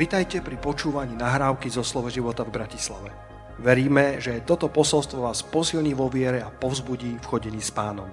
Vitajte 0.00 0.40
pri 0.40 0.56
počúvaní 0.56 1.12
nahrávky 1.12 1.68
zo 1.68 1.84
Slovo 1.84 2.08
života 2.08 2.40
v 2.40 2.56
Bratislave. 2.56 3.12
Veríme, 3.60 4.16
že 4.16 4.40
toto 4.48 4.72
posolstvo 4.72 5.28
vás 5.28 5.44
posilní 5.44 5.92
vo 5.92 6.08
viere 6.08 6.40
a 6.40 6.48
povzbudí 6.48 7.20
v 7.20 7.28
chodení 7.28 7.60
s 7.60 7.68
pánom. 7.68 8.08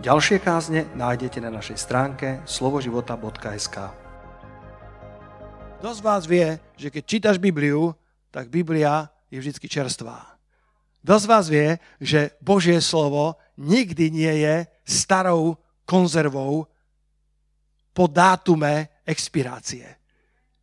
Ďalšie 0.00 0.40
kázne 0.40 0.88
nájdete 0.96 1.44
na 1.44 1.52
našej 1.52 1.76
stránke 1.76 2.40
slovoživota.sk 2.48 3.76
Kto 5.84 5.90
z 5.92 6.00
vás 6.00 6.24
vie, 6.24 6.56
že 6.80 6.88
keď 6.88 7.02
čítaš 7.04 7.36
Bibliu, 7.36 7.92
tak 8.32 8.48
Biblia 8.48 9.12
je 9.28 9.44
vždy 9.44 9.60
čerstvá. 9.60 10.24
Kto 11.04 11.14
z 11.20 11.26
vás 11.28 11.52
vie, 11.52 11.76
že 12.00 12.32
Božie 12.40 12.80
slovo 12.80 13.36
nikdy 13.60 14.08
nie 14.08 14.34
je 14.40 14.64
starou 14.88 15.60
konzervou 15.84 16.64
po 17.92 18.08
dátume 18.08 19.04
expirácie 19.04 19.99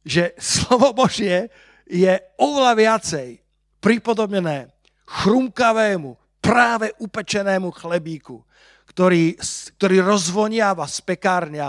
že 0.07 0.31
slovo 0.39 0.95
Božie 0.95 1.51
je 1.83 2.15
oveľa 2.39 2.73
viacej 2.79 3.27
pripodobnené 3.83 4.71
chrumkavému, 5.03 6.15
práve 6.39 6.95
upečenému 7.03 7.75
chlebíku, 7.75 8.39
ktorý, 8.87 9.35
ktorý 9.75 9.99
rozvoniava 9.99 10.87
z 10.87 11.03
pekárňa 11.03 11.67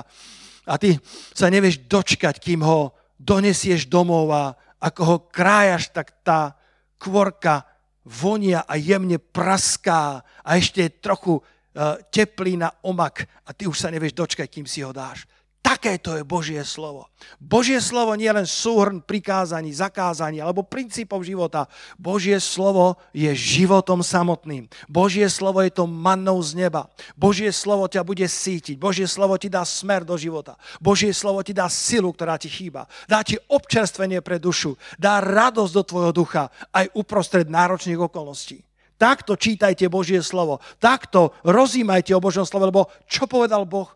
a 0.70 0.74
ty 0.79 0.95
sa 1.34 1.51
nevieš 1.51 1.82
dočkať, 1.91 2.38
kým 2.38 2.62
ho 2.62 2.95
donesieš 3.19 3.91
domov 3.91 4.30
a 4.30 4.55
ako 4.79 5.02
ho 5.02 5.16
krájaš, 5.27 5.91
tak 5.91 6.23
tá 6.23 6.55
kvorka 7.02 7.66
vonia 8.07 8.62
a 8.62 8.79
jemne 8.79 9.18
praská 9.18 10.23
a 10.23 10.51
ešte 10.55 10.87
je 10.87 10.96
trochu 11.02 11.43
uh, 11.43 11.98
teplý 12.15 12.55
na 12.55 12.70
omak 12.87 13.27
a 13.43 13.51
ty 13.51 13.66
už 13.66 13.74
sa 13.74 13.91
nevieš 13.91 14.15
dočkať, 14.15 14.46
kým 14.46 14.66
si 14.70 14.87
ho 14.87 14.95
dáš. 14.95 15.27
Takéto 15.59 16.16
je 16.16 16.24
Božie 16.24 16.62
slovo. 16.62 17.06
Božie 17.42 17.78
slovo 17.82 18.14
nie 18.14 18.26
je 18.26 18.37
len 18.40 18.48
súhrn 18.48 18.98
prikázaní, 19.02 19.74
zakázaní 19.74 20.38
alebo 20.38 20.66
princípov 20.66 21.26
života. 21.26 21.66
Božie 21.98 22.38
slovo 22.38 22.96
je 23.10 23.30
životom 23.34 24.01
samotným. 24.01 24.70
Božie 24.86 25.26
slovo 25.26 25.62
je 25.62 25.70
to 25.74 25.84
mannou 25.86 26.38
z 26.42 26.56
neba. 26.56 26.86
Božie 27.18 27.51
slovo 27.51 27.86
ťa 27.90 28.06
bude 28.06 28.26
sítiť. 28.26 28.79
Božie 28.79 29.06
slovo 29.10 29.34
ti 29.36 29.51
dá 29.51 29.66
smer 29.66 30.06
do 30.06 30.14
života. 30.14 30.54
Božie 30.79 31.10
slovo 31.10 31.42
ti 31.42 31.54
dá 31.54 31.66
silu, 31.66 32.14
ktorá 32.14 32.38
ti 32.38 32.46
chýba. 32.51 32.86
Dá 33.10 33.26
ti 33.26 33.36
občerstvenie 33.36 34.23
pre 34.23 34.38
dušu. 34.38 34.79
Dá 34.98 35.18
radosť 35.23 35.73
do 35.74 35.82
tvojho 35.84 36.12
ducha 36.14 36.51
aj 36.70 36.90
uprostred 36.95 37.51
náročných 37.51 37.98
okolností. 37.98 38.68
Takto 38.99 39.38
čítajte 39.38 39.87
Božie 39.87 40.18
slovo. 40.27 40.59
Takto 40.82 41.30
rozímajte 41.46 42.13
o 42.13 42.21
Božom 42.21 42.43
slovo, 42.43 42.66
lebo 42.66 42.82
čo 43.07 43.30
povedal 43.30 43.63
Boh 43.63 43.88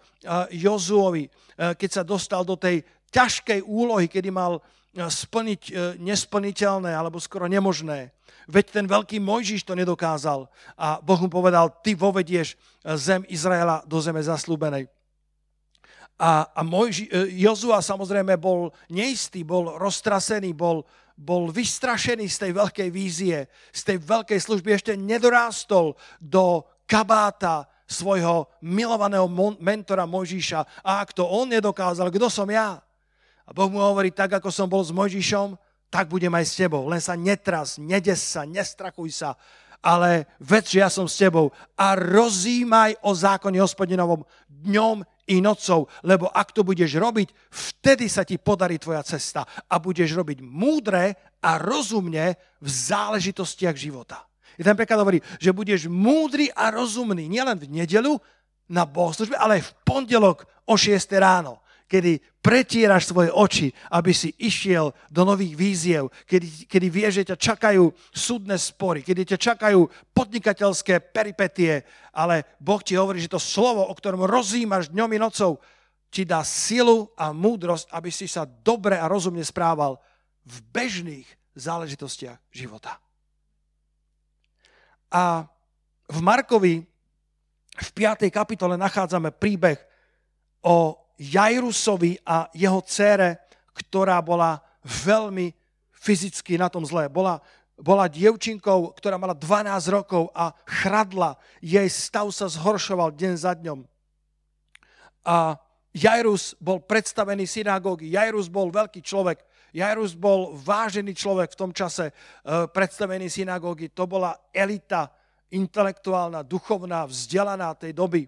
Jozuovi? 0.55 1.27
Eh, 1.63 1.77
keď 1.77 1.91
sa 1.91 2.03
dostal 2.03 2.43
do 2.43 2.57
tej 2.57 2.81
ťažkej 3.13 3.63
úlohy, 3.63 4.09
kedy 4.09 4.33
mal 4.33 4.59
eh, 4.59 5.05
splniť 5.05 5.63
eh, 5.69 5.75
nesplniteľné 6.01 6.91
alebo 6.91 7.21
skoro 7.21 7.45
nemožné. 7.47 8.11
Veď 8.51 8.83
ten 8.83 8.87
veľký 8.91 9.23
Mojžiš 9.23 9.63
to 9.63 9.79
nedokázal 9.79 10.51
a 10.75 10.99
Boh 10.99 11.21
mu 11.23 11.31
povedal, 11.31 11.71
ty 11.79 11.95
vovedieš 11.95 12.59
zem 12.99 13.23
Izraela 13.31 13.87
do 13.87 14.03
zeme 14.03 14.19
zaslúbenej. 14.19 14.91
A, 16.19 16.51
a 16.51 16.61
Mojži, 16.67 17.07
Jozua 17.39 17.79
samozrejme 17.79 18.35
bol 18.35 18.75
neistý, 18.91 19.47
bol 19.47 19.79
roztrasený, 19.79 20.51
bol, 20.59 20.83
bol 21.17 21.53
vystrašený 21.53 22.27
z 22.29 22.37
tej 22.49 22.53
veľkej 22.57 22.89
vízie, 22.89 23.47
z 23.71 23.81
tej 23.83 23.99
veľkej 24.03 24.39
služby, 24.41 24.69
ešte 24.73 24.93
nedorástol 24.99 25.95
do 26.19 26.65
kabáta 26.89 27.69
svojho 27.87 28.49
milovaného 28.65 29.29
mentora 29.61 30.09
Mojžiša. 30.09 30.85
A 30.85 31.05
ak 31.05 31.13
to 31.13 31.29
on 31.29 31.53
nedokázal, 31.53 32.09
kto 32.09 32.33
som 32.33 32.49
ja? 32.49 32.81
A 33.45 33.51
Boh 33.51 33.69
mu 33.69 33.83
hovorí, 33.83 34.09
tak 34.09 34.33
ako 34.39 34.49
som 34.49 34.71
bol 34.71 34.81
s 34.81 34.95
Mojžišom, 34.95 35.59
tak 35.93 36.09
budem 36.09 36.33
aj 36.33 36.47
s 36.49 36.57
tebou. 36.57 36.89
Len 36.89 37.03
sa 37.05 37.13
netras, 37.13 37.77
nedes 37.77 38.25
sa, 38.25 38.49
nestrachuj 38.49 39.13
sa, 39.13 39.37
ale 39.85 40.25
ved, 40.41 40.65
že 40.65 40.81
ja 40.81 40.89
som 40.89 41.05
s 41.05 41.19
tebou 41.19 41.53
a 41.77 41.93
rozímaj 41.99 42.97
o 43.05 43.13
zákone 43.13 43.61
hospodinovom 43.61 44.25
dňom 44.49 45.05
i 45.31 45.39
nocou, 45.39 45.87
lebo 46.03 46.27
ak 46.27 46.51
to 46.51 46.67
budeš 46.67 46.99
robiť, 46.99 47.29
vtedy 47.49 48.11
sa 48.11 48.27
ti 48.27 48.43
podarí 48.43 48.83
tvoja 48.83 49.07
cesta 49.07 49.47
a 49.47 49.79
budeš 49.79 50.19
robiť 50.19 50.43
múdre 50.43 51.39
a 51.39 51.63
rozumne 51.63 52.35
v 52.59 52.69
záležitostiach 52.69 53.77
života. 53.79 54.27
I 54.59 54.67
ten 54.67 54.77
preklad 54.77 55.01
hovorí, 55.01 55.23
že 55.39 55.55
budeš 55.55 55.87
múdry 55.89 56.51
a 56.53 56.75
rozumný 56.75 57.31
nielen 57.31 57.57
v 57.57 57.71
nedelu 57.71 58.19
na 58.69 58.83
bohoslužbe, 58.83 59.39
ale 59.39 59.63
aj 59.63 59.71
v 59.71 59.75
pondelok 59.87 60.45
o 60.67 60.75
6 60.75 60.93
ráno, 61.17 61.62
kedy 61.93 62.25
pretieraš 62.41 63.13
svoje 63.13 63.29
oči, 63.29 63.69
aby 63.93 64.17
si 64.17 64.33
išiel 64.41 64.97
do 65.13 65.29
nových 65.29 65.53
víziev, 65.53 66.09
kedy, 66.25 66.65
kedy 66.65 66.87
vieš, 66.89 67.13
že 67.21 67.29
ťa 67.29 67.37
čakajú 67.37 67.85
súdne 68.17 68.57
spory, 68.57 69.05
kedy 69.05 69.37
ťa 69.37 69.53
čakajú 69.53 69.85
podnikateľské 70.17 71.05
peripetie, 71.13 71.85
ale 72.17 72.49
Boh 72.57 72.81
ti 72.81 72.97
hovorí, 72.97 73.21
že 73.21 73.29
to 73.29 73.37
slovo, 73.37 73.85
o 73.85 73.93
ktorom 73.93 74.25
rozímaš 74.25 74.89
dňom 74.89 75.11
i 75.13 75.19
nocou, 75.21 75.61
ti 76.09 76.25
dá 76.25 76.41
silu 76.41 77.13
a 77.13 77.37
múdrosť, 77.37 77.93
aby 77.93 78.09
si 78.09 78.25
sa 78.25 78.49
dobre 78.49 78.97
a 78.97 79.05
rozumne 79.05 79.45
správal 79.45 80.01
v 80.49 80.57
bežných 80.73 81.29
záležitostiach 81.53 82.41
života. 82.49 82.97
A 85.13 85.45
v 86.09 86.19
Markovi 86.25 86.81
v 87.73 87.89
5. 87.97 88.33
kapitole 88.33 88.81
nachádzame 88.81 89.33
príbeh 89.33 89.77
o 90.65 90.97
Jairusovi 91.23 92.19
a 92.27 92.51
jeho 92.51 92.83
dcére, 92.83 93.39
ktorá 93.71 94.19
bola 94.19 94.59
veľmi 94.83 95.55
fyzicky 95.95 96.59
na 96.59 96.67
tom 96.67 96.83
zlé. 96.83 97.07
Bola, 97.07 97.39
bola 97.79 98.11
dievčinkou, 98.11 98.91
ktorá 98.99 99.15
mala 99.15 99.39
12 99.39 99.71
rokov 99.95 100.35
a 100.35 100.51
chradla. 100.67 101.39
Jej 101.63 101.87
stav 101.87 102.27
sa 102.35 102.51
zhoršoval 102.51 103.15
deň 103.15 103.35
za 103.39 103.55
dňom. 103.55 103.87
A 105.23 105.55
Jairus 105.95 106.59
bol 106.59 106.83
predstavený 106.83 107.47
synagógy. 107.47 108.11
Jairus 108.11 108.51
bol 108.51 108.75
veľký 108.75 108.99
človek. 109.05 109.45
Jairus 109.73 110.19
bol 110.19 110.53
vážený 110.59 111.15
človek 111.17 111.55
v 111.55 111.61
tom 111.61 111.71
čase, 111.73 112.11
eh, 112.11 112.67
predstavený 112.67 113.31
synagógy. 113.31 113.89
To 113.95 114.05
bola 114.11 114.37
elita 114.53 115.09
intelektuálna, 115.53 116.43
duchovná, 116.43 117.05
vzdelaná 117.05 117.77
tej 117.77 117.93
doby. 117.93 118.25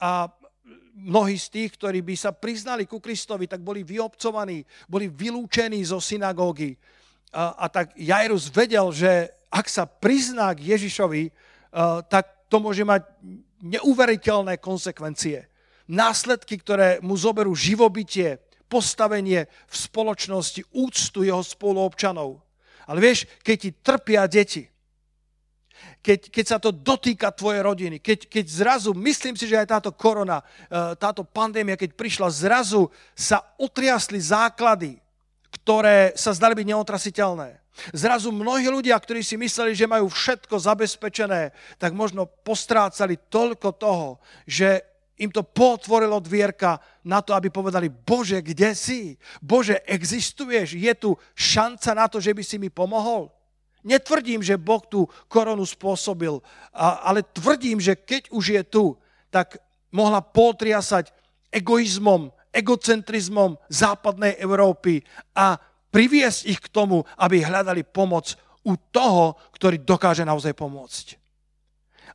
A 0.00 0.28
mnohí 0.96 1.36
z 1.38 1.46
tých, 1.52 1.70
ktorí 1.76 2.02
by 2.02 2.14
sa 2.16 2.32
priznali 2.32 2.88
ku 2.88 2.98
Kristovi, 2.98 3.46
tak 3.46 3.60
boli 3.60 3.84
vyobcovaní, 3.84 4.64
boli 4.88 5.06
vylúčení 5.12 5.78
zo 5.84 6.00
synagógy. 6.00 6.74
A, 7.30 7.54
a 7.54 7.66
tak 7.68 7.92
Jairus 7.94 8.48
vedel, 8.48 8.90
že 8.90 9.30
ak 9.52 9.66
sa 9.70 9.86
prizná 9.86 10.50
k 10.56 10.74
Ježišovi, 10.74 11.30
tak 12.10 12.48
to 12.50 12.58
môže 12.58 12.82
mať 12.82 13.06
neuveriteľné 13.62 14.58
konsekvencie. 14.58 15.48
Následky, 15.86 16.58
ktoré 16.58 16.98
mu 16.98 17.14
zoberú 17.14 17.54
živobytie, 17.54 18.42
postavenie 18.66 19.46
v 19.70 19.74
spoločnosti, 19.74 20.66
úctu 20.74 21.22
jeho 21.22 21.42
spoluobčanov. 21.42 22.42
Ale 22.90 22.98
vieš, 22.98 23.30
keď 23.46 23.56
ti 23.56 23.70
trpia 23.70 24.22
deti, 24.26 24.66
keď, 26.06 26.30
keď 26.30 26.44
sa 26.46 26.58
to 26.62 26.70
dotýka 26.70 27.34
tvojej 27.34 27.66
rodiny, 27.66 27.98
keď, 27.98 28.30
keď 28.30 28.44
zrazu, 28.46 28.94
myslím 28.94 29.34
si, 29.34 29.50
že 29.50 29.58
aj 29.58 29.74
táto 29.74 29.90
korona, 29.90 30.38
eh, 30.38 30.94
táto 30.94 31.26
pandémia, 31.26 31.74
keď 31.74 31.98
prišla, 31.98 32.30
zrazu 32.30 32.86
sa 33.18 33.42
otriasli 33.58 34.22
základy, 34.22 35.02
ktoré 35.50 36.14
sa 36.14 36.30
zdali 36.30 36.54
byť 36.54 36.66
neotrasiteľné. 36.70 37.58
Zrazu 37.90 38.30
mnohí 38.30 38.70
ľudia, 38.70 38.94
ktorí 38.94 39.20
si 39.26 39.34
mysleli, 39.34 39.74
že 39.74 39.90
majú 39.90 40.06
všetko 40.06 40.54
zabezpečené, 40.54 41.50
tak 41.76 41.90
možno 41.90 42.30
postrácali 42.46 43.18
toľko 43.26 43.68
toho, 43.74 44.08
že 44.46 44.86
im 45.18 45.28
to 45.32 45.42
potvorilo 45.42 46.22
dvierka 46.22 46.78
na 47.02 47.18
to, 47.18 47.34
aby 47.34 47.50
povedali, 47.50 47.90
Bože, 47.90 48.40
kde 48.40 48.78
si? 48.78 49.18
Bože, 49.42 49.82
existuješ? 49.84 50.76
Je 50.76 50.92
tu 50.94 51.18
šanca 51.34 51.90
na 51.98 52.06
to, 52.06 52.22
že 52.22 52.30
by 52.30 52.42
si 52.46 52.56
mi 52.62 52.70
pomohol? 52.70 53.35
Netvrdím, 53.86 54.42
že 54.42 54.58
Boh 54.58 54.82
tú 54.82 55.06
koronu 55.30 55.62
spôsobil, 55.62 56.42
ale 56.74 57.22
tvrdím, 57.22 57.78
že 57.78 57.94
keď 57.94 58.34
už 58.34 58.44
je 58.58 58.62
tu, 58.66 58.84
tak 59.30 59.62
mohla 59.94 60.18
potriasať 60.18 61.14
egoizmom, 61.54 62.34
egocentrizmom 62.50 63.54
západnej 63.70 64.34
Európy 64.42 65.06
a 65.38 65.54
priviesť 65.94 66.40
ich 66.50 66.58
k 66.58 66.72
tomu, 66.74 67.06
aby 67.14 67.46
hľadali 67.46 67.86
pomoc 67.86 68.34
u 68.66 68.74
toho, 68.74 69.38
ktorý 69.54 69.78
dokáže 69.78 70.26
naozaj 70.26 70.50
pomôcť. 70.58 71.06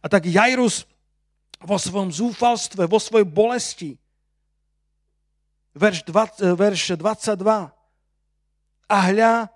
A 0.04 0.12
tak 0.12 0.28
Jairus 0.28 0.84
vo 1.64 1.78
svojom 1.80 2.12
zúfalstve, 2.12 2.84
vo 2.90 3.00
svojej 3.00 3.24
bolesti. 3.24 3.92
Verš, 5.72 6.04
20, 6.04 6.52
verš 6.58 7.00
22. 7.00 7.72
A 8.92 8.98
hľa, 9.08 9.48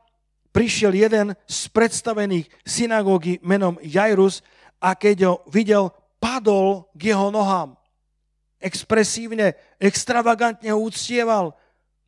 prišiel 0.55 0.95
jeden 0.95 1.35
z 1.43 1.59
predstavených 1.75 2.47
synagógy 2.63 3.43
menom 3.43 3.75
Jairus 3.83 4.39
a 4.79 4.95
keď 4.95 5.17
ho 5.27 5.35
videl, 5.51 5.91
padol 6.15 6.87
k 6.95 7.11
jeho 7.11 7.27
nohám. 7.27 7.75
Expresívne, 8.63 9.59
extravagantne 9.83 10.71
ho 10.71 10.79
uctieval. 10.79 11.51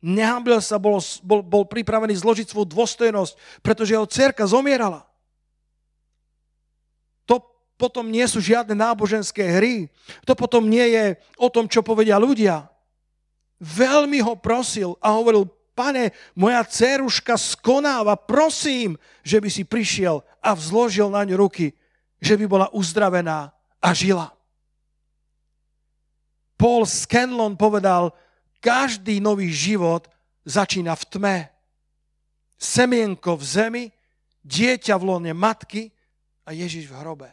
Nehambil 0.00 0.64
sa, 0.64 0.80
bol, 0.80 0.96
bol, 1.20 1.44
bol 1.44 1.68
pripravený 1.68 2.16
zložiť 2.16 2.48
svoju 2.48 2.72
dôstojnosť, 2.72 3.60
pretože 3.60 3.92
jeho 3.92 4.08
cerka 4.08 4.48
zomierala. 4.48 5.04
To 7.28 7.44
potom 7.76 8.08
nie 8.08 8.24
sú 8.24 8.40
žiadne 8.40 8.72
náboženské 8.72 9.44
hry. 9.44 9.92
To 10.24 10.32
potom 10.32 10.64
nie 10.64 10.96
je 10.96 11.04
o 11.36 11.52
tom, 11.52 11.68
čo 11.68 11.84
povedia 11.84 12.16
ľudia. 12.16 12.64
Veľmi 13.60 14.24
ho 14.24 14.38
prosil 14.38 14.96
a 15.04 15.12
hovoril, 15.18 15.50
pane, 15.78 16.10
moja 16.34 16.66
dceruška 16.66 17.38
skonáva, 17.38 18.18
prosím, 18.18 18.98
že 19.22 19.38
by 19.38 19.46
si 19.46 19.62
prišiel 19.62 20.26
a 20.42 20.50
vzložil 20.58 21.06
na 21.06 21.22
ňu 21.22 21.38
ruky, 21.38 21.70
že 22.18 22.34
by 22.34 22.50
bola 22.50 22.66
uzdravená 22.74 23.54
a 23.78 23.88
žila. 23.94 24.34
Paul 26.58 26.82
Scanlon 26.82 27.54
povedal, 27.54 28.10
každý 28.58 29.22
nový 29.22 29.54
život 29.54 30.10
začína 30.42 30.98
v 30.98 31.04
tme. 31.06 31.36
Semienko 32.58 33.38
v 33.38 33.44
zemi, 33.46 33.84
dieťa 34.42 34.98
v 34.98 35.06
lone 35.06 35.30
matky 35.30 35.94
a 36.42 36.50
Ježiš 36.50 36.90
v 36.90 36.98
hrobe. 36.98 37.30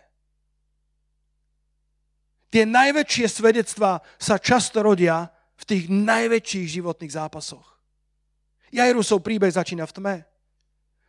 Tie 2.53 2.61
najväčšie 2.69 3.25
svedectvá 3.25 4.05
sa 4.21 4.37
často 4.37 4.85
rodia 4.85 5.33
v 5.57 5.63
tých 5.65 5.85
najväčších 5.89 6.77
životných 6.77 7.15
zápasoch. 7.17 7.74
Jairusov 8.75 9.23
príbeh 9.23 9.51
začína 9.51 9.87
v 9.87 9.95
tme. 9.95 10.15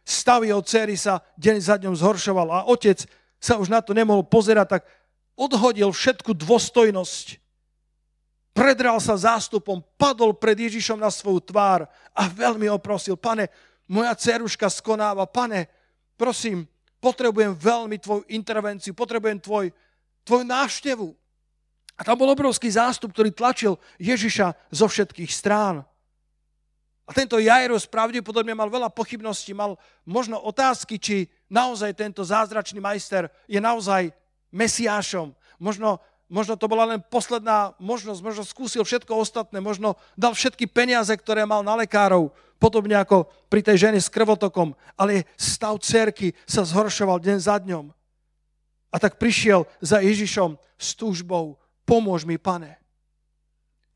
Stav 0.07 0.47
jeho 0.47 0.63
dcery 0.63 0.95
sa 0.95 1.19
deň 1.35 1.57
za 1.59 1.75
dňom 1.83 1.99
zhoršoval 1.99 2.49
a 2.55 2.67
otec 2.71 3.03
sa 3.43 3.59
už 3.59 3.69
na 3.69 3.83
to 3.83 3.91
nemohol 3.91 4.23
pozerať, 4.23 4.79
tak 4.79 4.83
odhodil 5.35 5.91
všetku 5.91 6.31
dôstojnosť 6.33 7.43
predral 8.57 8.97
sa 8.97 9.21
zástupom, 9.21 9.85
padol 10.01 10.33
pred 10.33 10.57
Ježišom 10.57 10.97
na 10.97 11.13
svoju 11.13 11.45
tvár 11.45 11.85
a 12.17 12.23
veľmi 12.25 12.73
ho 12.73 12.81
prosil, 12.81 13.21
pane, 13.21 13.53
moja 13.85 14.17
ceruška 14.17 14.73
skonáva, 14.73 15.29
pane, 15.29 15.69
prosím, 16.17 16.65
potrebujem 16.97 17.53
veľmi 17.53 18.01
tvoju 18.01 18.25
intervenciu, 18.33 18.97
potrebujem 18.97 19.37
tvoj, 19.37 19.69
tvoju 20.25 20.45
návštevu. 20.49 21.13
A 21.97 22.01
tam 22.01 22.17
bol 22.17 22.33
obrovský 22.33 22.73
zástup, 22.73 23.13
ktorý 23.13 23.29
tlačil 23.37 23.77
Ježiša 24.01 24.57
zo 24.73 24.87
všetkých 24.89 25.29
strán. 25.29 25.85
A 27.07 27.15
tento 27.15 27.39
Jairus 27.39 27.87
pravdepodobne 27.87 28.51
mal 28.51 28.67
veľa 28.67 28.91
pochybností, 28.91 29.55
mal 29.55 29.79
možno 30.03 30.43
otázky, 30.43 30.99
či 30.99 31.31
naozaj 31.47 31.95
tento 31.95 32.27
zázračný 32.27 32.83
majster 32.83 33.31
je 33.47 33.63
naozaj 33.63 34.11
mesiášom. 34.51 35.31
Možno 35.63 36.03
možno 36.27 36.59
to 36.59 36.67
bola 36.67 36.87
len 36.91 37.01
posledná 37.07 37.75
možnosť, 37.79 38.21
možno 38.23 38.43
skúsil 38.43 38.83
všetko 38.83 39.15
ostatné, 39.15 39.63
možno 39.63 39.95
dal 40.19 40.35
všetky 40.35 40.67
peniaze, 40.67 41.15
ktoré 41.15 41.47
mal 41.47 41.63
na 41.63 41.79
lekárov, 41.79 42.35
podobne 42.59 42.99
ako 42.99 43.31
pri 43.47 43.63
tej 43.63 43.89
žene 43.89 44.01
s 44.03 44.11
krvotokom, 44.11 44.75
ale 44.99 45.29
stav 45.39 45.79
cerky 45.79 46.35
sa 46.49 46.67
zhoršoval 46.67 47.23
deň 47.23 47.39
za 47.39 47.57
dňom. 47.63 47.95
A 48.91 48.97
tak 48.99 49.21
prišiel 49.21 49.69
za 49.79 50.03
Ježišom 50.03 50.57
s 50.79 50.89
túžbou, 50.97 51.61
pomôž 51.87 52.27
mi, 52.27 52.41
pane. 52.41 52.81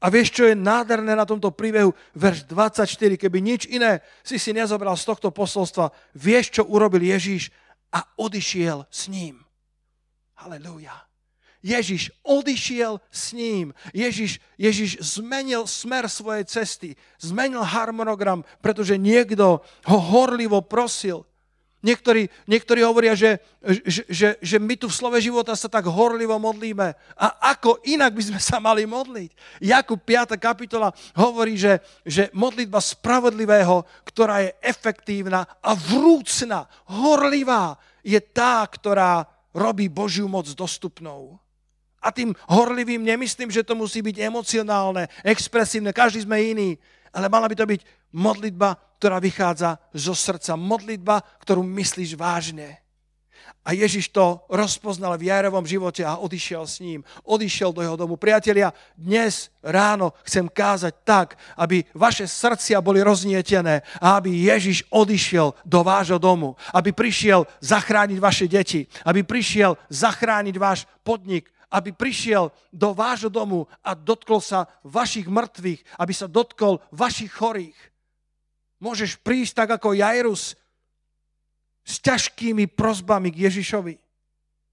A 0.00 0.08
vieš, 0.08 0.32
čo 0.32 0.48
je 0.48 0.56
nádherné 0.56 1.12
na 1.12 1.28
tomto 1.28 1.52
príbehu? 1.52 1.92
Verš 2.16 2.48
24, 2.48 3.20
keby 3.20 3.38
nič 3.44 3.68
iné 3.68 4.00
si 4.24 4.40
si 4.40 4.56
nezobral 4.56 4.96
z 4.96 5.04
tohto 5.04 5.28
posolstva, 5.28 5.92
vieš, 6.16 6.56
čo 6.56 6.62
urobil 6.64 7.04
Ježíš 7.04 7.52
a 7.92 8.08
odišiel 8.16 8.88
s 8.88 9.12
ním. 9.12 9.44
Halelúja. 10.40 10.96
Ježiš 11.60 12.08
odišiel 12.24 13.04
s 13.12 13.36
ním. 13.36 13.76
Ježiš, 13.92 14.40
Ježiš 14.56 14.96
zmenil 15.04 15.68
smer 15.68 16.08
svojej 16.08 16.48
cesty, 16.48 16.96
zmenil 17.20 17.60
harmonogram, 17.60 18.40
pretože 18.64 18.96
niekto 18.96 19.60
ho 19.84 19.98
horlivo 20.00 20.64
prosil. 20.64 21.28
Niektorí, 21.80 22.28
niektorí 22.44 22.84
hovoria, 22.84 23.16
že, 23.16 23.40
že, 23.88 24.04
že, 24.04 24.28
že 24.36 24.56
my 24.60 24.76
tu 24.76 24.84
v 24.84 24.96
slove 25.00 25.16
života 25.16 25.56
sa 25.56 25.64
tak 25.64 25.88
horlivo 25.88 26.36
modlíme. 26.36 26.92
A 27.16 27.26
ako 27.56 27.80
inak 27.88 28.12
by 28.12 28.22
sme 28.28 28.40
sa 28.40 28.60
mali 28.60 28.84
modliť? 28.84 29.32
Jakub 29.64 29.96
5. 29.96 30.36
kapitola 30.36 30.92
hovorí, 31.16 31.56
že, 31.56 31.80
že 32.04 32.28
modlitba 32.36 32.84
spravodlivého, 32.84 33.88
ktorá 34.04 34.44
je 34.44 34.52
efektívna 34.60 35.48
a 35.64 35.72
vrúcna, 35.72 36.68
horlivá, 36.84 37.80
je 38.04 38.20
tá, 38.20 38.60
ktorá 38.68 39.24
robí 39.56 39.88
Božiu 39.88 40.28
moc 40.28 40.52
dostupnou. 40.52 41.40
A 42.00 42.12
tým 42.12 42.36
horlivým 42.48 43.00
nemyslím, 43.00 43.48
že 43.48 43.64
to 43.64 43.72
musí 43.72 44.04
byť 44.04 44.20
emocionálne, 44.20 45.08
expresívne, 45.24 45.96
každý 45.96 46.28
sme 46.28 46.44
iný, 46.44 46.70
ale 47.12 47.28
mala 47.28 47.48
by 47.48 47.56
to 47.56 47.64
byť 47.64 47.80
modlitba, 48.12 48.78
ktorá 49.00 49.16
vychádza 49.22 49.80
zo 49.96 50.12
srdca, 50.12 50.58
modlitba, 50.58 51.24
ktorú 51.40 51.64
myslíš 51.64 52.14
vážne. 52.14 52.80
A 53.60 53.76
Ježiš 53.76 54.08
to 54.08 54.40
rozpoznal 54.48 55.20
v 55.20 55.28
Jairovom 55.28 55.68
živote 55.68 56.00
a 56.00 56.16
odišiel 56.16 56.64
s 56.64 56.80
ním. 56.80 57.04
Odišiel 57.28 57.76
do 57.76 57.84
jeho 57.84 57.96
domu. 57.96 58.16
Priatelia, 58.16 58.72
dnes 58.96 59.52
ráno 59.60 60.16
chcem 60.24 60.48
kázať 60.48 60.94
tak, 61.04 61.36
aby 61.60 61.84
vaše 61.92 62.24
srdcia 62.24 62.80
boli 62.80 63.04
roznietené 63.04 63.84
a 64.00 64.16
aby 64.16 64.32
Ježiš 64.48 64.88
odišiel 64.88 65.52
do 65.68 65.80
vášho 65.84 66.16
domu. 66.16 66.56
Aby 66.72 66.96
prišiel 66.96 67.44
zachrániť 67.60 68.18
vaše 68.18 68.48
deti. 68.48 68.88
Aby 69.04 69.28
prišiel 69.28 69.76
zachrániť 69.92 70.56
váš 70.56 70.88
podnik 71.04 71.48
aby 71.70 71.94
prišiel 71.94 72.50
do 72.74 72.90
vášho 72.90 73.30
domu 73.30 73.70
a 73.86 73.94
dotkol 73.94 74.42
sa 74.42 74.66
vašich 74.82 75.30
mŕtvych, 75.30 76.02
aby 76.02 76.10
sa 76.10 76.26
dotkol 76.26 76.82
vašich 76.90 77.30
chorých. 77.30 77.78
Môžeš 78.80 79.20
prísť 79.20 79.64
tak 79.64 79.68
ako 79.76 79.92
Jairus 79.92 80.56
s 81.84 81.94
ťažkými 82.00 82.66
prozbami 82.72 83.28
k 83.30 83.46
Ježišovi. 83.48 84.00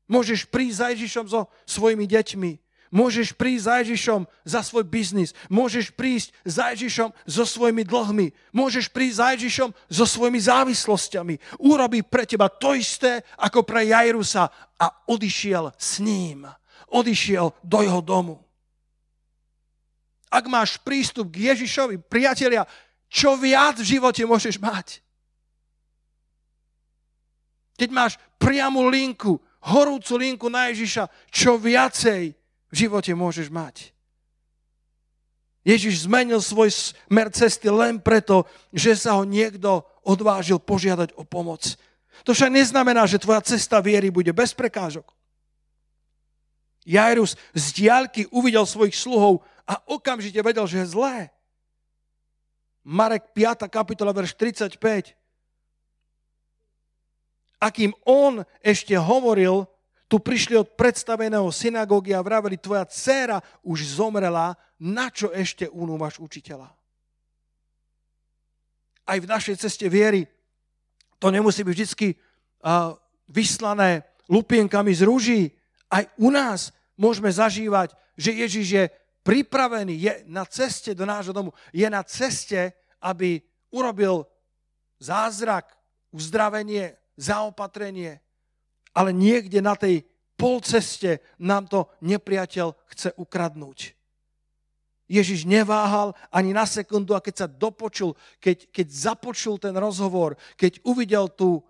Môžeš 0.07 0.47
prísť 0.47 0.77
za 0.79 0.87
Ježišom 0.95 1.25
so 1.27 1.41
svojimi 1.67 2.07
deťmi. 2.07 2.51
Môžeš 2.87 3.35
prísť 3.35 3.63
za 3.67 3.75
Ježišom 3.83 4.21
za 4.47 4.61
svoj 4.63 4.87
biznis. 4.87 5.35
Môžeš 5.51 5.91
prísť 5.91 6.31
za 6.47 6.71
Ježišom 6.71 7.11
so 7.27 7.43
svojimi 7.43 7.83
dlhmi. 7.83 8.31
Môžeš 8.55 8.87
prísť 8.95 9.17
za 9.19 9.27
Ježišom 9.35 9.69
so 9.91 10.05
svojimi 10.07 10.39
závislosťami. 10.39 11.59
Urobí 11.67 11.99
pre 12.07 12.23
teba 12.23 12.47
to 12.47 12.71
isté 12.79 13.27
ako 13.35 13.67
pre 13.67 13.91
Jairusa 13.91 14.47
a 14.79 14.87
odišiel 15.11 15.75
s 15.75 15.99
ním 15.99 16.47
odišiel 16.87 17.51
do 17.63 17.83
jeho 17.83 18.01
domu. 18.01 18.35
Ak 20.27 20.43
máš 20.51 20.75
prístup 20.83 21.31
k 21.31 21.51
Ježišovi, 21.51 22.03
priatelia, 22.03 22.67
čo 23.07 23.39
viac 23.39 23.79
v 23.79 23.87
živote 23.97 24.23
môžeš 24.27 24.59
mať? 24.59 24.99
Keď 27.77 27.89
máš 27.93 28.19
priamu 28.41 28.89
linku, 28.89 29.39
horúcu 29.63 30.13
linku 30.17 30.47
na 30.49 30.67
Ježiša, 30.73 31.07
čo 31.29 31.55
viacej 31.61 32.33
v 32.67 32.73
živote 32.75 33.13
môžeš 33.13 33.47
mať? 33.53 33.95
Ježiš 35.67 36.07
zmenil 36.07 36.39
svoj 36.39 36.71
smer 36.71 37.27
cesty 37.27 37.67
len 37.67 37.99
preto, 37.99 38.47
že 38.71 38.95
sa 38.95 39.19
ho 39.19 39.27
niekto 39.27 39.83
odvážil 39.99 40.63
požiadať 40.63 41.11
o 41.19 41.27
pomoc. 41.27 41.75
To 42.23 42.31
však 42.31 42.55
neznamená, 42.55 43.03
že 43.03 43.19
tvoja 43.19 43.43
cesta 43.43 43.83
viery 43.83 44.07
bude 44.07 44.31
bez 44.31 44.55
prekážok. 44.55 45.11
Jairus 46.87 47.35
z 47.51 47.83
diálky 47.83 48.31
uvidel 48.31 48.63
svojich 48.63 48.95
sluhov 48.95 49.43
a 49.67 49.75
okamžite 49.91 50.39
vedel, 50.39 50.63
že 50.63 50.87
je 50.87 50.95
zlé. 50.95 51.35
Marek 52.87 53.35
5. 53.35 53.67
kapitola, 53.67 54.15
verš 54.15 54.39
35. 54.39 54.79
Akým 57.59 57.91
on 58.07 58.47
ešte 58.63 58.95
hovoril, 58.95 59.67
tu 60.07 60.23
prišli 60.23 60.55
od 60.55 60.71
predstaveného 60.79 61.51
synagógy 61.51 62.15
a 62.15 62.23
vraveli, 62.23 62.55
tvoja 62.55 62.87
dcéra 62.87 63.43
už 63.59 63.99
zomrela, 63.99 64.55
na 64.79 65.11
čo 65.11 65.35
ešte 65.35 65.67
unúvaš 65.67 66.23
učiteľa? 66.23 66.71
Aj 69.03 69.17
v 69.19 69.27
našej 69.27 69.59
ceste 69.59 69.91
viery 69.91 70.23
to 71.19 71.27
nemusí 71.27 71.67
byť 71.67 71.75
vždy 71.75 72.09
vyslané 73.27 74.07
lupienkami 74.31 74.95
z 74.95 75.01
rúží. 75.03 75.41
Aj 75.91 76.07
u 76.15 76.31
nás 76.31 76.71
môžeme 76.95 77.27
zažívať, 77.27 77.91
že 78.15 78.31
Ježiš 78.31 78.67
je 78.71 78.83
pripravený, 79.27 79.93
je 79.99 80.13
na 80.31 80.47
ceste 80.47 80.95
do 80.95 81.03
nášho 81.03 81.35
domu, 81.35 81.51
je 81.75 81.83
na 81.91 81.99
ceste, 82.07 82.71
aby 83.03 83.43
urobil 83.75 84.23
zázrak, 85.03 85.67
uzdravenie, 86.15 86.95
zaopatrenie, 87.19 88.23
ale 88.95 89.11
niekde 89.11 89.59
na 89.59 89.75
tej 89.75 90.07
polceste 90.39 91.19
nám 91.43 91.67
to 91.67 91.91
nepriateľ 91.99 92.71
chce 92.87 93.11
ukradnúť. 93.19 93.97
Ježiš 95.11 95.43
neváhal 95.43 96.15
ani 96.31 96.51
na 96.55 96.63
sekundu 96.63 97.15
a 97.15 97.23
keď 97.23 97.35
sa 97.35 97.47
dopočul, 97.47 98.15
keď, 98.39 98.71
keď 98.71 98.87
započul 98.91 99.55
ten 99.59 99.75
rozhovor, 99.75 100.39
keď 100.55 100.83
uvidel 100.83 101.31
tú, 101.31 101.63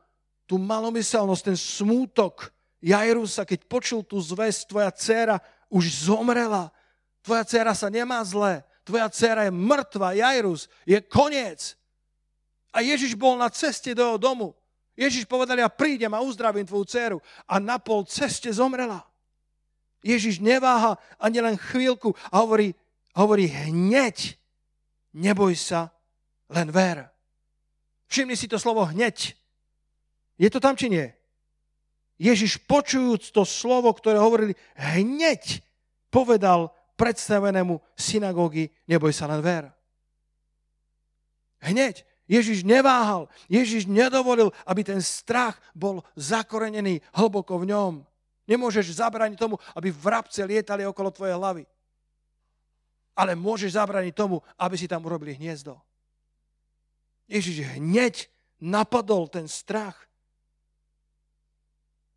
tú 0.45 0.61
malomyselnosť, 0.61 1.41
ten 1.41 1.57
smútok, 1.57 2.53
Jairusa, 2.81 3.45
keď 3.45 3.65
počul 3.65 4.05
tú 4.05 4.21
zväzť, 4.21 4.69
tvoja 4.69 4.89
dcéra 4.93 5.37
už 5.69 6.09
zomrela. 6.09 6.69
Tvoja 7.21 7.43
dcéra 7.43 7.73
sa 7.75 7.87
nemá 7.87 8.23
zle. 8.23 8.63
tvoja 8.87 9.11
dcera 9.11 9.43
je 9.43 9.51
mŕtva, 9.51 10.15
Jairus, 10.15 10.71
je 10.87 10.95
koniec. 11.03 11.75
A 12.71 12.79
Ježiš 12.79 13.17
bol 13.19 13.35
na 13.35 13.51
ceste 13.51 13.91
do 13.91 14.03
jeho 14.03 14.19
domu. 14.21 14.55
Ježiš 14.97 15.29
povedal, 15.29 15.59
ja 15.61 15.69
prídem 15.69 16.13
a 16.13 16.23
uzdravím 16.23 16.65
tvoju 16.65 16.85
dceru. 16.85 17.17
A 17.45 17.59
na 17.59 17.77
pol 17.77 18.07
ceste 18.07 18.49
zomrela. 18.49 19.05
Ježiš 20.01 20.39
neváha 20.39 20.95
ani 21.19 21.41
len 21.41 21.57
chvíľku 21.57 22.15
a 22.31 22.41
hovorí, 22.41 22.73
hovorí 23.17 23.49
hneď, 23.49 24.37
neboj 25.13 25.57
sa, 25.57 25.91
len 26.47 26.71
ver. 26.71 27.09
Všimni 28.07 28.39
si 28.39 28.47
to 28.47 28.55
slovo 28.55 28.87
hneď. 28.87 29.35
Je 30.39 30.47
to 30.47 30.61
tam 30.61 30.77
či 30.77 30.87
nie? 30.87 31.05
Ježiš 32.17 32.57
počujúc 32.65 33.29
to 33.29 33.45
slovo, 33.45 33.93
ktoré 33.93 34.17
hovorili, 34.17 34.57
hneď 34.77 35.61
povedal 36.09 36.73
predstavenému 36.97 37.79
synagógy, 37.93 38.73
neboj 38.89 39.13
sa 39.13 39.29
len 39.29 39.39
ver. 39.39 39.69
Hneď. 41.61 42.03
Ježiš 42.27 42.67
neváhal. 42.67 43.31
Ježiš 43.47 43.87
nedovolil, 43.87 44.51
aby 44.67 44.83
ten 44.83 44.99
strach 44.99 45.55
bol 45.71 46.03
zakorenený 46.19 46.99
hlboko 47.15 47.55
v 47.63 47.71
ňom. 47.71 47.93
Nemôžeš 48.43 48.99
zabrániť 48.99 49.39
tomu, 49.39 49.55
aby 49.71 49.95
vrabce 49.95 50.43
lietali 50.43 50.83
okolo 50.83 51.07
tvojej 51.07 51.39
hlavy. 51.39 51.63
Ale 53.15 53.31
môžeš 53.33 53.79
zabrániť 53.79 54.11
tomu, 54.11 54.43
aby 54.59 54.75
si 54.75 54.91
tam 54.91 55.07
urobili 55.07 55.39
hniezdo. 55.39 55.79
Ježiš 57.31 57.79
hneď 57.79 58.27
napadol 58.59 59.31
ten 59.31 59.47
strach. 59.47 59.95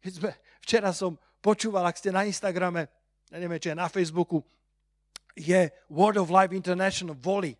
Keď 0.02 0.12
sme, 0.18 0.30
včera 0.58 0.90
som 0.90 1.14
počúval, 1.38 1.86
ak 1.86 1.98
ste 1.98 2.10
na 2.10 2.26
Instagrame, 2.26 2.90
ja 3.30 3.38
neviem, 3.38 3.62
či 3.62 3.70
je 3.70 3.78
na 3.78 3.86
Facebooku, 3.86 4.42
je 5.36 5.70
World 5.90 6.18
of 6.18 6.32
Life 6.32 6.54
International, 6.54 7.16
Voli, 7.18 7.54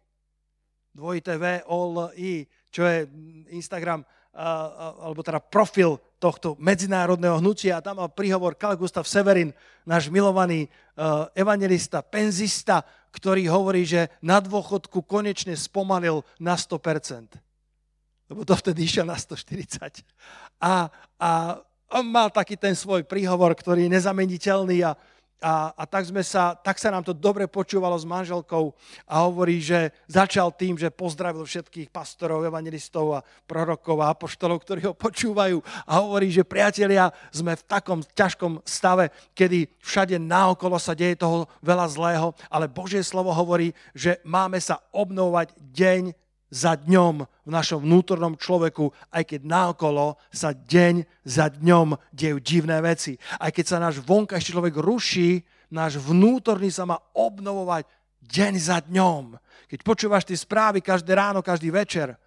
dvojité 0.95 1.39
V, 1.39 1.45
all 1.67 2.11
I, 2.19 2.47
čo 2.71 2.87
je 2.87 3.07
Instagram, 3.51 4.07
alebo 4.35 5.27
teda 5.27 5.43
profil 5.43 5.99
tohto 6.23 6.55
medzinárodného 6.63 7.43
hnutia. 7.43 7.79
A 7.79 7.85
tam 7.85 7.99
mal 7.99 8.11
príhovor 8.13 8.55
Karl 8.55 8.79
Gustav 8.79 9.07
Severin, 9.07 9.51
náš 9.83 10.07
milovaný 10.07 10.71
evangelista, 11.35 12.05
penzista, 12.05 12.87
ktorý 13.11 13.51
hovorí, 13.51 13.83
že 13.83 14.07
na 14.23 14.39
dôchodku 14.39 15.03
konečne 15.03 15.59
spomalil 15.59 16.23
na 16.39 16.55
100%. 16.55 17.35
Lebo 18.31 18.47
to 18.47 18.55
vtedy 18.55 18.87
išiel 18.87 19.03
na 19.03 19.19
140. 19.19 20.07
A, 20.63 20.87
a 21.19 21.31
on 21.91 22.07
mal 22.07 22.31
taký 22.31 22.55
ten 22.55 22.79
svoj 22.79 23.03
príhovor, 23.03 23.51
ktorý 23.59 23.91
je 23.91 23.95
nezameniteľný 23.99 24.87
a, 24.87 24.95
a, 25.41 25.73
a 25.73 25.85
tak, 25.89 26.05
sme 26.05 26.21
sa, 26.21 26.53
tak 26.53 26.77
sa 26.77 26.93
nám 26.93 27.01
to 27.01 27.17
dobre 27.17 27.49
počúvalo 27.49 27.97
s 27.97 28.05
manželkou 28.05 28.77
a 29.09 29.25
hovorí, 29.25 29.59
že 29.59 29.89
začal 30.05 30.53
tým, 30.53 30.77
že 30.77 30.93
pozdravil 30.93 31.43
všetkých 31.49 31.89
pastorov, 31.89 32.45
evangelistov 32.45 33.17
a 33.17 33.25
prorokov 33.49 34.05
a 34.05 34.13
apoštolov, 34.13 34.61
ktorí 34.61 34.81
ho 34.87 34.95
počúvajú 34.95 35.65
a 35.89 35.93
hovorí, 36.05 36.29
že 36.29 36.45
priatelia, 36.45 37.09
sme 37.33 37.57
v 37.57 37.67
takom 37.67 38.05
ťažkom 38.05 38.61
stave, 38.69 39.09
kedy 39.33 39.73
všade 39.81 40.21
naokolo 40.21 40.77
sa 40.77 40.93
deje 40.93 41.17
toho 41.17 41.49
veľa 41.65 41.89
zlého, 41.89 42.37
ale 42.53 42.69
Božie 42.69 43.01
slovo 43.01 43.33
hovorí, 43.33 43.73
že 43.97 44.21
máme 44.29 44.61
sa 44.61 44.85
obnovať 44.93 45.57
deň 45.73 46.20
za 46.51 46.75
dňom 46.75 47.23
v 47.23 47.51
našom 47.51 47.81
vnútornom 47.87 48.35
človeku, 48.35 48.91
aj 49.15 49.23
keď 49.23 49.41
naokolo 49.47 50.19
sa 50.35 50.51
deň 50.51 51.07
za 51.23 51.47
dňom 51.49 51.95
dejú 52.11 52.43
divné 52.43 52.83
veci. 52.83 53.15
Aj 53.39 53.55
keď 53.55 53.65
sa 53.65 53.79
náš 53.79 54.03
vonkajší 54.03 54.51
človek 54.51 54.75
ruší, 54.83 55.47
náš 55.71 56.03
vnútorný 56.03 56.75
sa 56.75 56.85
má 56.85 56.99
obnovovať 57.15 57.87
deň 58.27 58.53
za 58.59 58.83
dňom. 58.83 59.39
Keď 59.71 59.81
počúvaš 59.87 60.27
tie 60.27 60.35
správy 60.35 60.83
každé 60.83 61.15
ráno, 61.15 61.41
každý 61.41 61.71
večer, 61.71 62.19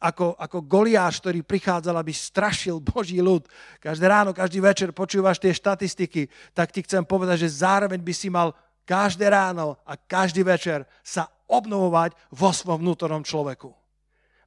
ako, 0.00 0.32
ako 0.40 0.64
Goliáš, 0.64 1.20
ktorý 1.20 1.44
prichádzal, 1.44 1.96
aby 2.00 2.12
strašil 2.12 2.80
Boží 2.80 3.20
ľud. 3.20 3.44
Každé 3.84 4.08
ráno, 4.08 4.32
každý 4.32 4.60
večer 4.64 4.96
počúvaš 4.96 5.36
tie 5.36 5.52
štatistiky, 5.52 6.28
tak 6.56 6.72
ti 6.72 6.80
chcem 6.80 7.04
povedať, 7.04 7.44
že 7.44 7.60
zároveň 7.60 8.00
by 8.00 8.14
si 8.16 8.32
mal 8.32 8.56
každé 8.88 9.28
ráno 9.28 9.76
a 9.84 10.00
každý 10.00 10.40
večer 10.40 10.88
sa 11.04 11.28
obnovovať 11.50 12.14
vo 12.30 12.54
svojom 12.54 12.86
vnútornom 12.86 13.26
človeku. 13.26 13.74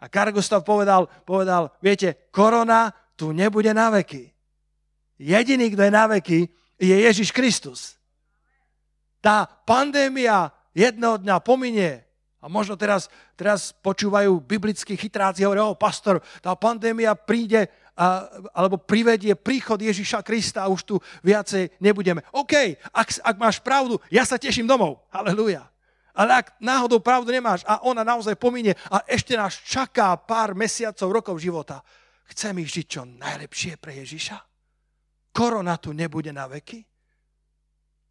A 0.03 0.07
Karl 0.07 0.35
Gustav 0.35 0.63
povedal, 0.63 1.07
povedal, 1.27 1.71
viete, 1.79 2.27
korona 2.31 2.91
tu 3.15 3.35
nebude 3.35 3.71
na 3.71 3.91
veky. 3.91 4.31
Jediný, 5.19 5.71
kto 5.71 5.81
je 5.87 5.91
na 5.93 6.05
veky, 6.11 6.39
je 6.75 6.95
Ježiš 7.07 7.31
Kristus. 7.31 7.95
Tá 9.23 9.47
pandémia 9.47 10.51
jedného 10.75 11.21
dňa 11.21 11.39
pominie. 11.39 12.03
A 12.43 12.51
možno 12.51 12.75
teraz, 12.75 13.07
teraz 13.39 13.71
počúvajú 13.79 14.43
biblickí 14.43 14.99
chytráci, 14.99 15.47
hovoria, 15.47 15.63
o 15.63 15.79
pastor, 15.79 16.19
tá 16.43 16.51
pandémia 16.59 17.15
príde 17.15 17.71
a, 17.95 18.27
alebo 18.51 18.75
privedie 18.75 19.31
príchod 19.39 19.79
Ježiša 19.79 20.19
Krista 20.25 20.67
a 20.67 20.71
už 20.73 20.83
tu 20.83 20.95
viacej 21.23 21.71
nebudeme. 21.79 22.25
OK, 22.35 22.75
ak, 22.91 23.23
ak 23.23 23.35
máš 23.39 23.63
pravdu, 23.63 23.95
ja 24.11 24.27
sa 24.27 24.35
teším 24.35 24.67
domov. 24.67 24.99
Halleluja. 25.07 25.72
Ale 26.13 26.45
ak 26.45 26.61
náhodou 26.61 27.01
pravdu 27.01 27.33
nemáš 27.33 27.65
a 27.65 27.81
ona 27.81 28.05
naozaj 28.05 28.37
pominie 28.37 28.77
a 28.93 29.01
ešte 29.09 29.33
nás 29.33 29.57
čaká 29.57 30.13
pár 30.13 30.53
mesiacov, 30.53 31.09
rokov 31.09 31.41
života, 31.41 31.81
chcem 32.29 32.53
ich 32.61 32.69
žiť 32.69 32.85
čo 32.85 33.01
najlepšie 33.05 33.81
pre 33.81 33.97
Ježiša? 33.97 34.37
Korona 35.33 35.81
tu 35.81 35.89
nebude 35.89 36.29
na 36.29 36.45
veky? 36.45 36.85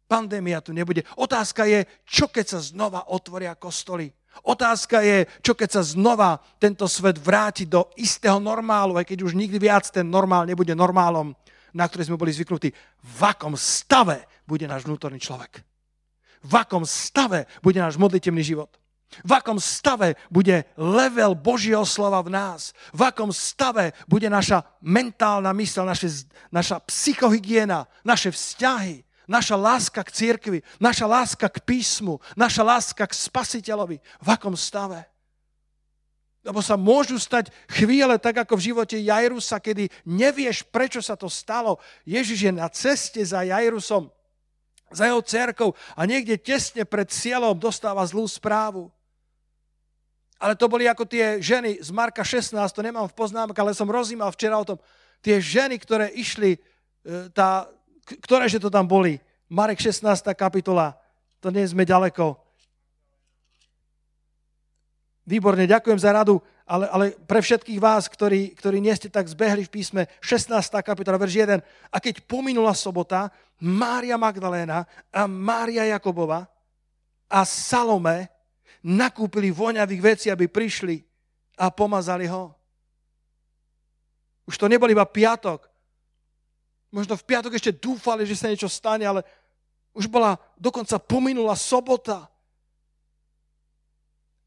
Pandémia 0.03 0.59
tu 0.59 0.75
nebude. 0.75 1.07
Otázka 1.15 1.63
je, 1.63 1.87
čo 2.03 2.27
keď 2.27 2.45
sa 2.45 2.59
znova 2.59 3.07
otvoria 3.07 3.55
kostoly? 3.55 4.11
Otázka 4.43 4.99
je, 4.99 5.23
čo 5.39 5.55
keď 5.55 5.79
sa 5.79 5.83
znova 5.87 6.43
tento 6.59 6.83
svet 6.91 7.15
vráti 7.15 7.63
do 7.63 7.87
istého 7.95 8.43
normálu, 8.43 8.99
aj 8.99 9.07
keď 9.07 9.19
už 9.23 9.37
nikdy 9.37 9.63
viac 9.63 9.87
ten 9.87 10.03
normál 10.03 10.43
nebude 10.43 10.75
normálom, 10.75 11.31
na 11.71 11.87
ktorý 11.87 12.11
sme 12.11 12.19
boli 12.19 12.35
zvyknutí. 12.35 12.69
V 12.99 13.19
akom 13.23 13.55
stave 13.55 14.27
bude 14.43 14.67
náš 14.67 14.83
vnútorný 14.83 15.23
človek? 15.23 15.63
V 16.43 16.53
akom 16.59 16.83
stave 16.83 17.47
bude 17.63 17.79
náš 17.79 17.95
modlitevný 17.95 18.43
život. 18.43 18.69
V 19.21 19.31
akom 19.37 19.61
stave 19.61 20.17
bude 20.33 20.65
level 20.73 21.37
Božieho 21.37 21.85
slova 21.85 22.25
v 22.25 22.33
nás. 22.33 22.73
V 22.89 23.05
akom 23.05 23.29
stave 23.29 23.93
bude 24.09 24.25
naša 24.25 24.65
mentálna 24.81 25.53
mysl, 25.53 25.85
naše, 25.85 26.09
naša 26.49 26.81
psychohygiena, 26.81 27.85
naše 28.01 28.33
vzťahy, 28.33 29.05
naša 29.29 29.55
láska 29.55 30.01
k 30.01 30.09
církvi, 30.11 30.59
naša 30.81 31.05
láska 31.05 31.45
k 31.45 31.61
písmu, 31.61 32.17
naša 32.33 32.65
láska 32.65 33.05
k 33.05 33.13
spasiteľovi. 33.13 34.01
V 34.01 34.27
akom 34.27 34.57
stave? 34.57 35.05
Lebo 36.43 36.59
sa 36.59 36.75
môžu 36.75 37.15
stať 37.15 37.55
chvíle, 37.71 38.19
tak 38.19 38.43
ako 38.43 38.59
v 38.59 38.65
živote 38.73 38.97
Jairusa, 38.99 39.63
kedy 39.63 39.87
nevieš, 40.03 40.67
prečo 40.67 40.99
sa 40.99 41.15
to 41.15 41.31
stalo. 41.31 41.79
Ježiš 42.03 42.49
je 42.49 42.51
na 42.51 42.67
ceste 42.67 43.23
za 43.23 43.47
Jairusom 43.47 44.11
za 44.93 45.09
jeho 45.09 45.19
cerkou 45.25 45.73
a 45.97 46.01
niekde 46.05 46.37
tesne 46.37 46.85
pred 46.85 47.09
cieľom 47.09 47.57
dostáva 47.57 48.05
zlú 48.05 48.23
správu. 48.29 48.93
Ale 50.37 50.53
to 50.53 50.69
boli 50.69 50.85
ako 50.85 51.07
tie 51.09 51.41
ženy 51.41 51.81
z 51.81 51.89
Marka 51.89 52.21
16, 52.21 52.53
to 52.71 52.85
nemám 52.85 53.09
v 53.09 53.17
poznámke, 53.17 53.57
ale 53.57 53.73
som 53.73 53.89
rozímal 53.89 54.29
včera 54.31 54.59
o 54.59 54.67
tom. 54.67 54.77
Tie 55.23 55.39
ženy, 55.39 55.79
ktoré 55.79 56.11
išli, 56.13 56.59
e, 56.59 57.31
tá, 57.31 57.65
ktoré 58.21 58.45
že 58.51 58.59
to 58.59 58.67
tam 58.67 58.83
boli, 58.83 59.17
Marek 59.47 59.79
16. 59.79 60.03
kapitola, 60.35 60.99
to 61.39 61.47
nie 61.47 61.63
sme 61.63 61.87
ďaleko. 61.87 62.35
Výborne, 65.23 65.63
ďakujem 65.63 65.99
za 65.99 66.11
radu 66.11 66.43
ale, 66.63 66.85
ale 66.87 67.05
pre 67.27 67.43
všetkých 67.43 67.79
vás, 67.79 68.07
ktorí, 68.07 68.55
ktorí 68.55 68.79
nie 68.79 68.95
ste 68.95 69.11
tak 69.11 69.27
zbehli 69.27 69.67
v 69.67 69.73
písme, 69.73 70.01
16. 70.23 70.55
kapitola, 70.79 71.19
verš 71.19 71.35
1. 71.43 71.59
A 71.91 71.97
keď 71.99 72.23
pominula 72.23 72.71
sobota, 72.71 73.27
Mária 73.59 74.15
Magdaléna 74.15 74.87
a 75.11 75.27
Mária 75.27 75.87
Jakobova 75.87 76.47
a 77.27 77.39
Salome 77.43 78.31
nakúpili 78.83 79.51
voňavých 79.51 80.01
vecí, 80.03 80.27
aby 80.27 80.47
prišli 80.51 81.03
a 81.59 81.71
pomazali 81.71 82.27
ho. 82.27 82.51
Už 84.43 84.59
to 84.59 84.67
nebol 84.67 84.91
iba 84.91 85.07
piatok. 85.07 85.67
Možno 86.91 87.15
v 87.15 87.23
piatok 87.23 87.55
ešte 87.55 87.71
dúfali, 87.71 88.27
že 88.27 88.35
sa 88.35 88.51
niečo 88.51 88.67
stane, 88.67 89.07
ale 89.07 89.23
už 89.95 90.11
bola 90.11 90.35
dokonca 90.59 90.99
pominula 90.99 91.55
sobota. 91.55 92.27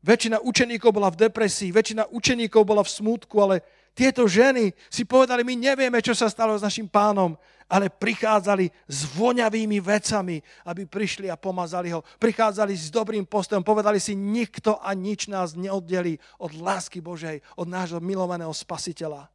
Väčšina 0.07 0.39
učeníkov 0.39 0.95
bola 0.95 1.11
v 1.11 1.27
depresii, 1.27 1.75
väčšina 1.75 2.15
učeníkov 2.15 2.63
bola 2.63 2.87
v 2.87 2.95
smútku, 2.95 3.43
ale 3.43 3.67
tieto 3.91 4.31
ženy 4.31 4.71
si 4.87 5.03
povedali, 5.03 5.43
my 5.43 5.59
nevieme, 5.59 5.99
čo 5.99 6.15
sa 6.15 6.31
stalo 6.31 6.55
s 6.55 6.63
našim 6.63 6.87
pánom, 6.87 7.35
ale 7.67 7.91
prichádzali 7.91 8.71
s 8.87 9.03
voňavými 9.19 9.83
vecami, 9.83 10.39
aby 10.71 10.87
prišli 10.87 11.27
a 11.27 11.35
pomazali 11.35 11.91
ho. 11.91 12.07
Prichádzali 12.23 12.71
s 12.79 12.87
dobrým 12.95 13.27
postojom, 13.27 13.67
povedali 13.67 13.99
si, 13.99 14.15
nikto 14.15 14.79
a 14.79 14.95
nič 14.95 15.27
nás 15.27 15.59
neoddelí 15.59 16.23
od 16.39 16.55
lásky 16.55 17.03
Božej, 17.03 17.43
od 17.59 17.67
nášho 17.67 17.99
milovaného 17.99 18.55
spasiteľa. 18.55 19.27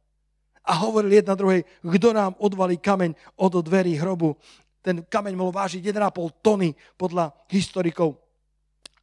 A 0.64 0.72
hovorili 0.80 1.20
jedna 1.20 1.36
druhej, 1.36 1.68
kto 1.84 2.16
nám 2.16 2.32
odvalí 2.40 2.80
kameň 2.80 3.12
od 3.36 3.60
dverí 3.60 4.00
hrobu. 4.00 4.40
Ten 4.80 5.04
kameň 5.04 5.34
mohol 5.36 5.52
vážiť 5.52 5.84
1,5 5.84 6.40
tony 6.40 6.72
podľa 6.96 7.34
historikov. 7.52 8.16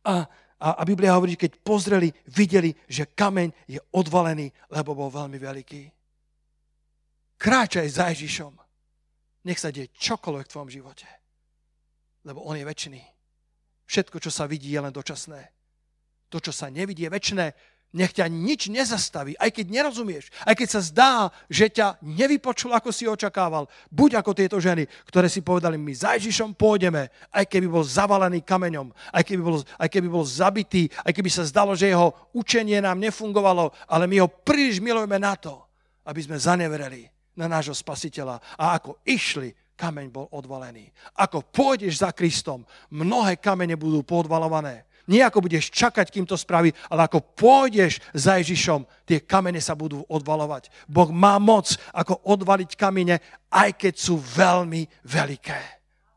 A 0.02 0.26
A, 0.60 0.80
a 0.80 0.84
Biblia 0.84 1.16
hovorí, 1.16 1.40
keď 1.40 1.56
pozreli, 1.64 2.12
videli, 2.36 2.76
že 2.88 3.16
kameň 3.16 3.72
je 3.72 3.80
odvalený, 3.96 4.52
lebo 4.76 4.92
bol 4.92 5.08
veľmi 5.08 5.40
veľký. 5.40 5.82
Kráčaj 7.40 7.88
za 7.88 8.12
Ježišom. 8.12 8.52
Nech 9.48 9.60
sa 9.60 9.72
deje 9.72 9.96
čokoľvek 9.96 10.46
v 10.48 10.52
tvojom 10.52 10.72
živote. 10.72 11.08
Lebo 12.28 12.44
on 12.44 12.60
je 12.60 12.68
väčší. 12.68 13.00
Všetko, 13.88 14.20
čo 14.20 14.28
sa 14.28 14.46
vidí, 14.46 14.76
je 14.76 14.84
len 14.84 14.92
dočasné. 14.92 15.40
To, 16.30 16.38
čo 16.44 16.52
sa 16.52 16.68
nevidí, 16.68 17.08
je 17.08 17.16
väčšné. 17.16 17.46
Nech 17.90 18.14
ťa 18.14 18.30
nič 18.30 18.70
nezastaví, 18.70 19.34
aj 19.42 19.50
keď 19.50 19.66
nerozumieš, 19.74 20.30
aj 20.46 20.54
keď 20.54 20.68
sa 20.70 20.82
zdá, 20.86 21.14
že 21.50 21.74
ťa 21.74 21.98
nevypočul, 22.06 22.70
ako 22.70 22.94
si 22.94 23.10
očakával. 23.10 23.66
Buď 23.90 24.22
ako 24.22 24.38
tieto 24.38 24.62
ženy, 24.62 24.86
ktoré 25.10 25.26
si 25.26 25.42
povedali, 25.42 25.74
my 25.82 25.90
za 25.98 26.14
Ježišom 26.14 26.54
pôjdeme, 26.54 27.10
aj 27.34 27.50
keby 27.50 27.66
bol 27.66 27.82
zavalený 27.82 28.46
kameňom, 28.46 28.94
aj 29.10 29.24
keby 29.26 29.42
bol, 29.42 29.58
aj 29.66 29.90
keby 29.90 30.06
bol 30.06 30.22
zabitý, 30.22 30.86
aj 31.02 31.18
keby 31.18 31.34
sa 31.34 31.50
zdalo, 31.50 31.74
že 31.74 31.90
jeho 31.90 32.14
učenie 32.38 32.78
nám 32.78 33.02
nefungovalo, 33.02 33.74
ale 33.90 34.06
my 34.06 34.22
ho 34.22 34.30
príliš 34.30 34.78
milujeme 34.78 35.18
na 35.18 35.34
to, 35.34 35.58
aby 36.06 36.22
sme 36.22 36.38
zanevereli 36.38 37.10
na 37.34 37.50
nášho 37.50 37.74
spasiteľa. 37.74 38.38
A 38.54 38.78
ako 38.78 39.02
išli, 39.02 39.50
kameň 39.80 40.08
bol 40.12 40.28
odvalený. 40.30 40.92
Ako 41.16 41.48
pôjdeš 41.48 42.04
za 42.04 42.14
Kristom, 42.14 42.68
mnohé 42.92 43.40
kamene 43.40 43.80
budú 43.80 44.06
podvalované 44.06 44.89
nie 45.10 45.26
ako 45.26 45.42
budeš 45.42 45.74
čakať, 45.74 46.14
kým 46.14 46.30
to 46.30 46.38
spraví, 46.38 46.70
ale 46.86 47.10
ako 47.10 47.26
pôjdeš 47.34 47.98
za 48.14 48.38
Ježišom, 48.38 48.86
tie 49.10 49.26
kamene 49.26 49.58
sa 49.58 49.74
budú 49.74 50.06
odvalovať. 50.06 50.70
Boh 50.86 51.10
má 51.10 51.42
moc, 51.42 51.74
ako 51.90 52.22
odvaliť 52.30 52.78
kamene, 52.78 53.18
aj 53.50 53.74
keď 53.74 53.94
sú 53.98 54.22
veľmi 54.22 54.86
veľké. 55.02 55.62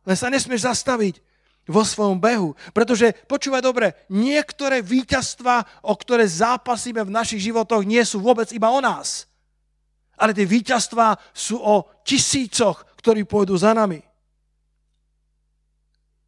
Len 0.04 0.16
sa 0.18 0.28
nesmieš 0.28 0.68
zastaviť 0.68 1.24
vo 1.64 1.80
svojom 1.86 2.20
behu. 2.20 2.52
Pretože, 2.76 3.16
počúvaj 3.24 3.64
dobre, 3.64 3.96
niektoré 4.12 4.84
víťazstva, 4.84 5.86
o 5.88 5.94
ktoré 5.96 6.28
zápasíme 6.28 7.00
v 7.00 7.14
našich 7.14 7.48
životoch, 7.48 7.88
nie 7.88 8.04
sú 8.04 8.20
vôbec 8.20 8.52
iba 8.52 8.68
o 8.68 8.82
nás. 8.84 9.24
Ale 10.20 10.36
tie 10.36 10.44
víťazstva 10.44 11.16
sú 11.32 11.56
o 11.56 11.88
tisícoch, 12.04 12.84
ktorí 13.00 13.24
pôjdu 13.24 13.56
za 13.56 13.72
nami. 13.72 14.04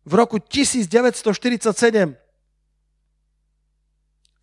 V 0.04 0.12
roku 0.16 0.40
1947 0.40 2.23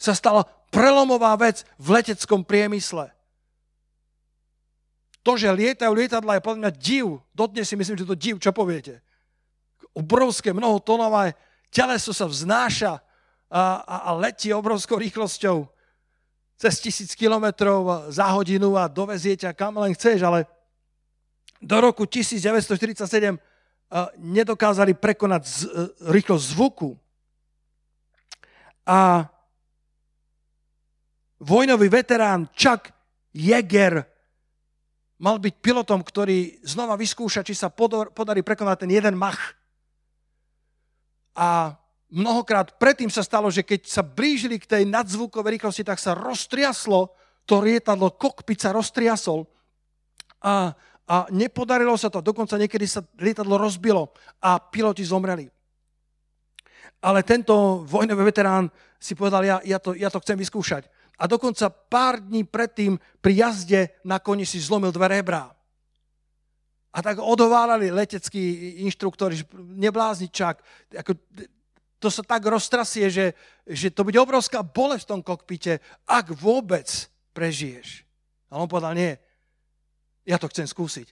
sa 0.01 0.17
stala 0.17 0.49
prelomová 0.73 1.37
vec 1.37 1.61
v 1.77 2.01
leteckom 2.01 2.41
priemysle. 2.41 3.13
To, 5.21 5.37
že 5.37 5.53
lietajú 5.53 5.93
lietadla 5.93 6.41
je 6.41 6.45
podľa 6.45 6.59
mňa 6.65 6.71
div. 6.73 7.21
Dodnes 7.37 7.69
si 7.69 7.77
myslím, 7.77 7.93
že 7.93 8.09
to 8.09 8.17
div. 8.17 8.41
Čo 8.41 8.49
poviete? 8.49 9.05
Obrovské, 9.93 10.49
mnohotonové 10.49 11.37
teleso 11.69 12.09
sa 12.09 12.25
vznáša 12.25 12.97
a, 13.53 13.61
a, 13.85 13.95
a 14.09 14.11
letí 14.17 14.49
obrovskou 14.49 14.97
rýchlosťou 14.97 15.69
cez 16.57 16.73
tisíc 16.81 17.13
kilometrov 17.13 18.09
za 18.09 18.33
hodinu 18.33 18.73
a 18.77 18.89
dovezie 18.89 19.37
ťa 19.37 19.53
kam 19.53 19.77
len 19.77 19.93
chceš, 19.93 20.25
ale 20.25 20.49
do 21.61 21.77
roku 21.77 22.09
1947 22.09 23.37
nedokázali 24.17 24.97
prekonať 24.97 25.41
z, 25.45 25.57
rýchlosť 26.09 26.45
zvuku. 26.57 26.89
A 28.87 29.29
vojnový 31.41 31.89
veterán 31.89 32.45
Chuck 32.53 32.93
Jäger 33.33 34.05
mal 35.21 35.37
byť 35.37 35.53
pilotom, 35.61 36.01
ktorý 36.01 36.61
znova 36.65 36.97
vyskúša, 36.97 37.45
či 37.45 37.57
sa 37.57 37.69
podarí 38.13 38.41
prekonať 38.41 38.85
ten 38.85 38.91
jeden 38.93 39.17
mach. 39.17 39.57
A 41.37 41.77
mnohokrát 42.09 42.77
predtým 42.77 43.09
sa 43.09 43.21
stalo, 43.21 43.53
že 43.53 43.61
keď 43.61 43.85
sa 43.85 44.01
blížili 44.01 44.57
k 44.57 44.69
tej 44.69 44.83
nadzvukovej 44.89 45.57
rýchlosti, 45.57 45.85
tak 45.85 46.01
sa 46.01 46.17
roztriaslo 46.17 47.13
to 47.45 47.61
lietadlo, 47.61 48.13
kokpit 48.17 48.61
sa 48.61 48.73
roztriasol 48.73 49.45
a, 50.41 50.73
a 51.05 51.15
nepodarilo 51.33 51.97
sa 51.97 52.09
to. 52.09 52.21
Dokonca 52.21 52.57
niekedy 52.57 52.85
sa 52.85 53.05
lietadlo 53.17 53.57
rozbilo 53.61 54.13
a 54.41 54.57
piloti 54.57 55.05
zomreli. 55.05 55.49
Ale 57.01 57.25
tento 57.25 57.81
vojnový 57.85 58.29
veterán 58.29 58.69
si 59.01 59.17
povedal, 59.17 59.41
ja, 59.41 59.57
ja, 59.65 59.81
to, 59.81 59.97
ja 59.97 60.09
to 60.13 60.21
chcem 60.21 60.37
vyskúšať 60.37 61.00
a 61.21 61.29
dokonca 61.29 61.69
pár 61.69 62.17
dní 62.17 62.41
predtým 62.41 62.97
pri 63.21 63.45
jazde 63.45 63.93
na 64.01 64.17
koni 64.17 64.41
si 64.41 64.57
zlomil 64.57 64.89
dve 64.89 65.21
rebra. 65.21 65.53
A 66.91 66.97
tak 66.99 67.21
odhovárali 67.21 67.93
leteckí 67.93 68.75
inštruktori, 68.83 69.37
že 69.37 69.45
neblázni. 69.53 70.33
Ako, 70.97 71.13
to 72.01 72.09
sa 72.09 72.25
tak 72.25 72.41
roztrasie, 72.49 73.13
že, 73.13 73.37
že 73.69 73.93
to 73.93 74.01
bude 74.01 74.17
obrovská 74.17 74.65
bolesť 74.65 75.05
v 75.05 75.11
tom 75.13 75.21
kokpite, 75.21 75.77
ak 76.09 76.33
vôbec 76.33 76.89
prežiješ. 77.37 78.01
A 78.49 78.57
on 78.57 78.65
povedal, 78.65 78.97
nie, 78.97 79.13
ja 80.25 80.41
to 80.41 80.49
chcem 80.49 80.65
skúsiť. 80.65 81.05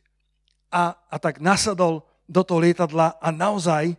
A, 0.74 0.98
a 0.98 1.15
tak 1.22 1.38
nasadol 1.38 2.02
do 2.26 2.41
toho 2.41 2.65
lietadla 2.65 3.22
a 3.22 3.30
naozaj, 3.30 3.93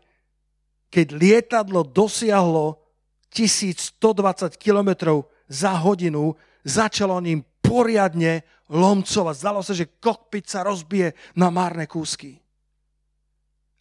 keď 0.90 1.06
lietadlo 1.14 1.86
dosiahlo 1.86 2.82
1120 3.30 4.58
kilometrov 4.58 5.29
za 5.50 5.74
hodinu 5.82 6.38
začalo 6.62 7.18
ním 7.18 7.42
poriadne 7.58 8.46
lomcovať. 8.70 9.34
Zdalo 9.34 9.60
sa, 9.66 9.74
že 9.74 9.98
kokpit 9.98 10.46
sa 10.46 10.62
rozbije 10.62 11.34
na 11.34 11.50
márne 11.50 11.90
kúsky. 11.90 12.38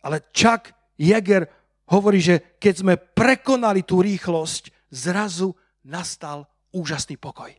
Ale 0.01 0.33
Chuck 0.33 0.73
Jäger 0.97 1.45
hovorí, 1.93 2.17
že 2.17 2.57
keď 2.57 2.73
sme 2.73 2.93
prekonali 2.97 3.85
tú 3.85 4.01
rýchlosť, 4.01 4.89
zrazu 4.89 5.53
nastal 5.85 6.49
úžasný 6.73 7.21
pokoj. 7.21 7.53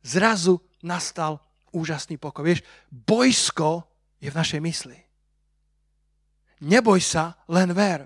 Zrazu 0.00 0.62
nastal 0.86 1.42
úžasný 1.74 2.16
pokoj. 2.16 2.46
Vieš, 2.46 2.64
bojsko 2.88 3.84
je 4.22 4.28
v 4.30 4.38
našej 4.38 4.60
mysli. 4.62 4.98
Neboj 6.60 7.00
sa, 7.00 7.40
len 7.48 7.72
ver. 7.72 8.04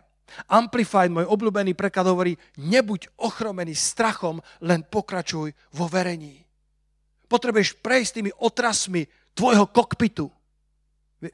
Amplified, 0.48 1.12
môj 1.12 1.28
obľúbený 1.28 1.76
preklad 1.76 2.08
hovorí, 2.08 2.34
nebuď 2.58 3.12
ochromený 3.20 3.76
strachom, 3.76 4.40
len 4.64 4.82
pokračuj 4.82 5.52
vo 5.76 5.86
verení. 5.86 6.42
Potrebuješ 7.28 7.78
prejsť 7.80 8.12
tými 8.20 8.30
otrasmi 8.40 9.06
tvojho 9.34 9.66
kokpitu. 9.68 10.26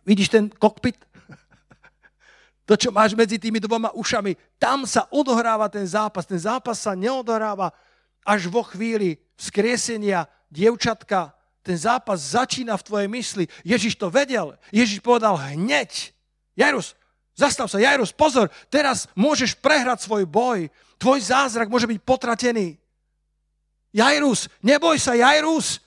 Vidíš 0.07 0.29
ten 0.31 0.45
kokpit? 0.51 0.97
To, 2.71 2.79
čo 2.79 2.95
máš 2.95 3.19
medzi 3.19 3.35
tými 3.35 3.59
dvoma 3.59 3.91
ušami, 3.99 4.39
tam 4.55 4.87
sa 4.87 5.03
odohráva 5.11 5.67
ten 5.67 5.83
zápas. 5.83 6.23
Ten 6.23 6.39
zápas 6.39 6.79
sa 6.79 6.95
neodohráva 6.95 7.75
až 8.23 8.47
vo 8.47 8.63
chvíli 8.63 9.19
vzkriesenia 9.35 10.31
dievčatka. 10.55 11.35
Ten 11.67 11.75
zápas 11.75 12.31
začína 12.31 12.79
v 12.79 12.87
tvojej 12.87 13.09
mysli. 13.11 13.45
Ježiš 13.67 13.99
to 13.99 14.07
vedel. 14.07 14.55
Ježiš 14.71 15.03
povedal 15.03 15.35
hneď. 15.35 16.15
Jarus, 16.55 16.95
Zastav 17.41 17.73
sa, 17.73 17.81
Jairus, 17.81 18.13
pozor, 18.13 18.53
teraz 18.69 19.09
môžeš 19.17 19.57
prehrať 19.57 20.05
svoj 20.05 20.29
boj. 20.29 20.69
Tvoj 21.01 21.19
zázrak 21.25 21.73
môže 21.73 21.89
byť 21.89 22.01
potratený. 22.05 22.77
Jairus, 23.97 24.53
neboj 24.61 25.01
sa, 25.01 25.17
Jairus. 25.17 25.81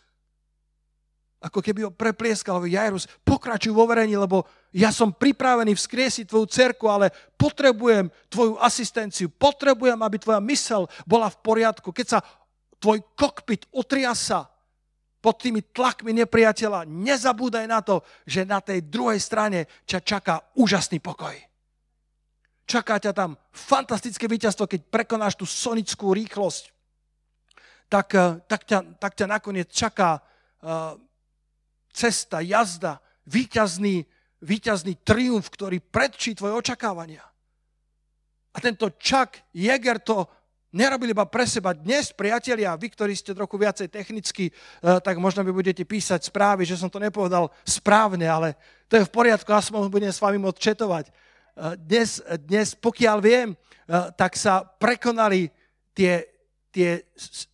Ako 1.37 1.61
keby 1.61 1.85
ho 1.85 1.91
preplieskal, 1.93 2.57
Jairus, 2.65 3.05
pokračuj 3.21 3.69
vo 3.69 3.85
verení, 3.85 4.17
lebo 4.17 4.49
ja 4.73 4.89
som 4.89 5.13
pripravený 5.13 5.77
vzkriesiť 5.77 6.25
tvoju 6.25 6.47
cerku, 6.49 6.89
ale 6.89 7.13
potrebujem 7.37 8.09
tvoju 8.33 8.57
asistenciu, 8.57 9.29
potrebujem, 9.29 9.99
aby 10.01 10.17
tvoja 10.17 10.41
mysel 10.49 10.89
bola 11.05 11.29
v 11.29 11.37
poriadku. 11.43 11.93
Keď 11.93 12.07
sa 12.07 12.19
tvoj 12.81 13.03
kokpit 13.13 13.69
otriasa, 13.69 14.49
pod 15.23 15.39
tými 15.39 15.63
tlakmi 15.71 16.11
nepriateľa, 16.11 16.83
nezabúdaj 16.83 17.63
na 17.63 17.79
to, 17.79 18.03
že 18.27 18.43
na 18.43 18.59
tej 18.59 18.83
druhej 18.83 19.23
strane 19.23 19.71
ťa 19.87 20.03
čaká 20.03 20.43
úžasný 20.59 20.99
pokoj. 20.99 21.31
Čaká 22.67 22.99
ťa 22.99 23.15
tam 23.15 23.39
fantastické 23.55 24.27
víťazstvo, 24.27 24.67
keď 24.67 24.83
prekonáš 24.91 25.39
tú 25.39 25.47
sonickú 25.47 26.11
rýchlosť. 26.11 26.75
Tak, 27.87 28.07
eh, 28.19 28.43
tak, 28.51 28.67
ťa, 28.67 28.99
tak 28.99 29.15
ťa 29.15 29.25
nakoniec 29.31 29.71
čaká 29.71 30.19
uh, 30.19 30.99
cesta, 31.93 32.43
jazda, 32.43 32.99
víťazný, 33.23 34.03
víťazný 34.43 34.99
triumf, 35.07 35.47
ktorý 35.47 35.79
predčí 35.79 36.35
tvoje 36.35 36.59
očakávania. 36.59 37.23
A 38.53 38.57
tento 38.59 38.91
Chuck 38.99 39.39
Jäger 39.55 40.03
to 40.03 40.27
nerobili 40.73 41.13
iba 41.13 41.29
pre 41.29 41.45
seba. 41.45 41.77
Dnes, 41.77 42.09
priatelia, 42.09 42.73
vy, 42.73 42.89
ktorí 42.89 43.13
ste 43.13 43.37
trochu 43.37 43.61
viacej 43.61 43.87
technicky, 43.93 44.49
eh, 44.49 44.97
tak 44.99 45.21
možno 45.21 45.45
by 45.45 45.53
budete 45.53 45.85
písať 45.85 46.33
správy, 46.33 46.65
že 46.65 46.81
som 46.81 46.89
to 46.89 46.97
nepovedal 46.97 47.53
správne, 47.61 48.25
ale 48.25 48.57
to 48.89 48.97
je 48.97 49.05
v 49.05 49.13
poriadku, 49.13 49.53
aspoň 49.53 49.93
budem 49.93 50.09
s 50.09 50.19
vami 50.19 50.41
môcť 50.41 50.59
četovať. 50.59 51.05
Eh, 51.07 51.77
dnes, 51.77 52.19
dnes, 52.49 52.73
pokiaľ 52.73 53.17
viem, 53.21 53.53
eh, 53.53 54.09
tak 54.17 54.33
sa 54.33 54.65
prekonali 54.65 55.53
tie, 55.93 56.25
tie 56.73 57.05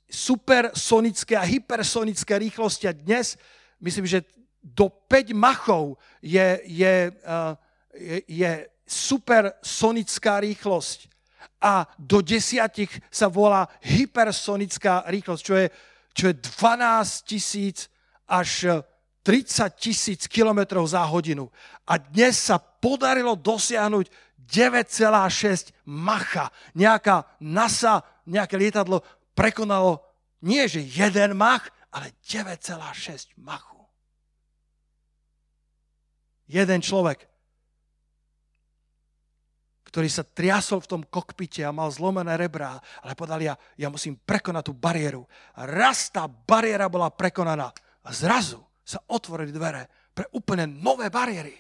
supersonické 0.07 1.35
a 1.35 1.43
hypersonické 1.43 2.39
rýchlosti 2.39 2.87
a 2.87 2.95
dnes, 2.95 3.35
myslím, 3.83 4.07
že 4.07 4.23
do 4.63 4.87
5 4.87 5.35
machov 5.35 5.99
je, 6.19 6.59
je, 6.67 6.95
je, 7.95 8.15
je 8.27 8.51
supersonická 8.87 10.43
rýchlosť 10.43 11.18
a 11.59 11.87
do 11.99 12.23
desiatich 12.23 12.89
sa 13.11 13.27
volá 13.27 13.67
hypersonická 13.83 15.03
rýchlosť, 15.11 15.43
čo 15.43 15.53
je, 15.59 15.67
čo 16.15 16.23
je 16.31 16.35
12 16.39 17.29
tisíc 17.29 17.91
až 18.27 18.81
30 19.27 19.75
tisíc 19.75 20.21
kilometrov 20.31 20.87
za 20.87 21.03
hodinu. 21.03 21.51
A 21.85 21.99
dnes 21.99 22.39
sa 22.39 22.57
podarilo 22.57 23.35
dosiahnuť 23.35 24.07
9,6 24.39 25.75
macha. 25.85 26.49
Nejaká 26.73 27.37
NASA, 27.43 28.01
nejaké 28.25 28.55
lietadlo 28.57 29.03
prekonalo 29.35 30.01
nie 30.41 30.63
že 30.71 30.79
jeden 30.79 31.35
mach, 31.35 31.67
ale 31.91 32.15
9,6 32.23 33.35
machu. 33.43 33.83
Jeden 36.49 36.81
človek, 36.81 37.29
ktorý 39.89 40.05
sa 40.05 40.21
triasol 40.21 40.85
v 40.85 40.89
tom 40.95 41.01
kokpite 41.01 41.65
a 41.65 41.73
mal 41.73 41.89
zlomené 41.89 42.37
rebrá, 42.37 42.77
ale 43.01 43.17
povedal, 43.17 43.41
ja, 43.41 43.53
ja 43.73 43.89
musím 43.89 44.21
prekonať 44.21 44.69
tú 44.69 44.73
bariéru. 44.77 45.25
A 45.57 45.65
raz 45.65 46.13
tá 46.13 46.29
bariéra 46.29 46.85
bola 46.85 47.09
prekonaná 47.09 47.73
a 48.05 48.09
zrazu 48.13 48.61
sa 48.85 49.01
otvorili 49.09 49.49
dvere 49.49 49.89
pre 50.13 50.29
úplne 50.37 50.69
nové 50.69 51.09
bariéry. 51.09 51.57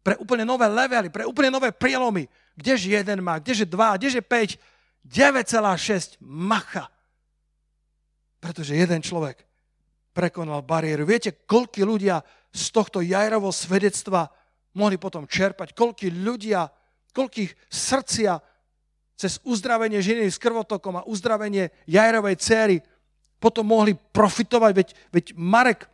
Pre 0.00 0.16
úplne 0.16 0.48
nové 0.48 0.64
levely, 0.64 1.12
pre 1.12 1.28
úplne 1.28 1.52
nové 1.52 1.72
prielomy. 1.76 2.24
Kdeže 2.56 2.88
jeden 2.88 3.20
má, 3.20 3.36
kdeže 3.36 3.68
dva, 3.68 4.00
kdeže 4.00 4.24
5, 4.24 4.56
9,6 5.04 6.16
macha. 6.24 6.88
Pretože 8.40 8.72
jeden 8.72 9.04
človek 9.04 9.44
prekonal 10.16 10.64
bariéru. 10.64 11.04
Viete, 11.04 11.44
koľko 11.44 11.84
ľudia 11.84 12.24
z 12.48 12.64
tohto 12.72 13.04
Jajrovo 13.04 13.52
svedectva 13.52 14.28
mohli 14.74 14.96
potom 14.96 15.28
čerpať, 15.28 15.76
koľko 15.76 16.08
ľudia, 16.08 16.64
koľkých 17.10 17.52
srdcia 17.68 18.40
cez 19.20 19.36
uzdravenie 19.44 20.00
ženy 20.00 20.32
s 20.32 20.40
krvotokom 20.40 20.96
a 20.96 21.06
uzdravenie 21.06 21.68
Jajrovej 21.84 22.36
céry 22.40 22.76
potom 23.40 23.68
mohli 23.68 23.96
profitovať, 23.96 24.72
veď, 24.72 24.88
veď 25.12 25.24
Marek 25.36 25.88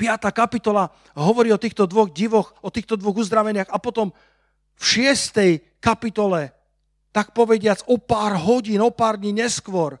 5. 0.00 0.32
kapitola 0.32 0.88
hovorí 1.12 1.52
o 1.52 1.60
týchto 1.60 1.84
dvoch 1.84 2.08
divoch, 2.08 2.56
o 2.64 2.72
týchto 2.72 2.96
dvoch 2.96 3.20
uzdraveniach 3.20 3.68
a 3.68 3.76
potom 3.76 4.12
v 4.80 4.84
6. 5.12 5.80
kapitole, 5.80 6.56
tak 7.12 7.36
povediac 7.36 7.84
o 7.84 8.00
pár 8.00 8.40
hodín, 8.40 8.80
o 8.80 8.88
pár 8.88 9.20
dní 9.20 9.36
neskôr, 9.36 10.00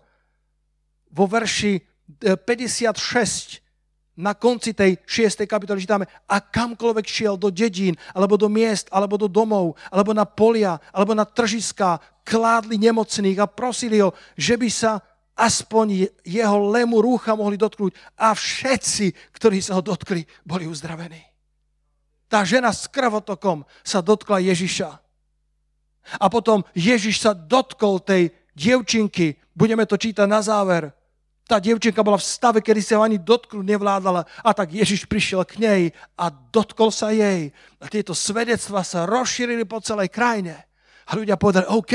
vo 1.12 1.24
verši 1.28 1.84
56 2.24 2.96
e, 2.96 3.69
na 4.20 4.36
konci 4.36 4.76
tej 4.76 5.00
6. 5.08 5.48
kapitoly 5.48 5.80
čítame, 5.80 6.04
a 6.28 6.36
kamkoľvek 6.44 7.06
šiel 7.08 7.40
do 7.40 7.48
dedín, 7.48 7.96
alebo 8.12 8.36
do 8.36 8.52
miest, 8.52 8.92
alebo 8.92 9.16
do 9.16 9.24
domov, 9.24 9.80
alebo 9.88 10.12
na 10.12 10.28
polia, 10.28 10.76
alebo 10.92 11.16
na 11.16 11.24
tržiska, 11.24 11.96
kládli 12.20 12.76
nemocných 12.76 13.40
a 13.40 13.48
prosili 13.48 14.04
ho, 14.04 14.12
že 14.36 14.60
by 14.60 14.68
sa 14.68 15.00
aspoň 15.40 16.12
jeho 16.20 16.58
lemu 16.68 17.00
rúcha 17.00 17.32
mohli 17.32 17.56
dotknúť 17.56 17.96
a 18.20 18.36
všetci, 18.36 19.32
ktorí 19.32 19.64
sa 19.64 19.80
ho 19.80 19.82
dotkli, 19.82 20.28
boli 20.44 20.68
uzdravení. 20.68 21.24
Tá 22.28 22.44
žena 22.44 22.70
s 22.70 22.86
krvotokom 22.86 23.64
sa 23.80 24.04
dotkla 24.04 24.44
Ježiša. 24.52 25.00
A 26.20 26.26
potom 26.28 26.62
Ježiš 26.76 27.24
sa 27.24 27.32
dotkol 27.32 28.04
tej 28.04 28.30
dievčinky, 28.54 29.40
budeme 29.56 29.88
to 29.88 29.96
čítať 29.96 30.28
na 30.28 30.44
záver. 30.44 30.92
Tá 31.50 31.58
dievčinka 31.58 32.06
bola 32.06 32.14
v 32.14 32.30
stave, 32.30 32.62
kedy 32.62 32.78
sa 32.78 32.94
ho 32.94 33.02
ani 33.02 33.18
dotknúť 33.18 33.66
nevládala 33.66 34.22
a 34.22 34.50
tak 34.54 34.70
Ježiš 34.70 35.10
prišiel 35.10 35.42
k 35.42 35.58
nej 35.58 35.82
a 36.14 36.30
dotkol 36.30 36.94
sa 36.94 37.10
jej. 37.10 37.50
A 37.82 37.90
tieto 37.90 38.14
svedectva 38.14 38.86
sa 38.86 39.02
rozšírili 39.02 39.66
po 39.66 39.82
celej 39.82 40.14
krajine. 40.14 40.70
A 41.10 41.18
ľudia 41.18 41.34
povedali, 41.34 41.66
OK, 41.66 41.94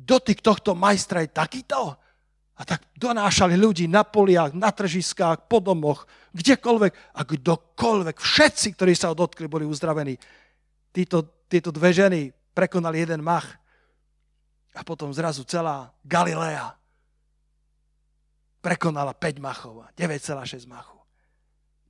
dotyk 0.00 0.40
tohto 0.40 0.72
majstra 0.72 1.20
je 1.20 1.28
takýto. 1.28 1.92
A 2.56 2.62
tak 2.64 2.88
donášali 2.96 3.52
ľudí 3.52 3.84
na 3.84 4.00
poliach, 4.00 4.56
na 4.56 4.72
tržiskách, 4.72 5.44
po 5.44 5.60
domoch, 5.60 6.08
kdekoľvek 6.32 7.12
a 7.12 7.20
kdokoľvek, 7.28 8.16
všetci, 8.16 8.68
ktorí 8.80 8.96
sa 8.96 9.12
ho 9.12 9.14
dotkli, 9.18 9.44
boli 9.44 9.68
uzdravení. 9.68 10.16
Títo, 10.88 11.44
títo 11.52 11.68
dve 11.68 11.92
ženy 11.92 12.32
prekonali 12.56 13.04
jeden 13.04 13.20
mach 13.20 13.60
a 14.72 14.80
potom 14.80 15.12
zrazu 15.12 15.44
celá 15.44 15.92
Galilea 16.00 16.80
prekonala 18.62 19.12
5 19.12 19.42
machov, 19.42 19.84
9,6 19.98 20.70
machu. 20.70 20.96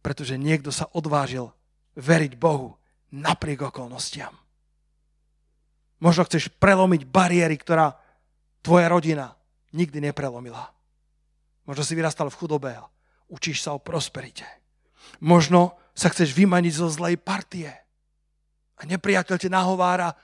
Pretože 0.00 0.40
niekto 0.40 0.72
sa 0.72 0.88
odvážil 0.90 1.52
veriť 1.94 2.32
Bohu 2.40 2.80
napriek 3.12 3.68
okolnostiam. 3.68 4.32
Možno 6.02 6.26
chceš 6.26 6.50
prelomiť 6.58 7.06
bariéry, 7.06 7.54
ktorá 7.54 7.94
tvoja 8.64 8.90
rodina, 8.90 9.38
nikdy 9.70 10.02
neprelomila. 10.02 10.72
Možno 11.68 11.86
si 11.86 11.94
vyrastal 11.94 12.26
v 12.26 12.38
chudobe 12.40 12.74
a 12.74 12.88
učíš 13.30 13.62
sa 13.62 13.76
o 13.76 13.78
prosperite. 13.78 14.48
Možno 15.22 15.78
sa 15.94 16.10
chceš 16.10 16.34
vymaniť 16.34 16.72
zo 16.74 16.88
zlej 16.90 17.20
partie. 17.20 17.70
A 18.78 18.82
nepriateľ 18.88 19.36
te 19.38 19.46
nahovára, 19.46 20.18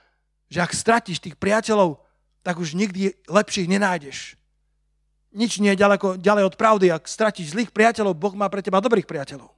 že 0.51 0.59
ak 0.59 0.75
stratíš 0.75 1.21
tých 1.23 1.37
priateľov, 1.39 2.01
tak 2.41 2.57
už 2.59 2.75
nikdy 2.75 3.13
lepších 3.29 3.69
nenájdeš. 3.69 4.38
Nič 5.29 5.61
nie 5.61 5.77
je 5.77 5.81
ďaleko, 5.85 6.17
ďalej 6.17 6.43
od 6.49 6.55
pravdy. 6.57 6.89
Ak 6.89 7.05
stratíš 7.05 7.53
zlých 7.53 7.69
priateľov, 7.69 8.17
Boh 8.17 8.33
má 8.33 8.49
pre 8.49 8.65
teba 8.65 8.81
dobrých 8.81 9.05
priateľov. 9.05 9.53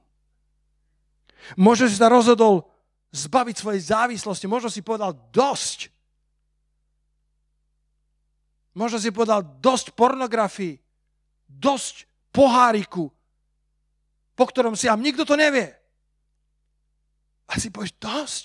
Možno 1.56 1.88
si 1.88 1.96
sa 1.96 2.12
rozhodol 2.12 2.68
zbaviť 3.12 3.56
svojej 3.56 3.82
závislosti. 3.88 4.46
Možno 4.48 4.68
si 4.68 4.84
povedal 4.84 5.16
dosť. 5.32 5.88
Možno 8.72 8.96
si 9.00 9.12
povedal 9.12 9.44
dosť 9.60 9.92
pornografii, 9.92 10.80
dosť 11.48 12.08
poháriku, 12.32 13.12
po 14.32 14.44
ktorom 14.48 14.72
si 14.72 14.88
am 14.88 15.04
nikto 15.04 15.28
to 15.28 15.36
nevie. 15.36 15.68
A 17.52 17.60
si 17.60 17.68
povieš, 17.68 17.92
dosť. 18.00 18.44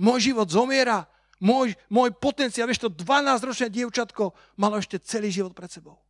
Môj 0.00 0.32
život 0.32 0.48
zomiera, 0.48 1.04
môj, 1.36 1.76
môj 1.92 2.16
potenciál, 2.16 2.64
vieš 2.64 2.88
to, 2.88 2.88
12-ročné 2.88 3.68
dievčatko 3.68 4.32
malo 4.56 4.80
ešte 4.80 4.96
celý 5.04 5.28
život 5.28 5.52
pred 5.52 5.68
sebou. 5.68 6.00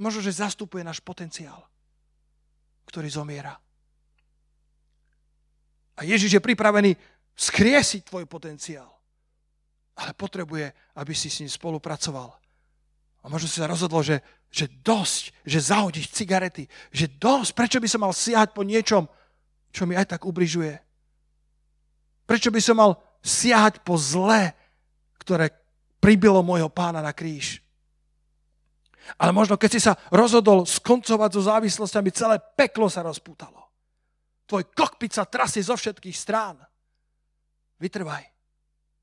Možno, 0.00 0.24
že 0.24 0.32
zastupuje 0.40 0.80
náš 0.80 1.04
potenciál, 1.04 1.60
ktorý 2.88 3.12
zomiera. 3.12 3.52
A 5.94 6.00
Ježiš 6.08 6.40
je 6.40 6.42
pripravený 6.42 6.96
skriesiť 7.36 8.08
tvoj 8.08 8.24
potenciál 8.24 8.88
ale 10.00 10.16
potrebuje, 10.16 10.72
aby 10.96 11.12
si 11.12 11.28
s 11.28 11.44
ním 11.44 11.52
spolupracoval. 11.52 12.32
A 13.20 13.24
možno 13.28 13.52
si 13.52 13.60
sa 13.60 13.68
rozhodlo, 13.68 14.00
že, 14.00 14.24
že 14.48 14.64
dosť, 14.80 15.44
že 15.44 15.60
zahodíš 15.60 16.08
cigarety, 16.16 16.64
že 16.88 17.04
dosť, 17.20 17.52
prečo 17.52 17.78
by 17.84 17.88
som 17.88 18.00
mal 18.00 18.16
siahať 18.16 18.56
po 18.56 18.64
niečom, 18.64 19.04
čo 19.68 19.84
mi 19.84 19.92
aj 19.92 20.16
tak 20.16 20.24
ubližuje. 20.24 20.72
Prečo 22.24 22.48
by 22.48 22.60
som 22.64 22.80
mal 22.80 22.96
siahať 23.20 23.84
po 23.84 24.00
zle, 24.00 24.56
ktoré 25.20 25.52
pribilo 26.00 26.40
môjho 26.40 26.72
pána 26.72 27.04
na 27.04 27.12
kríž. 27.12 27.60
Ale 29.16 29.34
možno 29.34 29.58
keď 29.58 29.70
si 29.72 29.80
sa 29.82 29.96
rozhodol 30.12 30.68
skoncovať 30.68 31.30
so 31.34 31.42
závislosťami, 31.48 32.10
celé 32.14 32.36
peklo 32.54 32.86
sa 32.86 33.02
rozpútalo. 33.02 33.58
Tvoj 34.46 34.70
kokpit 34.74 35.14
sa 35.14 35.26
trasie 35.26 35.62
zo 35.62 35.78
všetkých 35.78 36.16
strán. 36.16 36.58
Vytrvaj. 37.80 38.26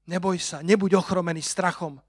Neboj 0.08 0.40
sa, 0.40 0.64
nebuď 0.64 1.04
ochromený 1.04 1.44
strachom, 1.44 2.00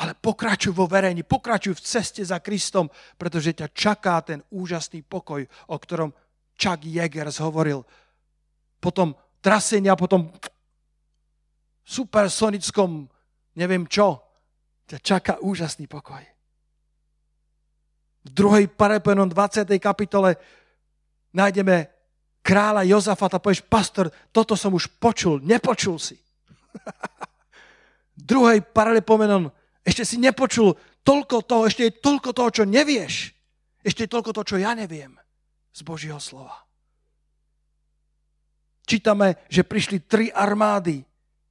ale 0.00 0.16
pokračuj 0.16 0.72
vo 0.72 0.88
verení, 0.88 1.24
pokračuj 1.24 1.76
v 1.76 1.84
ceste 1.84 2.24
za 2.24 2.40
Kristom, 2.40 2.88
pretože 3.20 3.52
ťa 3.52 3.68
čaká 3.68 4.16
ten 4.24 4.40
úžasný 4.48 5.04
pokoj, 5.04 5.44
o 5.44 5.76
ktorom 5.76 6.12
Chuck 6.56 6.80
Jagers 6.84 7.36
hovoril. 7.44 7.84
Potom 8.80 9.12
trasenia, 9.44 9.96
potom 10.00 10.32
supersonickom, 11.84 13.12
neviem 13.60 13.84
čo, 13.84 14.24
ťa 14.88 14.98
čaká 15.04 15.32
úžasný 15.44 15.84
pokoj. 15.84 16.24
V 18.20 18.30
druhej 18.30 18.68
Parepenon 18.68 19.28
20. 19.28 19.64
kapitole 19.80 20.36
nájdeme 21.32 21.88
kráľa 22.44 22.84
Jozafata, 22.84 23.40
povieš, 23.40 23.64
pastor, 23.64 24.12
toto 24.32 24.56
som 24.56 24.72
už 24.76 24.88
počul, 25.00 25.40
nepočul 25.40 25.96
si. 25.96 26.16
Druhej 28.30 28.60
paralepomenon, 28.60 29.48
ešte 29.80 30.04
si 30.04 30.16
nepočul 30.20 30.76
toľko 31.00 31.36
toho, 31.44 31.62
ešte 31.64 31.88
je 31.88 31.96
toľko 32.04 32.30
toho, 32.36 32.48
čo 32.52 32.64
nevieš. 32.68 33.32
Ešte 33.80 34.04
je 34.04 34.12
toľko 34.12 34.30
toho, 34.36 34.46
čo 34.46 34.56
ja 34.60 34.76
neviem 34.76 35.16
z 35.72 35.80
Božieho 35.80 36.20
slova. 36.20 36.68
Čítame, 38.84 39.38
že 39.46 39.64
prišli 39.64 40.04
tri 40.04 40.28
armády, 40.28 41.00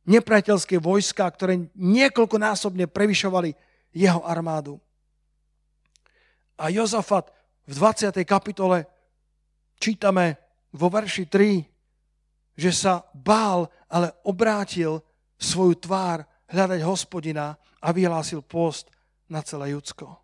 nepriateľské 0.06 0.78
vojska, 0.78 1.24
ktoré 1.26 1.72
niekoľkonásobne 1.74 2.86
prevyšovali 2.92 3.56
jeho 3.96 4.22
armádu. 4.22 4.78
A 6.60 6.67
Jozafat 6.67 7.32
v 7.63 7.74
20. 7.80 8.12
kapitole 8.28 8.84
čítame 9.80 10.36
vo 10.76 10.91
verši 10.91 11.26
3, 11.26 12.60
že 12.60 12.72
sa 12.76 13.08
bál, 13.15 13.72
ale 13.88 14.12
obrátil 14.28 15.00
svoju 15.39 15.80
tvár 15.80 16.28
hľadať 16.52 16.84
hospodina 16.84 17.56
a 17.80 17.95
vyhlásil 17.95 18.43
post 18.43 18.91
na 19.32 19.39
celé 19.39 19.72
Judsko. 19.72 20.19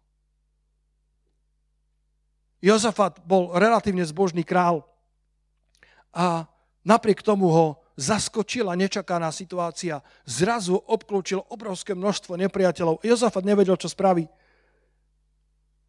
Jozafat 2.60 3.24
bol 3.24 3.56
relatívne 3.56 4.04
zbožný 4.04 4.44
král 4.44 4.84
a 6.12 6.50
napriek 6.84 7.24
tomu 7.24 7.48
ho 7.48 7.66
zaskočila 7.96 8.76
nečakaná 8.76 9.32
situácia. 9.32 10.04
Zrazu 10.28 10.76
obklúčil 10.76 11.46
obrovské 11.48 11.96
množstvo 11.96 12.36
nepriateľov. 12.36 13.06
Jozafat 13.06 13.48
nevedel, 13.48 13.80
čo 13.80 13.88
spraví. 13.88 14.28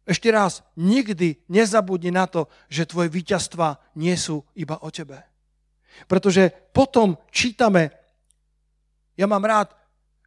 Ešte 0.07 0.31
raz, 0.31 0.63
nikdy 0.79 1.35
nezabudni 1.51 2.15
na 2.15 2.31
to, 2.31 2.47
že 2.71 2.87
tvoje 2.87 3.11
víťazstva 3.11 3.75
nie 3.99 4.15
sú 4.15 4.47
iba 4.55 4.79
o 4.79 4.87
tebe. 4.87 5.19
Pretože 6.07 6.47
potom 6.71 7.19
čítame, 7.27 7.91
ja 9.19 9.27
mám 9.27 9.43
rád, 9.43 9.75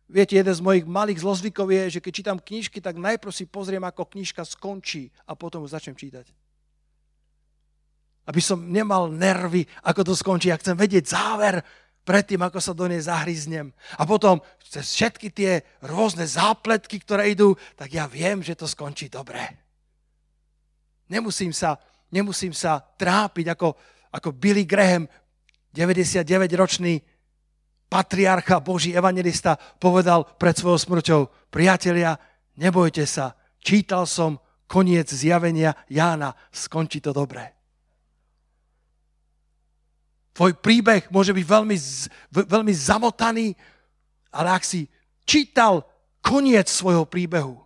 viete, 0.05 0.37
jeden 0.37 0.53
z 0.53 0.61
mojich 0.61 0.85
malých 0.85 1.25
zlozvykov 1.25 1.73
je, 1.73 1.83
že 1.97 2.03
keď 2.05 2.13
čítam 2.13 2.39
knižky, 2.43 2.85
tak 2.85 3.01
najprv 3.01 3.33
si 3.33 3.49
pozriem, 3.49 3.81
ako 3.81 4.05
knižka 4.05 4.45
skončí 4.45 5.09
a 5.25 5.33
potom 5.33 5.65
už 5.65 5.73
začnem 5.73 5.97
čítať. 5.97 6.29
Aby 8.29 8.45
som 8.45 8.69
nemal 8.69 9.09
nervy, 9.09 9.65
ako 9.81 10.13
to 10.13 10.13
skončí. 10.13 10.53
Ja 10.53 10.61
chcem 10.61 10.77
vedieť 10.77 11.09
záver 11.09 11.65
predtým, 12.05 12.45
ako 12.45 12.61
sa 12.61 12.77
do 12.77 12.85
nej 12.85 13.01
zahryznem. 13.01 13.73
A 13.97 14.05
potom 14.05 14.45
cez 14.61 14.93
všetky 14.93 15.33
tie 15.33 15.65
rôzne 15.81 16.29
zápletky, 16.29 17.01
ktoré 17.01 17.33
idú, 17.33 17.57
tak 17.81 17.97
ja 17.97 18.05
viem, 18.05 18.45
že 18.45 18.59
to 18.59 18.69
skončí 18.69 19.09
dobre. 19.09 19.70
Nemusím 21.11 21.51
sa, 21.51 21.75
nemusím 22.15 22.55
sa 22.55 22.79
trápiť 22.79 23.59
ako, 23.59 23.75
ako 24.15 24.31
Billy 24.31 24.63
Graham 24.63 25.11
99-ročný 25.75 27.03
patriarcha, 27.91 28.63
Boží 28.63 28.95
evangelista, 28.95 29.59
povedal 29.59 30.23
pred 30.39 30.55
svojou 30.55 30.79
smrťou, 30.79 31.21
priatelia, 31.51 32.15
nebojte 32.55 33.03
sa, 33.03 33.35
čítal 33.59 34.07
som 34.07 34.39
koniec 34.71 35.11
zjavenia 35.11 35.75
Jána, 35.91 36.39
skončí 36.55 37.03
to 37.03 37.11
dobre. 37.11 37.43
Tvoj 40.31 40.55
príbeh 40.63 41.11
môže 41.11 41.35
byť 41.35 41.43
veľmi, 41.45 41.77
veľmi 42.31 42.75
zamotaný, 42.75 43.59
ale 44.31 44.49
ak 44.55 44.63
si 44.63 44.87
čítal 45.27 45.83
koniec 46.23 46.71
svojho 46.71 47.03
príbehu, 47.03 47.59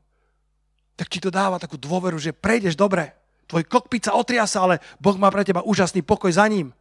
tak 0.97 1.13
ti 1.13 1.21
to 1.21 1.29
dáva 1.29 1.61
takú 1.61 1.77
dôveru, 1.77 2.17
že 2.17 2.33
prejdeš 2.33 2.73
dobre. 2.73 3.13
Tvoj 3.47 3.65
kokpit 3.69 4.09
sa 4.09 4.17
otriasa, 4.17 4.65
ale 4.65 4.81
Boh 4.97 5.17
má 5.21 5.29
pre 5.29 5.45
teba 5.45 5.61
úžasný 5.65 6.01
pokoj 6.01 6.33
za 6.33 6.49
ním. 6.49 6.73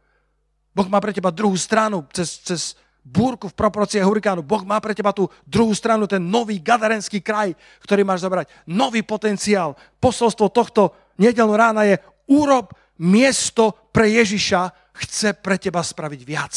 Boh 0.74 0.88
má 0.90 0.98
pre 0.98 1.14
teba 1.14 1.30
druhú 1.30 1.54
stranu 1.54 2.02
cez, 2.10 2.40
cez 2.42 2.62
búrku 3.04 3.52
v 3.52 3.54
proporcii 3.54 4.00
hurikánu. 4.00 4.40
Boh 4.40 4.64
má 4.64 4.80
pre 4.80 4.96
teba 4.96 5.12
tú 5.12 5.28
druhú 5.44 5.76
stranu, 5.76 6.08
ten 6.08 6.24
nový 6.24 6.58
gadarenský 6.58 7.20
kraj, 7.20 7.52
ktorý 7.84 8.02
máš 8.02 8.24
zobrať. 8.24 8.48
Nový 8.72 9.04
potenciál. 9.04 9.76
Posolstvo 10.00 10.48
tohto 10.48 10.96
nedelného 11.20 11.60
rána 11.60 11.84
je 11.84 12.00
urob 12.32 12.72
miesto 12.96 13.76
pre 13.92 14.08
Ježiša, 14.08 14.72
chce 14.94 15.36
pre 15.38 15.60
teba 15.60 15.84
spraviť 15.84 16.20
viac. 16.24 16.54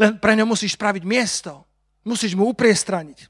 Len 0.00 0.16
pre 0.16 0.32
ňo 0.38 0.48
musíš 0.48 0.78
spraviť 0.78 1.02
miesto. 1.04 1.66
Musíš 2.06 2.36
mu 2.36 2.48
upriestraniť. 2.52 3.28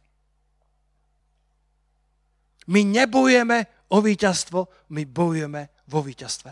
My 2.70 2.80
nebojujeme 2.84 3.73
o 3.88 3.98
víťazstvo, 4.00 4.88
my 4.92 5.02
bojujeme 5.04 5.84
vo 5.88 6.00
víťazstve. 6.00 6.50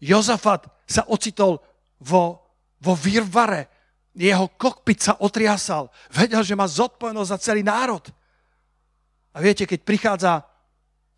Jozafat 0.00 0.68
sa 0.84 1.08
ocitol 1.08 1.60
vo, 2.00 2.54
vo 2.80 2.92
výrvare. 2.94 3.68
Jeho 4.16 4.48
kokpit 4.56 5.00
sa 5.00 5.14
otriasal. 5.20 5.92
Vedel, 6.12 6.40
že 6.44 6.56
má 6.56 6.64
zodpovednosť 6.68 7.32
za 7.32 7.38
celý 7.40 7.60
národ. 7.64 8.04
A 9.36 9.44
viete, 9.44 9.68
keď 9.68 9.80
prichádza 9.84 10.32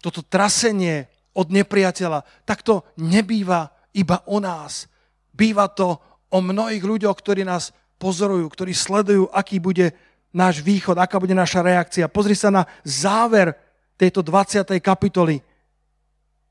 toto 0.03 0.23
trasenie 0.27 1.07
od 1.35 1.51
nepriateľa, 1.55 2.27
tak 2.43 2.67
to 2.67 2.83
nebýva 2.99 3.71
iba 3.95 4.23
o 4.27 4.43
nás. 4.43 4.91
Býva 5.31 5.71
to 5.71 5.99
o 6.31 6.39
mnohých 6.43 6.83
ľuďoch, 6.83 7.15
ktorí 7.15 7.47
nás 7.47 7.71
pozorujú, 7.99 8.47
ktorí 8.51 8.75
sledujú, 8.75 9.31
aký 9.31 9.59
bude 9.63 9.95
náš 10.33 10.61
východ, 10.61 10.97
aká 10.97 11.17
bude 11.17 11.33
naša 11.33 11.65
reakcia. 11.65 12.11
Pozri 12.11 12.37
sa 12.37 12.53
na 12.53 12.63
záver 12.85 13.57
tejto 13.99 14.21
20. 14.23 14.65
kapitoly. 14.79 15.41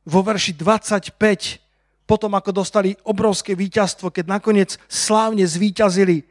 Vo 0.07 0.21
verši 0.23 0.55
25 0.55 1.67
potom 2.07 2.31
ako 2.39 2.63
dostali 2.63 2.95
obrovské 3.03 3.51
víťazstvo, 3.51 4.15
keď 4.15 4.25
nakoniec 4.31 4.79
slávne 4.87 5.43
zvíťazili, 5.43 6.23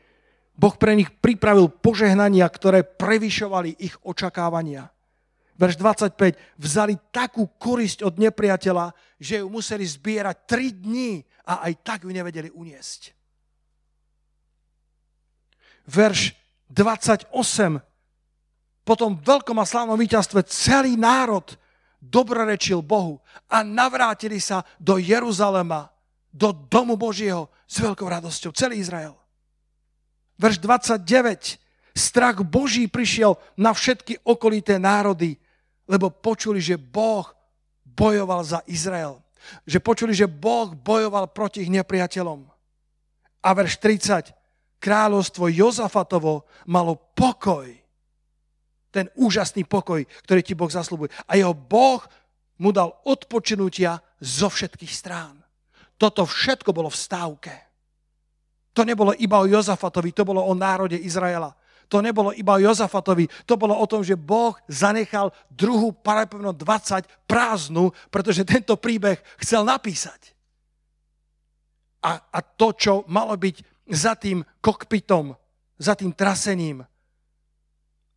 Boh 0.56 0.72
pre 0.72 0.96
nich 0.96 1.12
pripravil 1.12 1.68
požehnania, 1.68 2.48
ktoré 2.48 2.80
prevyšovali 2.80 3.76
ich 3.76 3.92
očakávania. 4.00 4.88
Verš 5.60 5.76
25. 5.76 6.56
Vzali 6.56 6.96
takú 7.12 7.44
korisť 7.60 8.08
od 8.08 8.16
nepriateľa, 8.16 8.96
že 9.20 9.44
ju 9.44 9.52
museli 9.52 9.84
zbierať 9.84 10.36
3 10.48 10.84
dní 10.84 11.20
a 11.44 11.68
aj 11.68 11.72
tak 11.84 11.98
ju 12.08 12.10
nevedeli 12.12 12.48
uniesť. 12.48 13.12
Verš 15.84 16.32
28. 16.70 17.30
Potom 18.86 19.18
v 19.18 19.22
veľkom 19.22 19.58
a 19.58 19.66
slávnom 19.66 19.98
víťazstve 19.98 20.46
celý 20.46 20.94
národ 20.94 21.42
dobrorečil 21.98 22.86
Bohu 22.86 23.18
a 23.50 23.66
navrátili 23.66 24.38
sa 24.38 24.62
do 24.78 24.94
Jeruzalema, 25.00 25.90
do 26.30 26.54
domu 26.54 26.94
Božieho 26.94 27.50
s 27.66 27.82
veľkou 27.82 28.06
radosťou. 28.06 28.54
Celý 28.54 28.78
Izrael. 28.78 29.18
Verš 30.38 30.62
29. 30.62 31.58
Strach 31.96 32.44
Boží 32.44 32.84
prišiel 32.86 33.40
na 33.56 33.72
všetky 33.72 34.20
okolité 34.20 34.76
národy, 34.76 35.40
lebo 35.88 36.12
počuli, 36.12 36.60
že 36.60 36.76
Boh 36.76 37.24
bojoval 37.82 38.44
za 38.44 38.60
Izrael. 38.68 39.16
Že 39.64 39.78
počuli, 39.80 40.12
že 40.12 40.28
Boh 40.28 40.76
bojoval 40.76 41.32
proti 41.32 41.64
ich 41.64 41.72
nepriateľom. 41.72 42.44
A 43.40 43.48
verš 43.56 43.80
30. 43.80 44.35
Kráľovstvo 44.78 45.48
Jozafatovo 45.48 46.46
malo 46.68 46.96
pokoj 47.16 47.86
ten 48.96 49.12
úžasný 49.12 49.68
pokoj, 49.68 50.08
ktorý 50.24 50.40
ti 50.40 50.56
Boh 50.56 50.72
zaslúbuje. 50.72 51.12
A 51.28 51.36
jeho 51.36 51.52
Boh 51.52 52.00
mu 52.56 52.72
dal 52.72 52.96
odpočinutia 53.04 54.00
zo 54.16 54.48
všetkých 54.48 54.88
strán. 54.88 55.36
Toto 56.00 56.24
všetko 56.24 56.72
bolo 56.72 56.88
v 56.88 56.96
stávke. 56.96 57.54
To 58.72 58.88
nebolo 58.88 59.12
iba 59.20 59.40
o 59.40 59.48
Jozafatovi, 59.48 60.16
to 60.16 60.24
bolo 60.24 60.40
o 60.40 60.56
národe 60.56 60.96
Izraela. 60.96 61.52
To 61.92 62.00
nebolo 62.00 62.32
iba 62.32 62.56
o 62.56 62.62
Jozafatovi, 62.64 63.28
to 63.44 63.54
bolo 63.60 63.76
o 63.76 63.84
tom, 63.84 64.00
že 64.00 64.16
Boh 64.16 64.56
zanechal 64.64 65.30
druhú 65.52 65.92
paralelpevno 65.92 66.56
20 66.56 67.28
prázdnu, 67.28 67.92
pretože 68.08 68.48
tento 68.48 68.80
príbeh 68.80 69.20
chcel 69.44 69.62
napísať. 69.62 70.32
A, 72.00 72.16
a 72.32 72.38
to, 72.40 72.72
čo 72.76 72.92
malo 73.06 73.36
byť 73.36 73.75
za 73.90 74.18
tým 74.18 74.42
kokpitom, 74.60 75.34
za 75.78 75.94
tým 75.94 76.10
trasením, 76.12 76.82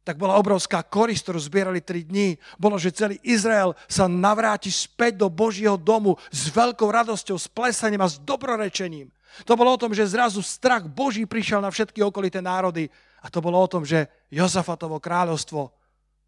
tak 0.10 0.18
bola 0.18 0.42
obrovská 0.42 0.82
korist, 0.82 1.22
ktorú 1.22 1.38
zbierali 1.38 1.86
tri 1.86 2.02
dní. 2.02 2.42
Bolo, 2.58 2.82
že 2.82 2.90
celý 2.90 3.22
Izrael 3.22 3.78
sa 3.86 4.10
navráti 4.10 4.74
späť 4.74 5.22
do 5.22 5.30
Božieho 5.30 5.78
domu 5.78 6.18
s 6.34 6.50
veľkou 6.50 6.90
radosťou, 6.90 7.38
s 7.38 7.46
plesaním 7.46 8.02
a 8.02 8.10
s 8.10 8.18
dobrorečením. 8.18 9.14
To 9.46 9.54
bolo 9.54 9.78
o 9.78 9.82
tom, 9.82 9.94
že 9.94 10.10
zrazu 10.10 10.42
strach 10.42 10.90
Boží 10.90 11.30
prišiel 11.30 11.62
na 11.62 11.70
všetky 11.70 12.02
okolité 12.02 12.42
národy. 12.42 12.90
A 13.22 13.30
to 13.30 13.38
bolo 13.38 13.62
o 13.62 13.70
tom, 13.70 13.86
že 13.86 14.10
Jozafatovo 14.34 14.98
kráľovstvo 14.98 15.62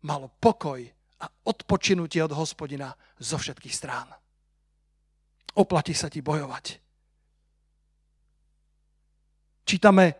malo 0.05 0.29
pokoj 0.37 0.77
a 1.21 1.25
odpočinutie 1.49 2.21
od 2.21 2.37
hospodina 2.37 2.93
zo 3.17 3.41
všetkých 3.41 3.73
strán. 3.73 4.13
Oplatí 5.57 5.97
sa 5.97 6.05
ti 6.05 6.21
bojovať. 6.21 6.80
Čítame 9.71 10.11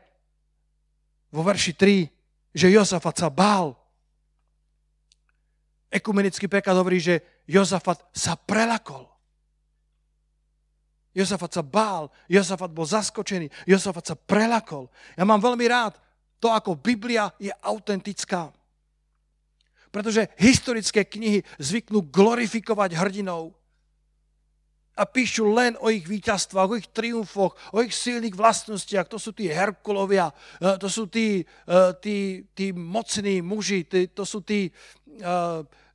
vo 1.28 1.44
verši 1.44 1.76
3, 1.76 2.56
že 2.56 2.72
Jozafat 2.72 3.20
sa 3.20 3.28
bál. 3.28 3.76
Ekumenický 5.92 6.48
preklad 6.48 6.80
hovorí, 6.80 7.04
že 7.04 7.44
Jozafat 7.52 8.00
sa 8.16 8.40
prelakol. 8.40 9.12
Jozafat 11.12 11.52
sa 11.52 11.60
bál, 11.68 12.08
Jozafat 12.32 12.72
bol 12.72 12.88
zaskočený, 12.88 13.52
Jozafat 13.68 14.08
sa 14.08 14.16
prelakol. 14.16 14.88
Ja 15.20 15.28
mám 15.28 15.44
veľmi 15.44 15.68
rád 15.68 16.00
to, 16.40 16.48
ako 16.48 16.80
Biblia 16.80 17.28
je 17.36 17.52
autentická. 17.52 18.56
Pretože 19.92 20.32
historické 20.40 21.04
knihy 21.04 21.44
zvyknú 21.60 22.08
glorifikovať 22.08 22.96
hrdinov, 22.96 23.52
a 25.02 25.10
píšu 25.10 25.50
len 25.50 25.74
o 25.82 25.90
ich 25.90 26.06
víťazstvách, 26.06 26.70
o 26.70 26.78
ich 26.78 26.94
triumfoch, 26.94 27.58
o 27.74 27.82
ich 27.82 27.90
silných 27.90 28.38
vlastnostiach. 28.38 29.10
To 29.10 29.18
sú 29.18 29.34
tí 29.34 29.50
Herkulovia, 29.50 30.30
e, 30.62 30.78
to 30.78 30.86
sú 30.86 31.10
tí, 31.10 31.42
e, 31.42 31.76
tí, 31.98 32.46
tí 32.54 32.70
mocní 32.70 33.42
muži, 33.42 33.90
tí, 33.90 34.14
to 34.14 34.22
sú 34.22 34.46
tí, 34.46 34.70
e, 35.18 35.36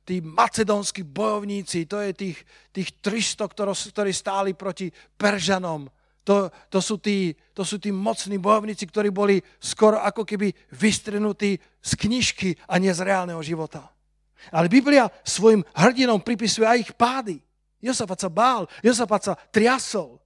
tí 0.03 0.19
macedónsky 0.19 1.07
bojovníci, 1.07 1.87
to 1.87 2.03
je 2.03 2.11
tých, 2.11 2.37
tých 2.75 2.99
300, 2.99 3.47
ktorí 3.95 4.11
stáli 4.11 4.51
proti 4.51 4.91
Peržanom. 5.15 5.87
to, 6.27 6.51
to, 6.67 6.83
sú 6.83 6.99
tí, 6.99 7.31
to 7.55 7.63
sú 7.63 7.79
tí 7.79 7.87
mocní 7.87 8.35
bojovníci, 8.35 8.83
ktorí 8.91 9.15
boli 9.15 9.39
skoro 9.63 10.03
ako 10.03 10.27
keby 10.27 10.51
vystrenutí 10.75 11.55
z 11.79 11.91
knižky 11.95 12.51
a 12.67 12.75
nie 12.83 12.91
z 12.91 13.07
reálneho 13.07 13.39
života. 13.39 13.87
Ale 14.51 14.67
Biblia 14.67 15.07
svojim 15.23 15.63
hrdinom 15.71 16.19
pripisuje 16.19 16.67
aj 16.67 16.79
ich 16.83 16.91
pády. 16.99 17.46
Josafat 17.81 18.19
sa 18.25 18.29
bál, 18.29 18.65
Josafat 18.81 19.21
sa 19.21 19.33
triasol. 19.53 20.17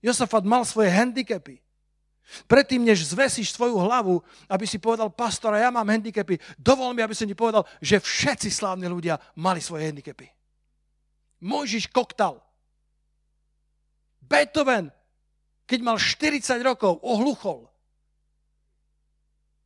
Josafat 0.00 0.46
mal 0.46 0.64
svoje 0.64 0.88
handicapy. 0.88 1.60
Predtým, 2.44 2.84
než 2.84 3.08
zvesíš 3.08 3.56
svoju 3.56 3.80
hlavu, 3.80 4.20
aby 4.52 4.68
si 4.68 4.76
povedal, 4.76 5.08
pastora, 5.08 5.64
ja 5.64 5.72
mám 5.72 5.88
handicapy, 5.88 6.36
dovol 6.60 6.92
mi, 6.92 7.00
aby 7.00 7.16
som 7.16 7.24
ti 7.24 7.32
povedal, 7.32 7.64
že 7.80 8.04
všetci 8.04 8.52
slávni 8.52 8.84
ľudia 8.84 9.16
mali 9.40 9.64
svoje 9.64 9.88
handicapy. 9.88 10.28
Mojžiš 11.40 11.88
koktal. 11.88 12.44
Beethoven, 14.20 14.92
keď 15.64 15.80
mal 15.80 15.96
40 15.96 16.60
rokov, 16.60 17.00
ohluchol. 17.00 17.64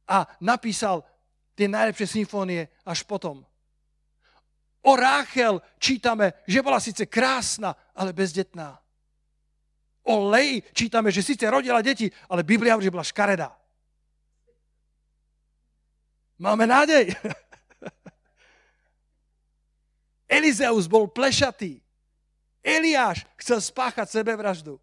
A 0.06 0.26
napísal 0.38 1.02
tie 1.58 1.66
najlepšie 1.66 2.22
symfónie 2.22 2.70
až 2.86 3.02
potom. 3.02 3.42
O 4.82 4.96
Ráchel 4.96 5.62
čítame, 5.78 6.32
že 6.46 6.62
bola 6.62 6.80
síce 6.80 7.06
krásna, 7.06 7.76
ale 7.94 8.12
bezdetná. 8.12 8.82
O 10.02 10.28
Lej 10.28 10.62
čítame, 10.74 11.14
že 11.14 11.22
síce 11.22 11.46
rodila 11.50 11.82
deti, 11.82 12.10
ale 12.26 12.42
Biblia 12.42 12.74
hovorí, 12.74 12.90
že 12.90 12.94
bola 12.94 13.06
škaredá. 13.06 13.50
Máme 16.42 16.66
nádej. 16.66 17.14
Elizeus 20.26 20.90
bol 20.90 21.06
plešatý. 21.06 21.78
Eliáš 22.62 23.26
chcel 23.38 23.58
spáchať 23.58 24.22
sebevraždu. 24.22 24.78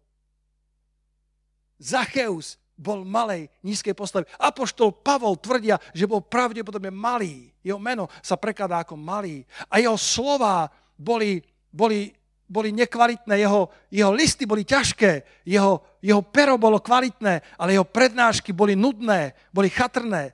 Zacheus 1.80 2.59
bol 2.80 3.04
malej, 3.04 3.52
nízkej 3.60 3.92
postavy. 3.92 4.24
Apoštol 4.40 5.04
Pavol 5.04 5.36
tvrdia, 5.36 5.76
že 5.92 6.08
bol 6.08 6.24
pravdepodobne 6.24 6.88
malý. 6.88 7.52
Jeho 7.60 7.76
meno 7.76 8.08
sa 8.24 8.40
prekladá 8.40 8.80
ako 8.80 8.96
malý. 8.96 9.44
A 9.68 9.76
jeho 9.76 10.00
slova 10.00 10.72
boli, 10.96 11.44
boli, 11.68 12.08
boli 12.48 12.72
nekvalitné, 12.72 13.36
jeho, 13.36 13.68
jeho 13.92 14.08
listy 14.16 14.48
boli 14.48 14.64
ťažké, 14.64 15.44
jeho, 15.44 16.00
jeho 16.00 16.24
pero 16.24 16.56
bolo 16.56 16.80
kvalitné, 16.80 17.60
ale 17.60 17.76
jeho 17.76 17.84
prednášky 17.84 18.56
boli 18.56 18.72
nudné, 18.72 19.36
boli 19.52 19.68
chatrné. 19.68 20.32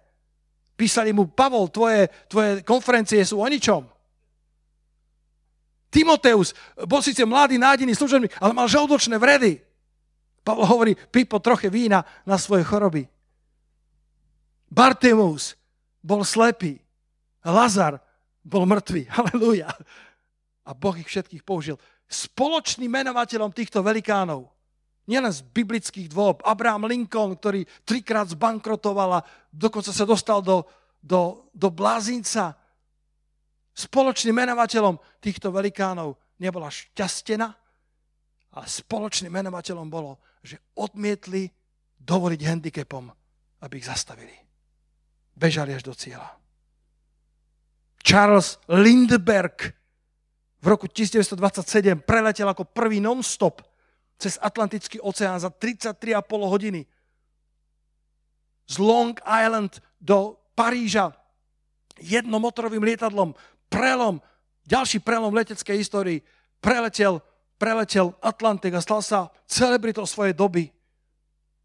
Písali 0.78 1.10
mu, 1.10 1.26
Pavol, 1.26 1.66
tvoje, 1.66 2.06
tvoje 2.30 2.62
konferencie 2.62 3.26
sú 3.26 3.42
o 3.42 3.48
ničom. 3.50 3.82
Timoteus 5.90 6.54
bol 6.86 7.02
síce 7.02 7.26
mladý, 7.26 7.58
nádený, 7.58 7.96
služený, 7.96 8.30
ale 8.38 8.54
mal 8.54 8.70
žaldočné 8.70 9.18
vredy. 9.18 9.65
Pavel 10.46 10.62
hovorí, 10.70 10.92
pí 10.94 11.26
po 11.26 11.42
troche 11.42 11.66
vína 11.66 12.06
na 12.22 12.38
svoje 12.38 12.62
choroby. 12.62 13.02
Bartimus 14.70 15.58
bol 15.98 16.22
slepý. 16.22 16.78
Lazar 17.42 17.98
bol 18.46 18.62
mŕtvý. 18.62 19.10
Halelúja. 19.18 19.74
A 20.62 20.70
Boh 20.70 20.94
ich 20.94 21.10
všetkých 21.10 21.42
použil. 21.42 21.74
Spoločným 22.06 22.86
menovateľom 22.86 23.50
týchto 23.50 23.82
velikánov, 23.82 24.46
nielen 25.10 25.34
z 25.34 25.42
biblických 25.42 26.06
dôb, 26.06 26.38
Abraham 26.46 26.86
Lincoln, 26.86 27.34
ktorý 27.34 27.66
trikrát 27.82 28.30
zbankrotoval 28.30 29.10
a 29.18 29.24
dokonca 29.50 29.90
sa 29.90 30.06
dostal 30.06 30.38
do, 30.38 30.62
do, 31.02 31.50
do 31.50 31.74
blázinca. 31.74 32.54
Spoločným 33.74 34.46
menovateľom 34.46 35.02
týchto 35.18 35.50
velikánov 35.50 36.14
nebola 36.38 36.70
šťastená, 36.70 37.50
a 38.56 38.64
spoločným 38.64 39.30
menovateľom 39.30 39.86
bolo 39.92 40.16
že 40.40 40.62
odmietli 40.78 41.50
dovoliť 41.98 42.40
handicapom, 42.46 43.10
aby 43.66 43.74
ich 43.82 43.88
zastavili. 43.90 44.32
Bežali 45.34 45.74
až 45.74 45.82
do 45.84 45.92
cieľa. 45.92 46.38
Charles 48.00 48.62
Lindbergh 48.70 49.74
v 50.62 50.66
roku 50.70 50.86
1927 50.86 52.06
preletel 52.06 52.46
ako 52.46 52.62
prvý 52.70 53.02
non-stop 53.02 53.60
cez 54.16 54.38
Atlantický 54.40 55.02
oceán 55.02 55.42
za 55.42 55.50
33,5 55.50 55.98
hodiny 56.46 56.86
z 58.66 58.74
Long 58.78 59.18
Island 59.26 59.82
do 59.98 60.38
Paríža 60.56 61.12
jednomotorovým 62.00 62.84
lietadlom, 62.86 63.34
prelom, 63.68 64.22
ďalší 64.64 65.02
prelom 65.02 65.32
v 65.32 65.42
leteckej 65.44 65.76
histórii, 65.76 66.18
preletel 66.62 67.20
preletel 67.56 68.12
Atlantik 68.20 68.76
a 68.76 68.84
stal 68.84 69.00
sa 69.00 69.32
celebritou 69.48 70.04
svojej 70.04 70.36
doby. 70.36 70.68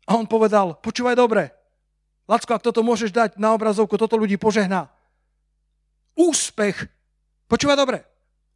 A 0.07 0.17
on 0.17 0.25
povedal, 0.25 0.75
počúvaj 0.79 1.15
dobre, 1.15 1.51
Lacko, 2.25 2.55
ak 2.55 2.63
toto 2.63 2.79
môžeš 2.79 3.11
dať 3.11 3.29
na 3.35 3.51
obrazovku, 3.51 3.99
toto 3.99 4.15
ľudí 4.15 4.39
požehná. 4.39 4.87
Úspech, 6.15 6.87
počúvaj 7.51 7.77
dobre, 7.79 7.97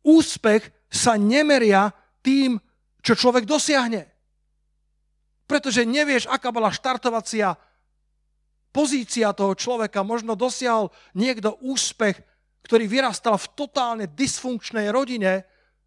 úspech 0.05 0.71
sa 0.87 1.19
nemeria 1.19 1.91
tým, 2.23 2.55
čo 3.03 3.13
človek 3.19 3.43
dosiahne. 3.43 4.07
Pretože 5.45 5.85
nevieš, 5.85 6.25
aká 6.25 6.49
bola 6.49 6.73
štartovacia 6.73 7.53
pozícia 8.73 9.31
toho 9.31 9.53
človeka. 9.53 10.03
Možno 10.03 10.35
dosiahol 10.35 10.89
niekto 11.15 11.55
úspech, 11.61 12.17
ktorý 12.65 12.89
vyrastal 12.89 13.37
v 13.37 13.51
totálne 13.53 14.05
dysfunkčnej 14.09 14.89
rodine, 14.89 15.45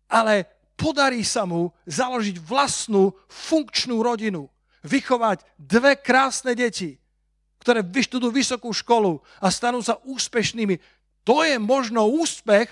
ale 0.09 0.47
podarí 0.79 1.27
sa 1.27 1.43
mu 1.43 1.75
založiť 1.91 2.38
vlastnú 2.38 3.11
funkčnú 3.27 3.99
rodinu, 3.99 4.47
vychovať 4.87 5.43
dve 5.59 5.99
krásne 5.99 6.55
deti, 6.55 7.03
ktoré 7.59 7.83
vyštudujú 7.83 8.31
vysokú 8.31 8.71
školu 8.71 9.19
a 9.43 9.51
stanú 9.51 9.83
sa 9.83 9.99
úspešnými. 10.07 10.79
To 11.27 11.43
je 11.43 11.59
možno 11.59 12.07
úspech, 12.07 12.71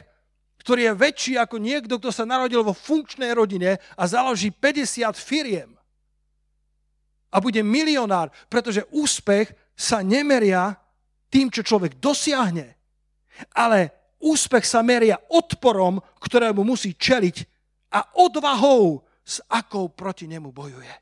ktorý 0.62 0.90
je 0.90 0.98
väčší 0.98 1.32
ako 1.34 1.58
niekto, 1.58 1.98
kto 1.98 2.14
sa 2.14 2.22
narodil 2.22 2.62
vo 2.62 2.72
funkčnej 2.72 3.34
rodine 3.34 3.82
a 3.98 4.02
založí 4.06 4.54
50 4.54 5.18
firiem. 5.18 5.74
A 7.34 7.42
bude 7.42 7.60
milionár, 7.66 8.30
pretože 8.46 8.86
úspech 8.94 9.50
sa 9.74 10.00
nemeria 10.00 10.78
tým, 11.28 11.50
čo 11.50 11.66
človek 11.66 11.98
dosiahne, 11.98 12.78
ale 13.52 13.92
úspech 14.22 14.64
sa 14.64 14.80
meria 14.80 15.20
odporom, 15.28 16.00
ktorému 16.22 16.64
musí 16.64 16.96
čeliť 16.96 17.55
a 17.96 18.04
odvahou, 18.20 19.00
s 19.24 19.40
akou 19.48 19.88
proti 19.88 20.28
nemu 20.28 20.52
bojuje. 20.52 20.94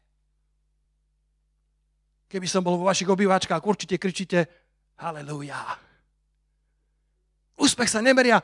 Keby 2.31 2.47
som 2.47 2.63
bol 2.63 2.79
vo 2.79 2.89
vašich 2.89 3.11
obývačkách, 3.11 3.67
určite 3.67 3.99
kričíte 3.99 4.47
Halelúja. 5.03 5.59
Úspech 7.59 7.91
sa 7.91 8.01
nemeria 8.01 8.41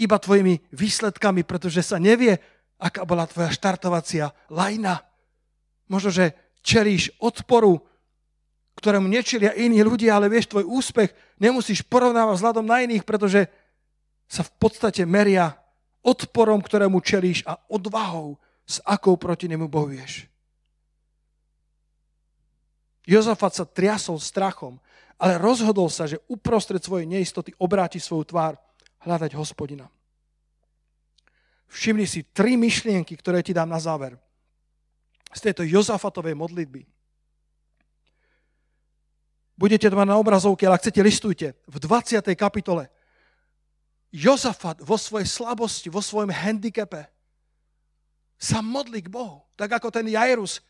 iba 0.00 0.16
tvojimi 0.18 0.72
výsledkami, 0.72 1.44
pretože 1.44 1.84
sa 1.84 2.00
nevie, 2.00 2.36
aká 2.80 3.06
bola 3.06 3.28
tvoja 3.28 3.52
štartovacia 3.52 4.32
lajna. 4.50 5.00
Možno, 5.86 6.10
že 6.10 6.34
čelíš 6.64 7.14
odporu, 7.22 7.78
ktorému 8.74 9.06
nečelia 9.06 9.54
iní 9.54 9.84
ľudia, 9.86 10.18
ale 10.18 10.32
vieš, 10.32 10.50
tvoj 10.50 10.66
úspech 10.66 11.14
nemusíš 11.38 11.86
porovnávať 11.86 12.34
vzhľadom 12.40 12.66
na 12.66 12.82
iných, 12.82 13.06
pretože 13.06 13.46
sa 14.26 14.42
v 14.42 14.52
podstate 14.58 15.06
meria 15.06 15.61
odporom, 16.02 16.58
ktorému 16.58 16.98
čelíš 17.00 17.46
a 17.46 17.56
odvahou, 17.70 18.36
s 18.66 18.78
akou 18.86 19.18
proti 19.18 19.46
nemu 19.50 19.66
bojuješ. 19.66 20.26
Jozafat 23.02 23.52
sa 23.58 23.64
triasol 23.66 24.22
strachom, 24.22 24.78
ale 25.18 25.38
rozhodol 25.38 25.90
sa, 25.90 26.06
že 26.06 26.22
uprostred 26.30 26.82
svojej 26.82 27.06
neistoty 27.06 27.50
obráti 27.58 27.98
svoju 27.98 28.30
tvár 28.30 28.54
hľadať 29.02 29.34
hospodina. 29.34 29.90
Všimni 31.72 32.06
si 32.06 32.22
tri 32.30 32.54
myšlienky, 32.54 33.16
ktoré 33.18 33.42
ti 33.42 33.50
dám 33.50 33.70
na 33.70 33.80
záver. 33.82 34.14
Z 35.32 35.50
tejto 35.50 35.64
Jozafatovej 35.64 36.36
modlitby. 36.36 36.84
Budete 39.56 39.88
to 39.88 39.96
mať 39.96 40.08
na 40.10 40.20
obrazovke, 40.20 40.66
ale 40.68 40.76
ak 40.76 40.84
chcete, 40.84 41.00
listujte. 41.00 41.46
V 41.64 41.76
20. 41.80 42.20
kapitole 42.34 42.92
Jozafat 44.12 44.84
vo 44.84 45.00
svojej 45.00 45.24
slabosti, 45.24 45.88
vo 45.88 46.04
svojom 46.04 46.28
handicape 46.28 47.08
sa 48.36 48.60
modlí 48.60 49.08
k 49.08 49.08
Bohu. 49.08 49.40
Tak 49.56 49.80
ako 49.80 49.88
ten 49.88 50.04
Jairus 50.12 50.60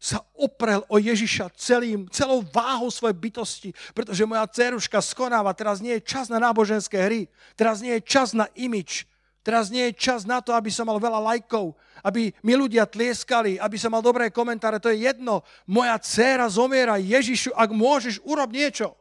sa 0.00 0.24
oprel 0.36 0.80
o 0.88 0.96
Ježiša 0.96 1.52
celým, 1.56 2.08
celou 2.08 2.40
váhou 2.40 2.88
svojej 2.88 3.16
bytosti, 3.16 3.70
pretože 3.92 4.28
moja 4.28 4.48
dceruška 4.48 5.00
skonáva, 5.00 5.56
teraz 5.56 5.80
nie 5.80 5.96
je 6.00 6.08
čas 6.08 6.28
na 6.28 6.40
náboženské 6.40 7.00
hry, 7.00 7.28
teraz 7.56 7.80
nie 7.80 7.96
je 8.00 8.04
čas 8.04 8.36
na 8.36 8.48
imič, 8.56 9.08
teraz 9.40 9.72
nie 9.72 9.88
je 9.88 9.96
čas 9.96 10.28
na 10.28 10.44
to, 10.44 10.52
aby 10.52 10.68
som 10.68 10.88
mal 10.88 11.00
veľa 11.00 11.20
lajkov, 11.32 11.76
aby 12.04 12.32
mi 12.44 12.52
ľudia 12.56 12.84
tlieskali, 12.84 13.56
aby 13.56 13.76
som 13.80 13.92
mal 13.92 14.04
dobré 14.04 14.28
komentáre, 14.28 14.80
to 14.80 14.92
je 14.92 15.08
jedno. 15.08 15.40
Moja 15.64 15.96
dcéra 15.96 16.48
zomiera, 16.52 17.00
Ježišu, 17.00 17.56
ak 17.56 17.72
môžeš, 17.72 18.20
urob 18.24 18.52
niečo. 18.52 18.92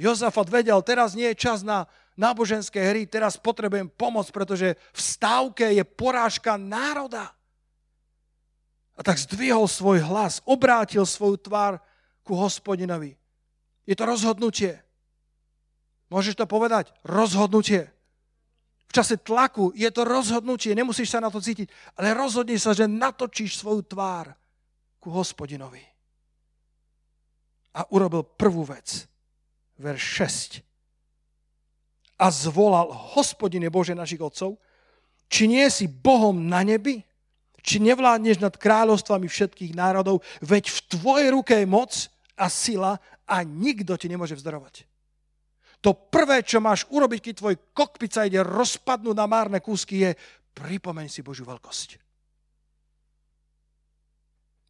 Jozafat 0.00 0.48
vedel, 0.48 0.80
teraz 0.80 1.12
nie 1.12 1.28
je 1.36 1.36
čas 1.36 1.60
na 1.60 1.84
náboženské 2.16 2.78
hry, 2.78 3.08
teraz 3.08 3.40
potrebujem 3.40 3.88
pomoc, 3.88 4.28
pretože 4.28 4.76
v 4.92 5.00
stávke 5.00 5.72
je 5.72 5.84
porážka 5.84 6.60
národa. 6.60 7.32
A 8.96 9.00
tak 9.00 9.16
zdvihol 9.16 9.64
svoj 9.64 10.04
hlas, 10.04 10.44
obrátil 10.44 11.08
svoju 11.08 11.40
tvár 11.40 11.80
ku 12.22 12.36
hospodinovi. 12.36 13.16
Je 13.88 13.96
to 13.96 14.04
rozhodnutie. 14.04 14.78
Môžeš 16.12 16.36
to 16.36 16.44
povedať? 16.44 16.92
Rozhodnutie. 17.08 17.88
V 18.86 18.92
čase 18.92 19.16
tlaku 19.16 19.72
je 19.72 19.88
to 19.88 20.04
rozhodnutie, 20.04 20.76
nemusíš 20.76 21.16
sa 21.16 21.24
na 21.24 21.32
to 21.32 21.40
cítiť, 21.40 21.72
ale 21.96 22.12
rozhodni 22.12 22.60
sa, 22.60 22.76
že 22.76 22.84
natočíš 22.84 23.56
svoju 23.56 23.80
tvár 23.88 24.36
ku 25.00 25.08
hospodinovi. 25.08 25.80
A 27.72 27.88
urobil 27.88 28.20
prvú 28.20 28.68
vec. 28.68 29.08
Verš 29.80 30.60
6. 30.60 30.71
A 32.22 32.30
zvolal, 32.30 32.94
hospodine 33.18 33.66
Bože 33.66 33.98
našich 33.98 34.22
otcov, 34.22 34.54
či 35.26 35.50
nie 35.50 35.66
si 35.66 35.90
Bohom 35.90 36.46
na 36.46 36.62
nebi? 36.62 37.02
Či 37.62 37.82
nevládneš 37.82 38.38
nad 38.38 38.54
kráľovstvami 38.54 39.26
všetkých 39.26 39.74
národov? 39.74 40.22
Veď 40.38 40.70
v 40.70 40.80
tvojej 40.86 41.28
ruke 41.34 41.54
je 41.58 41.66
moc 41.66 41.90
a 42.38 42.46
sila 42.46 43.02
a 43.26 43.36
nikto 43.42 43.98
ti 43.98 44.06
nemôže 44.06 44.38
vzdorovať. 44.38 44.86
To 45.82 45.98
prvé, 45.98 46.46
čo 46.46 46.62
máš 46.62 46.86
urobiť, 46.94 47.18
keď 47.18 47.34
tvoj 47.34 47.54
kokpit 47.74 48.14
sa 48.14 48.22
ide 48.22 48.38
rozpadnúť 48.38 49.16
na 49.18 49.26
márne 49.26 49.58
kúsky, 49.58 50.06
je 50.06 50.10
pripomeň 50.54 51.10
si 51.10 51.26
Božiu 51.26 51.42
veľkosť. 51.42 51.98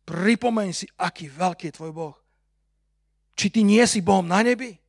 Pripomeň 0.08 0.68
si, 0.72 0.88
aký 0.96 1.28
veľký 1.28 1.68
je 1.68 1.76
tvoj 1.76 1.92
Boh. 1.92 2.16
Či 3.36 3.52
ty 3.52 3.60
nie 3.60 3.84
si 3.84 4.00
Bohom 4.00 4.24
na 4.24 4.40
nebi? 4.40 4.81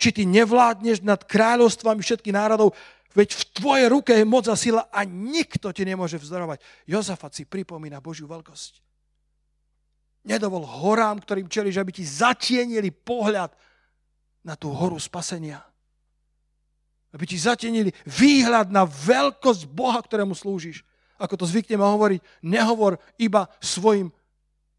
Či 0.00 0.16
ty 0.16 0.22
nevládneš 0.24 1.04
nad 1.04 1.20
kráľovstvami 1.28 2.00
všetkých 2.00 2.32
národov? 2.32 2.72
Veď 3.12 3.36
v 3.36 3.44
tvojej 3.52 3.86
ruke 3.92 4.16
je 4.16 4.24
moc 4.24 4.48
a 4.48 4.56
sila 4.56 4.88
a 4.88 5.04
nikto 5.04 5.68
ti 5.76 5.84
nemôže 5.84 6.16
vzdorovať. 6.16 6.64
Jozafat 6.88 7.36
si 7.36 7.44
pripomína 7.44 8.00
Božiu 8.00 8.24
veľkosť. 8.24 8.80
Nedovol 10.24 10.64
horám, 10.64 11.20
ktorým 11.20 11.52
čeliš, 11.52 11.76
aby 11.76 11.92
ti 11.92 12.04
zatienili 12.06 12.88
pohľad 12.88 13.52
na 14.40 14.56
tú 14.56 14.72
horu 14.72 14.96
spasenia. 14.96 15.60
Aby 17.10 17.26
ti 17.26 17.36
zatenili 17.36 17.92
výhľad 18.06 18.72
na 18.72 18.86
veľkosť 18.86 19.68
Boha, 19.68 20.00
ktorému 20.00 20.32
slúžiš. 20.32 20.86
Ako 21.20 21.36
to 21.36 21.44
zvykneme 21.44 21.84
hovoriť, 21.84 22.20
nehovor 22.46 22.96
iba 23.20 23.50
svojim, 23.60 24.08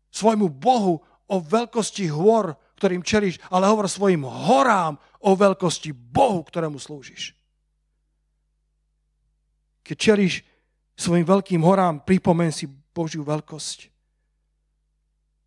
svojmu 0.10 0.50
Bohu 0.50 1.04
o 1.30 1.36
veľkosti 1.38 2.10
hôr, 2.10 2.58
ktorým 2.82 3.06
čelíš, 3.06 3.38
ale 3.54 3.70
hovor 3.70 3.86
svojim 3.86 4.26
horám 4.26 4.98
o 5.22 5.38
veľkosti 5.38 5.94
Bohu, 5.94 6.42
ktorému 6.42 6.82
slúžiš. 6.82 7.38
Keď 9.86 9.98
čelíš 9.98 10.42
svojim 10.98 11.22
veľkým 11.22 11.62
horám, 11.62 12.02
pripomen 12.02 12.50
si 12.50 12.66
Božiu 12.66 13.22
veľkosť. 13.22 13.94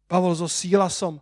Pavol 0.06 0.38
so 0.38 0.46
Sílasom 0.46 1.18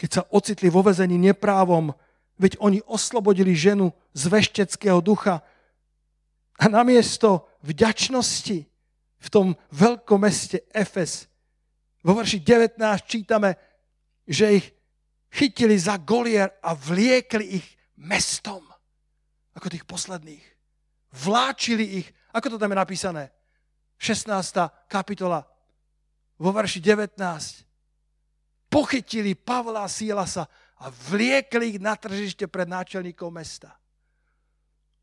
keď 0.00 0.10
sa 0.16 0.22
ocitli 0.32 0.72
vo 0.72 0.80
vezení 0.80 1.20
neprávom, 1.20 1.92
veď 2.40 2.56
oni 2.56 2.80
oslobodili 2.88 3.52
ženu 3.52 3.92
z 4.16 4.32
vešteckého 4.32 4.96
ducha. 5.04 5.44
A 6.56 6.64
namiesto 6.72 7.44
vďačnosti 7.60 8.64
v 9.20 9.28
tom 9.28 9.52
veľkom 9.76 10.24
meste 10.24 10.64
Efes, 10.72 11.28
vo 12.00 12.16
verši 12.16 12.40
19 12.40 12.80
čítame, 13.04 13.60
že 14.30 14.62
ich 14.62 14.66
chytili 15.34 15.74
za 15.74 15.98
golier 15.98 16.54
a 16.62 16.70
vliekli 16.78 17.58
ich 17.58 17.66
mestom, 17.98 18.62
ako 19.58 19.66
tých 19.66 19.82
posledných. 19.82 20.44
Vláčili 21.10 21.98
ich, 21.98 22.06
ako 22.30 22.54
to 22.54 22.56
tam 22.62 22.70
je 22.70 22.78
napísané, 22.78 23.34
16. 23.98 24.30
kapitola, 24.86 25.42
vo 26.40 26.50
verši 26.54 26.78
19 26.78 27.18
pochytili 28.70 29.34
Pavla 29.34 29.84
a 29.84 29.90
Sílasa 29.90 30.46
a 30.80 30.88
vliekli 30.88 31.76
ich 31.76 31.78
na 31.82 31.98
tržište 31.98 32.46
pred 32.46 32.70
náčelníkov 32.70 33.28
mesta. 33.28 33.76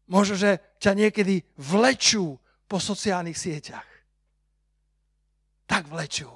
Možno, 0.07 0.39
že 0.39 0.79
ťa 0.79 0.95
niekedy 0.95 1.43
vlečú 1.59 2.39
po 2.65 2.79
sociálnych 2.79 3.35
sieťach. 3.35 3.85
Tak 5.67 5.91
vlečú. 5.91 6.31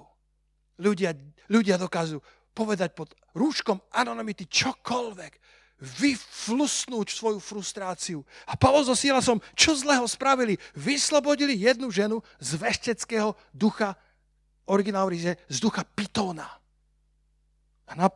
Ľudia, 0.76 1.16
ľudia 1.48 1.80
dokážu 1.80 2.20
povedať 2.52 2.94
pod 2.94 3.16
rúškom 3.34 3.80
anonymity 3.96 4.48
čokoľvek, 4.48 5.34
vyflusnúť 5.82 7.10
svoju 7.10 7.42
frustráciu. 7.42 8.22
A 8.46 8.54
Pavol 8.54 8.86
so 8.86 8.94
Sílasom, 8.94 9.42
čo 9.58 9.74
zlého 9.74 10.06
spravili? 10.06 10.62
Vyslobodili 10.78 11.58
jednu 11.58 11.90
ženu 11.90 12.22
z 12.38 12.54
vešteckého 12.62 13.34
ducha, 13.50 13.98
originál 14.70 15.10
z 15.50 15.58
ducha 15.58 15.82
Pitóna. 15.82 16.46
A 17.90 17.98
na, 17.98 18.08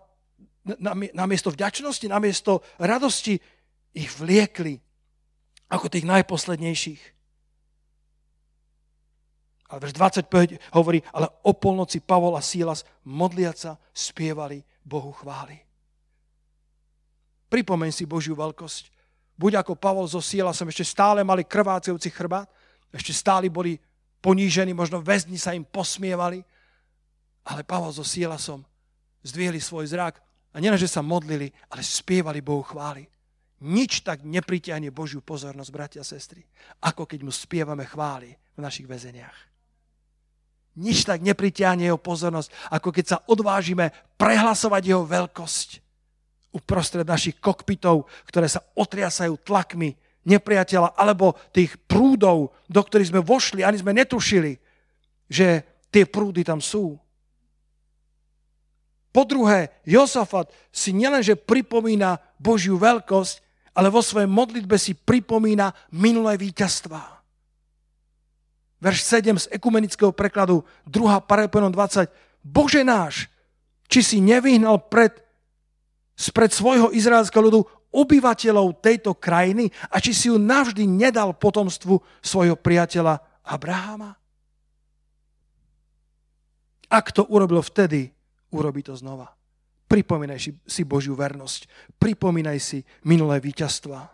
na, 0.77 0.93
namiesto 1.25 1.49
vďačnosti, 1.49 2.05
namiesto 2.05 2.61
radosti 2.77 3.41
ich 3.97 4.13
vliekli 4.13 4.77
ako 5.65 5.89
tých 5.89 6.05
najposlednejších. 6.05 7.14
Ale 9.65 9.81
verš 9.81 9.93
25 9.97 10.77
hovorí, 10.77 11.01
ale 11.09 11.25
o 11.41 11.51
polnoci 11.57 11.97
Pavol 11.97 12.37
a 12.37 12.41
Sílas 12.41 12.85
modliaca 13.01 13.81
spievali 13.89 14.61
Bohu 14.85 15.09
chvály. 15.09 15.57
Pripomeň 17.49 17.89
si 17.89 18.05
Božiu 18.05 18.37
veľkosť. 18.37 18.93
Buď 19.35 19.65
ako 19.65 19.73
Pavol 19.75 20.07
so 20.07 20.21
Sílasom, 20.21 20.69
ešte 20.69 20.85
stále 20.87 21.25
mali 21.25 21.43
krvácajúci 21.43 22.07
chrbát, 22.13 22.47
ešte 22.93 23.11
stále 23.11 23.51
boli 23.51 23.75
ponížení, 24.23 24.71
možno 24.71 25.03
väzni 25.03 25.35
sa 25.35 25.51
im 25.51 25.67
posmievali, 25.67 26.39
ale 27.45 27.61
Pavol 27.67 27.91
so 27.91 28.05
Sílasom 28.05 28.63
zdvihli 29.25 29.59
svoj 29.59 29.91
zrak 29.91 30.21
a 30.53 30.57
nielen, 30.61 30.79
že 30.79 30.87
sa 30.87 31.03
modlili, 31.03 31.51
ale 31.73 31.81
spievali 31.83 32.39
Bohu 32.39 32.63
chvály. 32.63 33.09
Nič 33.65 34.05
tak 34.05 34.21
nepritiahne 34.23 34.93
Božiu 34.93 35.25
pozornosť, 35.25 35.71
bratia 35.73 36.01
a 36.03 36.07
sestry, 36.07 36.45
ako 36.85 37.07
keď 37.09 37.19
mu 37.25 37.31
spievame 37.33 37.83
chvály 37.87 38.35
v 38.55 38.59
našich 38.61 38.85
väzeniach. 38.85 39.54
Nič 40.75 41.07
tak 41.07 41.23
nepritiahne 41.23 41.87
jeho 41.87 41.99
pozornosť, 41.99 42.51
ako 42.71 42.89
keď 42.91 43.05
sa 43.07 43.17
odvážime 43.31 43.95
prehlasovať 44.19 44.83
jeho 44.91 45.03
veľkosť 45.07 45.85
uprostred 46.55 47.03
našich 47.03 47.39
kokpitov, 47.39 48.07
ktoré 48.27 48.47
sa 48.47 48.63
otriasajú 48.75 49.35
tlakmi 49.43 49.95
nepriateľa 50.23 50.95
alebo 50.95 51.35
tých 51.51 51.75
prúdov, 51.83 52.55
do 52.71 52.81
ktorých 52.81 53.11
sme 53.11 53.21
vošli, 53.21 53.61
ani 53.61 53.79
sme 53.79 53.91
netušili, 53.91 54.55
že 55.27 55.63
tie 55.91 56.07
prúdy 56.07 56.47
tam 56.47 56.63
sú. 56.63 56.95
Po 59.15 59.23
druhé, 59.23 59.71
Josafat 59.87 60.51
si 60.75 60.91
nielenže 60.91 61.39
pripomína 61.39 62.19
Božiu 62.35 62.75
veľkosť, 62.75 63.39
ale 63.71 63.87
vo 63.87 64.03
svojej 64.03 64.27
modlitbe 64.27 64.75
si 64.75 64.91
pripomína 64.91 65.71
minulé 65.95 66.35
víťazstvá. 66.35 67.14
Verš 68.83 68.99
7 69.07 69.39
z 69.39 69.45
ekumenického 69.55 70.11
prekladu 70.11 70.61
2. 70.87 71.23
Parapenon 71.23 71.71
20. 71.71 72.11
Bože 72.45 72.85
náš, 72.85 73.31
či 73.89 74.03
si 74.05 74.17
nevyhnal 74.21 74.85
pred, 74.91 75.15
spred 76.13 76.51
svojho 76.53 76.91
izraelského 76.93 77.41
ľudu 77.41 77.61
obyvateľov 77.95 78.83
tejto 78.83 79.15
krajiny 79.15 79.71
a 79.87 80.03
či 80.03 80.11
si 80.11 80.27
ju 80.27 80.35
navždy 80.35 80.83
nedal 80.83 81.31
potomstvu 81.31 82.03
svojho 82.19 82.59
priateľa 82.59 83.23
Abraháma? 83.47 84.19
Ak 86.91 87.11
to 87.15 87.25
urobil 87.25 87.65
vtedy, 87.65 88.13
urobí 88.53 88.85
to 88.85 88.93
znova. 88.93 89.33
Pripomínaj 89.85 90.53
si 90.65 90.81
Božiu 90.85 91.13
vernosť. 91.13 91.69
Pripomínaj 92.01 92.57
si 92.61 92.79
minulé 93.05 93.37
víťazstva. 93.41 94.09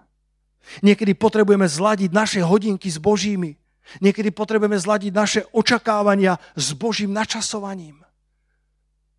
Niekedy 0.86 1.18
potrebujeme 1.18 1.66
zladiť 1.66 2.12
naše 2.14 2.40
hodinky 2.44 2.88
s 2.88 3.02
Božími. 3.02 3.61
Niekedy 4.00 4.32
potrebujeme 4.32 4.78
zladiť 4.78 5.12
naše 5.12 5.42
očakávania 5.52 6.38
s 6.56 6.72
Božím 6.78 7.12
načasovaním. 7.12 8.00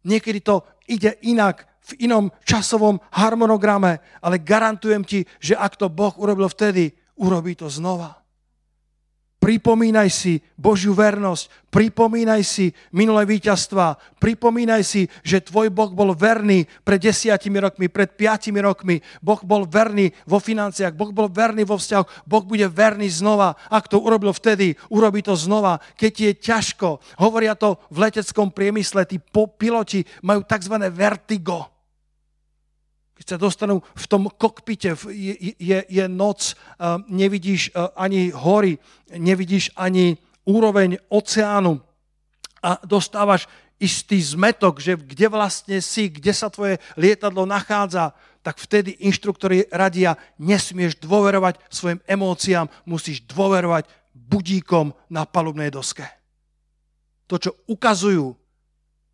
Niekedy 0.06 0.40
to 0.42 0.64
ide 0.88 1.18
inak, 1.22 1.66
v 1.82 2.06
inom 2.06 2.30
časovom 2.46 3.02
harmonograme, 3.10 3.98
ale 4.22 4.38
garantujem 4.38 5.02
ti, 5.02 5.26
že 5.42 5.58
ak 5.58 5.74
to 5.74 5.90
Boh 5.90 6.14
urobil 6.14 6.46
vtedy, 6.46 6.94
urobí 7.18 7.58
to 7.58 7.66
znova. 7.66 8.21
Pripomínaj 9.42 10.06
si 10.14 10.38
Božiu 10.54 10.94
vernosť, 10.94 11.66
pripomínaj 11.66 12.46
si 12.46 12.70
minulé 12.94 13.26
víťazstva, 13.26 13.98
pripomínaj 14.22 14.86
si, 14.86 15.10
že 15.26 15.42
tvoj 15.42 15.66
Boh 15.66 15.90
bol 15.90 16.14
verný 16.14 16.62
pred 16.86 17.02
desiatimi 17.02 17.58
rokmi, 17.58 17.90
pred 17.90 18.14
piatimi 18.14 18.62
rokmi. 18.62 19.02
Boh 19.18 19.42
bol 19.42 19.66
verný 19.66 20.14
vo 20.30 20.38
financiách, 20.38 20.94
Boh 20.94 21.10
bol 21.10 21.26
verný 21.26 21.66
vo 21.66 21.74
vzťahu, 21.74 22.22
Boh 22.22 22.46
bude 22.46 22.70
verný 22.70 23.10
znova. 23.10 23.58
Ak 23.66 23.90
to 23.90 23.98
urobil 23.98 24.30
vtedy, 24.30 24.78
urobí 24.94 25.26
to 25.26 25.34
znova. 25.34 25.82
Keď 25.98 26.12
je 26.14 26.32
ťažko, 26.38 27.02
hovoria 27.18 27.58
to 27.58 27.82
v 27.90 27.98
leteckom 27.98 28.54
priemysle, 28.54 29.10
tí 29.10 29.18
piloti 29.58 30.06
majú 30.22 30.46
tzv. 30.46 30.78
vertigo 30.86 31.81
keď 33.22 33.38
sa 33.38 33.38
dostanú 33.38 33.86
v 33.94 34.06
tom 34.10 34.26
kokpite, 34.26 34.98
je, 35.14 35.54
je, 35.54 35.78
je 35.86 36.04
noc, 36.10 36.58
nevidíš 37.06 37.70
ani 37.94 38.34
hory, 38.34 38.82
nevidíš 39.14 39.70
ani 39.78 40.18
úroveň 40.42 40.98
oceánu 41.06 41.78
a 42.66 42.82
dostávaš 42.82 43.46
istý 43.78 44.18
zmetok, 44.18 44.82
že 44.82 44.98
kde 44.98 45.30
vlastne 45.30 45.78
si, 45.78 46.10
kde 46.10 46.34
sa 46.34 46.50
tvoje 46.50 46.82
lietadlo 46.98 47.46
nachádza, 47.46 48.10
tak 48.42 48.58
vtedy 48.58 48.98
inštruktori 49.06 49.70
radia, 49.70 50.18
nesmieš 50.34 50.98
dôverovať 50.98 51.62
svojim 51.70 52.02
emóciám, 52.10 52.66
musíš 52.82 53.22
dôverovať 53.30 53.86
budíkom 54.10 54.90
na 55.06 55.22
palubnej 55.22 55.70
doske. 55.70 56.02
To, 57.30 57.38
čo 57.38 57.54
ukazujú 57.70 58.34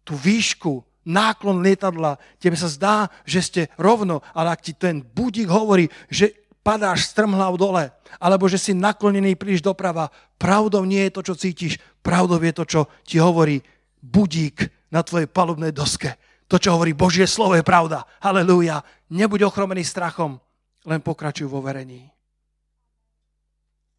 tú 0.00 0.16
výšku, 0.16 0.87
náklon 1.08 1.64
lietadla, 1.64 2.20
tebe 2.36 2.52
sa 2.52 2.68
zdá, 2.68 3.08
že 3.24 3.40
ste 3.40 3.62
rovno, 3.80 4.20
ale 4.36 4.52
ak 4.52 4.60
ti 4.60 4.76
ten 4.76 5.00
budík 5.00 5.48
hovorí, 5.48 5.88
že 6.12 6.36
padáš 6.60 7.08
strmhlav 7.08 7.56
dole, 7.56 7.88
alebo 8.20 8.44
že 8.44 8.60
si 8.60 8.76
naklonený 8.76 9.40
príliš 9.40 9.64
doprava, 9.64 10.12
pravdou 10.36 10.84
nie 10.84 11.00
je 11.08 11.14
to, 11.16 11.20
čo 11.32 11.34
cítiš, 11.40 11.80
pravdou 12.04 12.36
je 12.36 12.52
to, 12.52 12.64
čo 12.68 12.80
ti 13.08 13.16
hovorí 13.16 13.64
budík 14.04 14.68
na 14.92 15.00
tvojej 15.00 15.24
palubnej 15.24 15.72
doske. 15.72 16.12
To, 16.48 16.60
čo 16.60 16.76
hovorí 16.76 16.96
Božie 16.96 17.28
slovo, 17.28 17.56
je 17.56 17.64
pravda. 17.64 18.08
Halelúja. 18.24 18.80
Nebuď 19.12 19.48
ochromený 19.48 19.84
strachom, 19.84 20.40
len 20.88 21.00
pokračuj 21.04 21.44
vo 21.44 21.60
verení. 21.60 22.08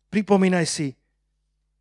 Pripomínaj 0.10 0.66
si 0.66 0.88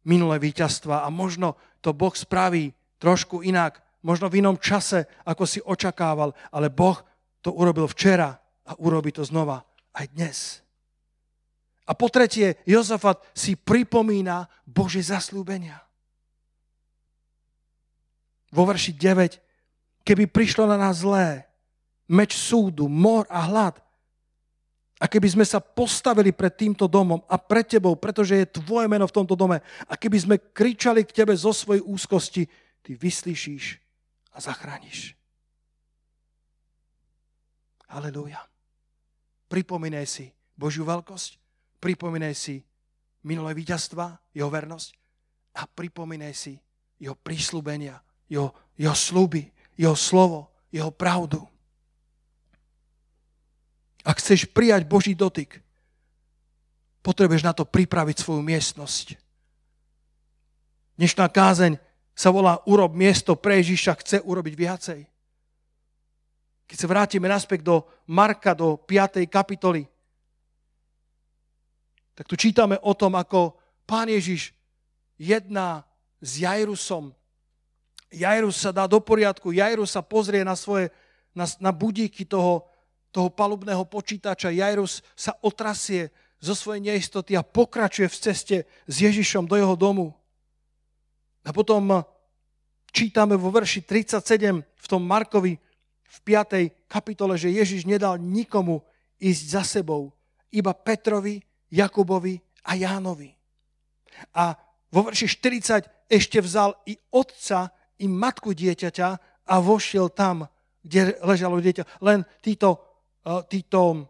minulé 0.04 0.36
víťazstva 0.36 1.04
a 1.04 1.08
možno 1.08 1.56
to 1.80 1.96
Boh 1.96 2.12
spraví 2.12 2.72
trošku 3.00 3.40
inak, 3.40 3.80
možno 4.02 4.30
v 4.30 4.44
inom 4.44 4.58
čase, 4.58 5.06
ako 5.26 5.44
si 5.46 5.58
očakával, 5.62 6.34
ale 6.54 6.70
Boh 6.70 6.98
to 7.42 7.50
urobil 7.54 7.90
včera 7.90 8.38
a 8.66 8.72
urobí 8.78 9.10
to 9.10 9.24
znova 9.26 9.64
aj 9.94 10.06
dnes. 10.14 10.38
A 11.88 11.96
po 11.96 12.12
tretie, 12.12 12.60
Jozafat 12.68 13.24
si 13.32 13.56
pripomína 13.56 14.44
Božie 14.68 15.00
zaslúbenia 15.00 15.80
vo 18.48 18.64
verši 18.64 18.96
9, 18.96 20.04
keby 20.04 20.24
prišlo 20.28 20.64
na 20.64 20.80
nás 20.80 21.04
zlé, 21.04 21.44
meč 22.08 22.32
súdu, 22.32 22.88
mor 22.88 23.28
a 23.28 23.44
hlad, 23.44 23.76
a 24.98 25.04
keby 25.06 25.30
sme 25.30 25.44
sa 25.46 25.62
postavili 25.62 26.34
pred 26.34 26.50
týmto 26.50 26.90
domom 26.90 27.22
a 27.30 27.38
pred 27.38 27.62
tebou, 27.62 27.94
pretože 27.94 28.34
je 28.34 28.50
tvoje 28.50 28.90
meno 28.90 29.06
v 29.06 29.14
tomto 29.14 29.38
dome, 29.38 29.62
a 29.86 29.94
keby 29.94 30.18
sme 30.18 30.42
kričali 30.50 31.06
k 31.06 31.22
tebe 31.22 31.36
zo 31.36 31.54
svojej 31.54 31.84
úzkosti, 31.84 32.48
ty 32.82 32.90
vyslíšíš 32.96 33.87
a 34.38 34.40
zachrániš. 34.40 35.18
Halelúja. 37.90 38.38
Pripomínaj 39.50 40.06
si 40.06 40.26
Božiu 40.54 40.86
veľkosť, 40.86 41.42
pripomínaj 41.82 42.34
si 42.38 42.62
minulé 43.26 43.58
víťazstva, 43.58 44.14
jeho 44.30 44.46
vernosť 44.46 44.94
a 45.58 45.66
pripomínaj 45.66 46.34
si 46.36 46.54
jeho 47.02 47.18
prísľubenia 47.18 47.98
jeho, 48.28 48.52
jeho 48.76 48.94
sluby, 48.94 49.48
jeho 49.74 49.96
slovo, 49.96 50.52
jeho 50.68 50.92
pravdu. 50.92 51.40
Ak 54.04 54.20
chceš 54.20 54.48
prijať 54.48 54.84
Boží 54.84 55.16
dotyk, 55.16 55.60
potrebuješ 57.02 57.44
na 57.44 57.52
to 57.56 57.64
pripraviť 57.64 58.16
svoju 58.20 58.44
miestnosť. 58.44 59.16
Dnešná 61.00 61.28
kázeň 61.28 61.80
sa 62.18 62.34
volá 62.34 62.58
Urob 62.66 62.98
miesto 62.98 63.38
pre 63.38 63.62
Ježiša, 63.62 64.02
chce 64.02 64.18
urobiť 64.26 64.54
viacej. 64.58 65.00
Keď 66.66 66.76
sa 66.76 66.90
vrátime 66.90 67.30
naspäť 67.30 67.62
do 67.62 67.86
Marka, 68.10 68.58
do 68.58 68.74
5. 68.74 69.22
kapitoly, 69.30 69.86
tak 72.18 72.26
tu 72.26 72.34
čítame 72.34 72.74
o 72.82 72.90
tom, 72.98 73.14
ako 73.14 73.54
pán 73.86 74.10
Ježiš 74.10 74.50
jedná 75.14 75.86
s 76.18 76.42
Jairusom, 76.42 77.14
Jairus 78.10 78.58
sa 78.58 78.74
dá 78.74 78.90
do 78.90 78.98
poriadku, 78.98 79.54
Jairus 79.54 79.94
sa 79.94 80.02
pozrie 80.02 80.42
na 80.42 80.58
svoje, 80.58 80.90
na, 81.30 81.46
na 81.62 81.70
budíky 81.70 82.26
toho, 82.26 82.66
toho 83.14 83.30
palubného 83.30 83.86
počítača, 83.86 84.50
Jairus 84.50 85.06
sa 85.14 85.38
otrasie 85.38 86.10
zo 86.42 86.58
svojej 86.58 86.82
neistoty 86.82 87.38
a 87.38 87.46
pokračuje 87.46 88.10
v 88.10 88.18
ceste 88.18 88.56
s 88.90 88.94
Ježišom 88.98 89.46
do 89.46 89.54
jeho 89.54 89.78
domu. 89.78 90.17
A 91.48 91.50
potom 91.56 91.88
eh, 91.88 92.04
čítame 92.92 93.32
vo 93.40 93.48
verši 93.48 93.80
37 93.88 94.60
v 94.60 94.86
tom 94.86 95.00
Markovi 95.00 95.56
v 96.08 96.18
5. 96.24 96.88
kapitole, 96.88 97.40
že 97.40 97.48
Ježiš 97.48 97.88
nedal 97.88 98.20
nikomu 98.20 98.84
ísť 99.16 99.44
za 99.48 99.62
sebou, 99.64 100.12
iba 100.52 100.76
Petrovi, 100.76 101.40
Jakubovi 101.72 102.36
a 102.64 102.76
Jánovi. 102.76 103.32
A 104.36 104.56
vo 104.92 105.08
verši 105.08 105.28
40 105.28 106.08
ešte 106.08 106.40
vzal 106.40 106.72
i 106.88 106.96
otca 107.12 107.68
i 108.00 108.08
matku 108.08 108.56
dieťaťa 108.56 109.08
a 109.48 109.54
vošiel 109.60 110.08
tam, 110.08 110.48
kde 110.80 111.20
ležalo 111.20 111.60
dieťa. 111.60 112.00
Len 112.00 112.24
títo, 112.40 112.80
e, 113.20 113.44
títo, 113.52 114.08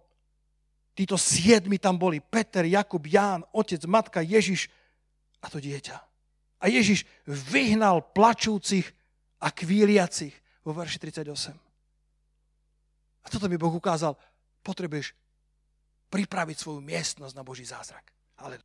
títo 0.95 1.16
siedmi 1.18 1.82
tam 1.82 1.99
boli. 1.99 2.22
Peter, 2.22 2.62
Jakub, 2.62 3.03
Ján, 3.03 3.43
otec, 3.51 3.82
matka, 3.91 4.22
Ježiš 4.22 4.70
a 5.43 5.51
to 5.51 5.59
dieťa. 5.59 6.07
A 6.59 6.66
Ježiš 6.66 7.06
vyhnal 7.26 8.02
plačúcich 8.02 8.86
a 9.38 9.54
kvíliacich 9.54 10.34
vo 10.66 10.74
verši 10.74 10.98
38. 10.98 11.54
A 13.22 13.26
toto 13.30 13.46
mi 13.46 13.61
Boh 13.61 13.70
ukázal. 13.70 14.18
Potrebuješ 14.66 15.14
pripraviť 16.09 16.56
svoju 16.59 16.80
miestnosť 16.82 17.34
na 17.36 17.46
Boží 17.46 17.62
zázrak. 17.62 18.11
Ale 18.40 18.59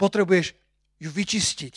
potrebuješ 0.00 0.54
ju 0.98 1.10
vyčistiť 1.10 1.74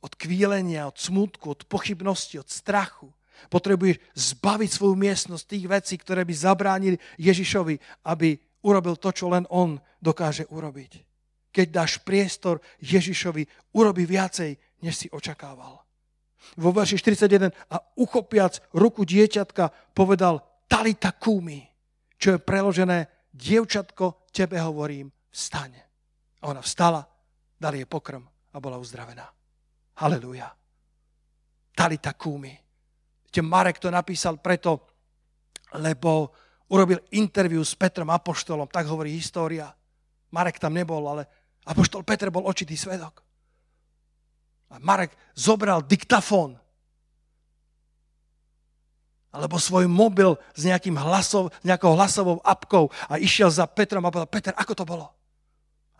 od 0.00 0.12
kvílenia, 0.16 0.88
od 0.88 0.96
smutku, 0.96 1.52
od 1.52 1.62
pochybnosti, 1.68 2.40
od 2.40 2.48
strachu. 2.48 3.08
Potrebuješ 3.48 4.00
zbaviť 4.12 4.70
svoju 4.70 4.94
miestnosť 4.96 5.44
tých 5.48 5.64
vecí, 5.68 5.94
ktoré 5.96 6.28
by 6.28 6.34
zabránili 6.36 6.96
Ježišovi, 7.16 8.04
aby 8.04 8.36
urobil 8.60 9.00
to, 9.00 9.12
čo 9.12 9.32
len 9.32 9.48
on 9.48 9.80
dokáže 10.00 10.44
urobiť. 10.48 11.09
Keď 11.50 11.66
dáš 11.70 11.98
priestor 12.02 12.62
Ježišovi, 12.78 13.74
urobi 13.74 14.06
viacej, 14.06 14.54
než 14.86 14.94
si 14.94 15.06
očakával. 15.10 15.82
Vo 16.56 16.70
verši 16.72 16.96
41 16.96 17.52
a 17.70 17.76
uchopiac 18.00 18.72
ruku 18.74 19.04
dieťatka 19.04 19.92
povedal 19.92 20.40
Talita 20.70 21.12
kúmi, 21.12 21.66
čo 22.16 22.34
je 22.34 22.38
preložené 22.38 23.28
dievčatko, 23.34 24.30
tebe 24.30 24.62
hovorím, 24.62 25.10
vstane. 25.30 25.82
A 26.40 26.48
ona 26.54 26.62
vstala, 26.62 27.02
dali 27.58 27.82
jej 27.82 27.88
pokrm 27.90 28.24
a 28.24 28.56
bola 28.62 28.78
uzdravená. 28.78 29.26
Halelúja. 30.00 30.48
Talita 31.74 32.14
kúmi. 32.16 32.54
Viete, 33.26 33.42
Marek 33.46 33.78
to 33.78 33.92
napísal 33.92 34.42
preto, 34.42 34.90
lebo 35.78 36.34
urobil 36.70 36.98
interviu 37.14 37.62
s 37.62 37.74
Petrom 37.78 38.10
Apoštolom, 38.10 38.66
tak 38.70 38.86
hovorí 38.90 39.14
história. 39.14 39.70
Marek 40.30 40.58
tam 40.62 40.74
nebol, 40.74 41.02
ale 41.06 41.39
Apoštol 41.68 42.06
Petr 42.06 42.32
bol 42.32 42.48
očitý 42.48 42.78
svedok. 42.78 43.20
A 44.70 44.78
Marek 44.78 45.12
zobral 45.34 45.82
diktafón 45.82 46.60
alebo 49.30 49.62
svoj 49.62 49.86
mobil 49.86 50.34
s, 50.58 50.66
nejakým 50.66 50.98
hlasov, 50.98 51.54
nejakou 51.62 51.94
hlasovou 51.94 52.42
apkou 52.42 52.90
a 53.06 53.14
išiel 53.14 53.46
za 53.46 53.66
Petrom 53.70 54.02
a 54.02 54.10
povedal, 54.10 54.30
Peter, 54.30 54.54
ako 54.58 54.72
to 54.74 54.84
bolo? 54.86 55.06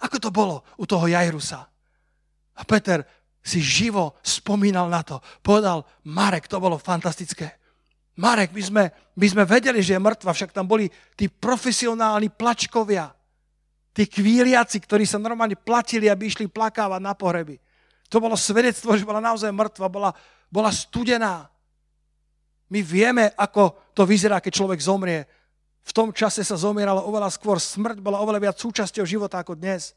Ako 0.02 0.18
to 0.18 0.30
bolo 0.34 0.66
u 0.74 0.84
toho 0.86 1.06
Jairusa? 1.06 1.62
A 2.58 2.62
Peter 2.66 3.06
si 3.40 3.62
živo 3.62 4.18
spomínal 4.20 4.90
na 4.90 5.06
to. 5.06 5.22
Povedal, 5.40 5.86
Marek, 6.04 6.50
to 6.50 6.58
bolo 6.58 6.76
fantastické. 6.76 7.54
Marek, 8.18 8.50
my 8.52 8.62
sme, 8.62 8.84
my 9.16 9.26
sme 9.30 9.44
vedeli, 9.46 9.80
že 9.80 9.96
je 9.96 10.02
mŕtva, 10.02 10.34
však 10.34 10.52
tam 10.52 10.66
boli 10.66 10.90
tí 11.14 11.30
profesionálni 11.30 12.28
plačkovia, 12.34 13.14
tí 13.90 14.06
kvíliaci, 14.06 14.78
ktorí 14.78 15.02
sa 15.06 15.18
normálne 15.18 15.58
platili, 15.58 16.06
aby 16.06 16.30
išli 16.30 16.46
plakávať 16.46 17.00
na 17.02 17.14
pohreby. 17.14 17.58
To 18.10 18.18
bolo 18.18 18.34
svedectvo, 18.34 18.94
že 18.98 19.06
bola 19.06 19.22
naozaj 19.22 19.50
mŕtva, 19.54 19.86
bola, 19.86 20.10
bola 20.50 20.70
studená. 20.70 21.46
My 22.70 22.82
vieme, 22.82 23.34
ako 23.34 23.94
to 23.94 24.06
vyzerá, 24.06 24.38
keď 24.38 24.52
človek 24.54 24.80
zomrie. 24.82 25.26
V 25.82 25.92
tom 25.94 26.14
čase 26.14 26.42
sa 26.46 26.58
zomieralo 26.58 27.06
oveľa 27.06 27.30
skôr. 27.34 27.58
Smrť 27.58 27.98
bola 27.98 28.22
oveľa 28.22 28.50
viac 28.50 28.56
súčasťou 28.58 29.06
života 29.06 29.42
ako 29.42 29.58
dnes. 29.58 29.94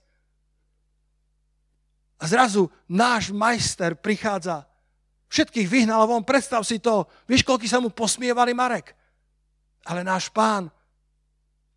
A 2.22 2.26
zrazu 2.30 2.70
náš 2.90 3.30
majster 3.34 3.94
prichádza. 3.98 4.66
Všetkých 5.34 5.66
vyhnal 5.66 6.06
von, 6.06 6.22
predstav 6.22 6.62
si 6.62 6.78
to. 6.78 7.10
Vieš, 7.26 7.42
koľko 7.42 7.66
sa 7.66 7.82
mu 7.82 7.90
posmievali 7.90 8.54
Marek? 8.54 8.94
Ale 9.90 10.06
náš 10.06 10.30
pán 10.30 10.70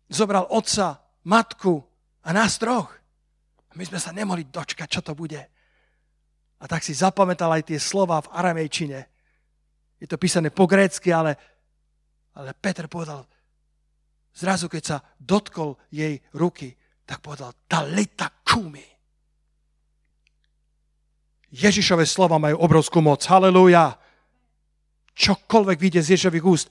zobral 0.07 0.45
otca, 0.53 1.01
matku 1.25 1.83
a 2.27 2.29
nás 2.35 2.59
troch. 2.59 2.91
My 3.79 3.87
sme 3.87 4.01
sa 4.01 4.11
nemohli 4.11 4.51
dočkať, 4.51 4.89
čo 4.91 5.01
to 5.05 5.15
bude. 5.15 5.39
A 6.57 6.63
tak 6.67 6.83
si 6.83 6.91
zapamätal 6.91 7.53
aj 7.53 7.71
tie 7.71 7.79
slova 7.79 8.19
v 8.19 8.31
aramejčine. 8.33 8.99
Je 10.01 10.07
to 10.09 10.19
písané 10.19 10.51
po 10.51 10.67
grécky, 10.67 11.13
ale, 11.13 11.37
ale 12.35 12.51
Peter 12.57 12.91
povedal, 12.91 13.23
zrazu 14.35 14.67
keď 14.67 14.83
sa 14.83 14.97
dotkol 15.15 15.77
jej 15.93 16.19
ruky, 16.35 16.73
tak 17.07 17.23
povedal, 17.23 17.55
talita 17.69 18.27
kumi 18.43 18.97
Ježišové 21.47 22.03
slova 22.03 22.35
majú 22.35 22.59
obrovskú 22.59 22.99
moc. 22.99 23.23
Halelúja. 23.23 23.95
Čokoľvek 25.17 25.77
vyjde 25.79 26.01
z 26.03 26.09
Ježišových 26.13 26.45
úst, 26.45 26.67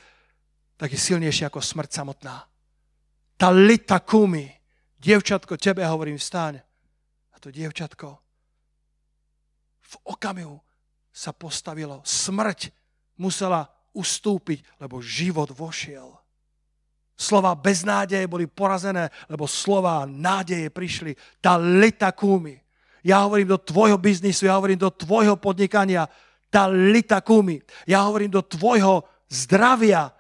tak 0.77 0.93
je 0.93 1.01
silnejšie 1.01 1.49
ako 1.49 1.65
smrť 1.65 1.91
samotná. 1.91 2.45
Tá 3.41 3.49
lita 3.51 4.05
kumi. 4.05 4.47
Dievčatko, 5.07 5.55
tebe 5.55 5.87
hovorím, 5.87 6.19
vstaň. 6.19 6.59
A 7.31 7.37
to 7.39 7.55
dievčatko 7.55 8.27
v 9.87 9.95
okamihu 10.03 10.59
sa 11.15 11.31
postavilo. 11.31 12.03
Smrť 12.03 12.75
musela 13.23 13.71
ustúpiť, 13.95 14.67
lebo 14.83 14.99
život 14.99 15.55
vošiel. 15.55 16.11
Slova 17.17 17.57
beznádeje 17.57 18.27
boli 18.29 18.45
porazené, 18.51 19.09
lebo 19.31 19.49
slova 19.49 20.05
nádeje 20.05 20.69
prišli. 20.69 21.17
Tá 21.41 21.57
lita 21.57 22.13
kúmi. 22.13 22.59
Ja 23.07 23.25
hovorím 23.25 23.55
do 23.55 23.63
tvojho 23.63 23.97
biznisu, 23.97 24.51
ja 24.51 24.59
hovorím 24.59 24.77
do 24.77 24.91
tvojho 24.91 25.39
podnikania. 25.39 26.11
Tá 26.51 26.67
lita 26.69 27.23
kúmi. 27.23 27.63
Ja 27.89 28.05
hovorím 28.05 28.35
do 28.35 28.43
tvojho 28.43 29.07
zdravia. 29.31 30.13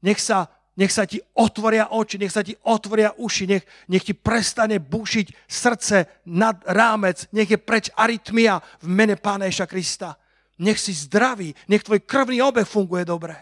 Nech 0.00 0.18
sa, 0.18 0.48
nech 0.80 0.88
sa 0.88 1.04
ti 1.04 1.20
otvoria 1.36 1.92
oči, 1.92 2.16
nech 2.16 2.32
sa 2.32 2.40
ti 2.40 2.56
otvoria 2.64 3.12
uši, 3.20 3.44
nech, 3.44 3.64
nech 3.92 4.00
ti 4.00 4.16
prestane 4.16 4.80
bušiť 4.80 5.44
srdce 5.44 6.24
nad 6.32 6.56
rámec, 6.64 7.28
nech 7.36 7.52
je 7.52 7.60
preč 7.60 7.92
arytmia 7.92 8.64
v 8.80 8.86
mene 8.88 9.20
Pána 9.20 9.44
Ježa 9.52 9.68
Krista. 9.68 10.16
Nech 10.64 10.80
si 10.80 10.96
zdravý, 10.96 11.52
nech 11.68 11.84
tvoj 11.84 12.00
krvný 12.08 12.40
obeh 12.40 12.64
funguje 12.64 13.04
dobre. 13.04 13.36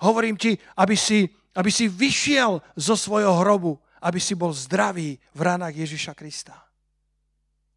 Hovorím 0.00 0.40
ti, 0.40 0.56
aby 0.80 0.96
si 0.96 1.28
aby 1.58 1.70
si 1.70 1.90
vyšiel 1.90 2.62
zo 2.78 2.94
svojho 2.94 3.42
hrobu, 3.42 3.74
aby 4.06 4.22
si 4.22 4.38
bol 4.38 4.54
zdravý 4.54 5.18
v 5.34 5.40
ranách 5.42 5.82
Ježiša 5.82 6.14
Krista. 6.14 6.54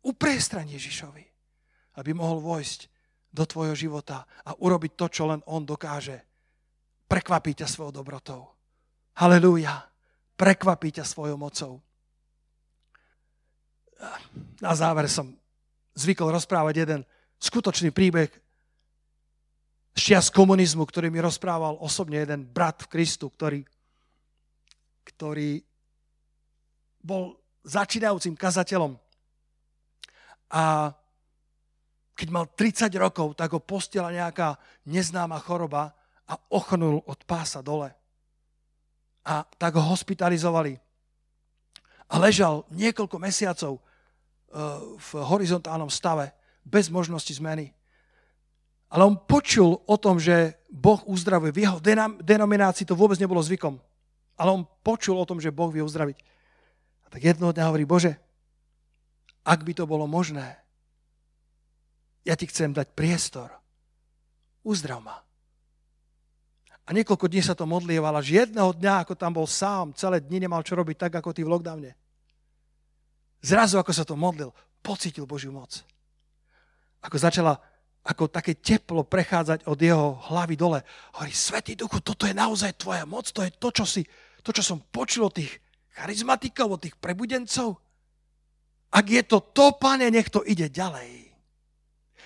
Upriestraň 0.06 0.78
Ježišovi, 0.78 1.26
aby 1.98 2.12
mohol 2.14 2.44
vojsť 2.44 2.80
do 3.34 3.44
tvojho 3.50 3.74
života 3.74 4.30
a 4.46 4.54
urobiť 4.54 4.92
to, 4.94 5.06
čo 5.10 5.24
len 5.26 5.42
on 5.50 5.66
dokáže. 5.66 6.22
Prekvapí 7.10 7.58
ťa 7.58 7.66
svojou 7.66 8.04
dobrotou. 8.04 8.53
Halelúja. 9.14 9.86
Prekvapí 10.34 10.90
ťa 10.90 11.06
svojou 11.06 11.38
mocou. 11.38 11.78
Na 14.60 14.74
záver 14.74 15.06
som 15.06 15.30
zvykol 15.94 16.34
rozprávať 16.34 16.76
jeden 16.84 17.02
skutočný 17.38 17.94
príbeh 17.94 18.32
z 19.94 20.30
komunizmu, 20.34 20.84
ktorý 20.90 21.14
mi 21.14 21.22
rozprával 21.22 21.78
osobne 21.78 22.26
jeden 22.26 22.50
brat 22.50 22.82
v 22.84 22.92
Kristu, 22.98 23.30
ktorý, 23.30 23.62
ktorý 25.06 25.62
bol 27.06 27.38
začínajúcim 27.62 28.34
kazateľom. 28.34 28.98
A 30.50 30.90
keď 32.18 32.28
mal 32.34 32.46
30 32.50 32.90
rokov, 32.98 33.38
tak 33.38 33.54
ho 33.54 33.62
postila 33.62 34.10
nejaká 34.10 34.58
neznáma 34.90 35.38
choroba 35.42 35.94
a 36.26 36.34
ochnul 36.50 37.06
od 37.06 37.20
pása 37.30 37.62
dole. 37.62 38.03
A 39.24 39.48
tak 39.58 39.80
ho 39.80 39.84
hospitalizovali. 39.84 40.76
A 42.12 42.20
ležal 42.20 42.68
niekoľko 42.72 43.18
mesiacov 43.18 43.80
eh, 43.80 43.84
v 45.00 45.10
horizontálnom 45.24 45.90
stave, 45.90 46.36
bez 46.64 46.88
možnosti 46.88 47.32
zmeny. 47.36 47.72
Ale 48.94 49.10
on 49.10 49.18
počul 49.18 49.82
o 49.90 49.96
tom, 49.98 50.22
že 50.22 50.62
Boh 50.70 51.02
uzdravuje. 51.10 51.50
V 51.50 51.66
jeho 51.66 51.78
denominácii 52.22 52.86
to 52.86 52.94
vôbec 52.94 53.18
nebolo 53.18 53.42
zvykom. 53.42 53.82
Ale 54.38 54.50
on 54.54 54.70
počul 54.86 55.18
o 55.18 55.26
tom, 55.26 55.42
že 55.42 55.50
Boh 55.50 55.74
vie 55.74 55.82
uzdraviť. 55.82 56.18
A 57.02 57.08
tak 57.10 57.26
jednoho 57.26 57.50
dňa 57.50 57.68
hovorí, 57.74 57.90
Bože, 57.90 58.22
ak 59.44 59.66
by 59.66 59.74
to 59.74 59.90
bolo 59.90 60.06
možné, 60.06 60.62
ja 62.24 62.38
ti 62.38 62.48
chcem 62.48 62.72
dať 62.72 62.94
priestor. 62.96 63.52
Uzdrav 64.64 65.04
ma. 65.04 65.20
A 66.84 66.90
niekoľko 66.92 67.32
dní 67.32 67.40
sa 67.40 67.56
to 67.56 67.64
modlieval, 67.64 68.12
až 68.20 68.44
jedného 68.44 68.76
dňa, 68.76 69.08
ako 69.08 69.16
tam 69.16 69.32
bol 69.32 69.48
sám, 69.48 69.96
celé 69.96 70.20
dni 70.20 70.44
nemal 70.44 70.60
čo 70.68 70.76
robiť, 70.76 71.08
tak 71.08 71.12
ako 71.16 71.32
ty 71.32 71.48
v 71.48 71.52
lockdowne. 71.56 71.92
Zrazu, 73.40 73.80
ako 73.80 73.92
sa 73.96 74.04
to 74.04 74.20
modlil, 74.20 74.52
pocítil 74.84 75.24
Božiu 75.24 75.56
moc. 75.56 75.80
Ako 77.04 77.16
začala 77.16 77.56
ako 78.04 78.28
také 78.28 78.60
teplo 78.60 79.08
prechádzať 79.08 79.64
od 79.64 79.80
jeho 79.80 80.20
hlavy 80.28 80.60
dole. 80.60 80.84
Hovorí, 81.16 81.32
Svetý 81.32 81.80
Duchu, 81.80 82.04
toto 82.04 82.28
je 82.28 82.36
naozaj 82.36 82.76
tvoja 82.76 83.08
moc, 83.08 83.32
to 83.32 83.48
je 83.48 83.52
to, 83.56 83.72
čo, 83.72 83.86
si, 83.88 84.04
to, 84.44 84.52
čo 84.52 84.60
som 84.60 84.84
počul 84.84 85.32
od 85.32 85.40
tých 85.40 85.64
charizmatikov, 85.96 86.76
od 86.76 86.84
tých 86.84 87.00
prebudencov. 87.00 87.80
Ak 88.92 89.08
je 89.08 89.24
to 89.24 89.40
to, 89.40 89.72
pane, 89.80 90.12
nech 90.12 90.28
to 90.28 90.44
ide 90.44 90.68
ďalej. 90.68 91.32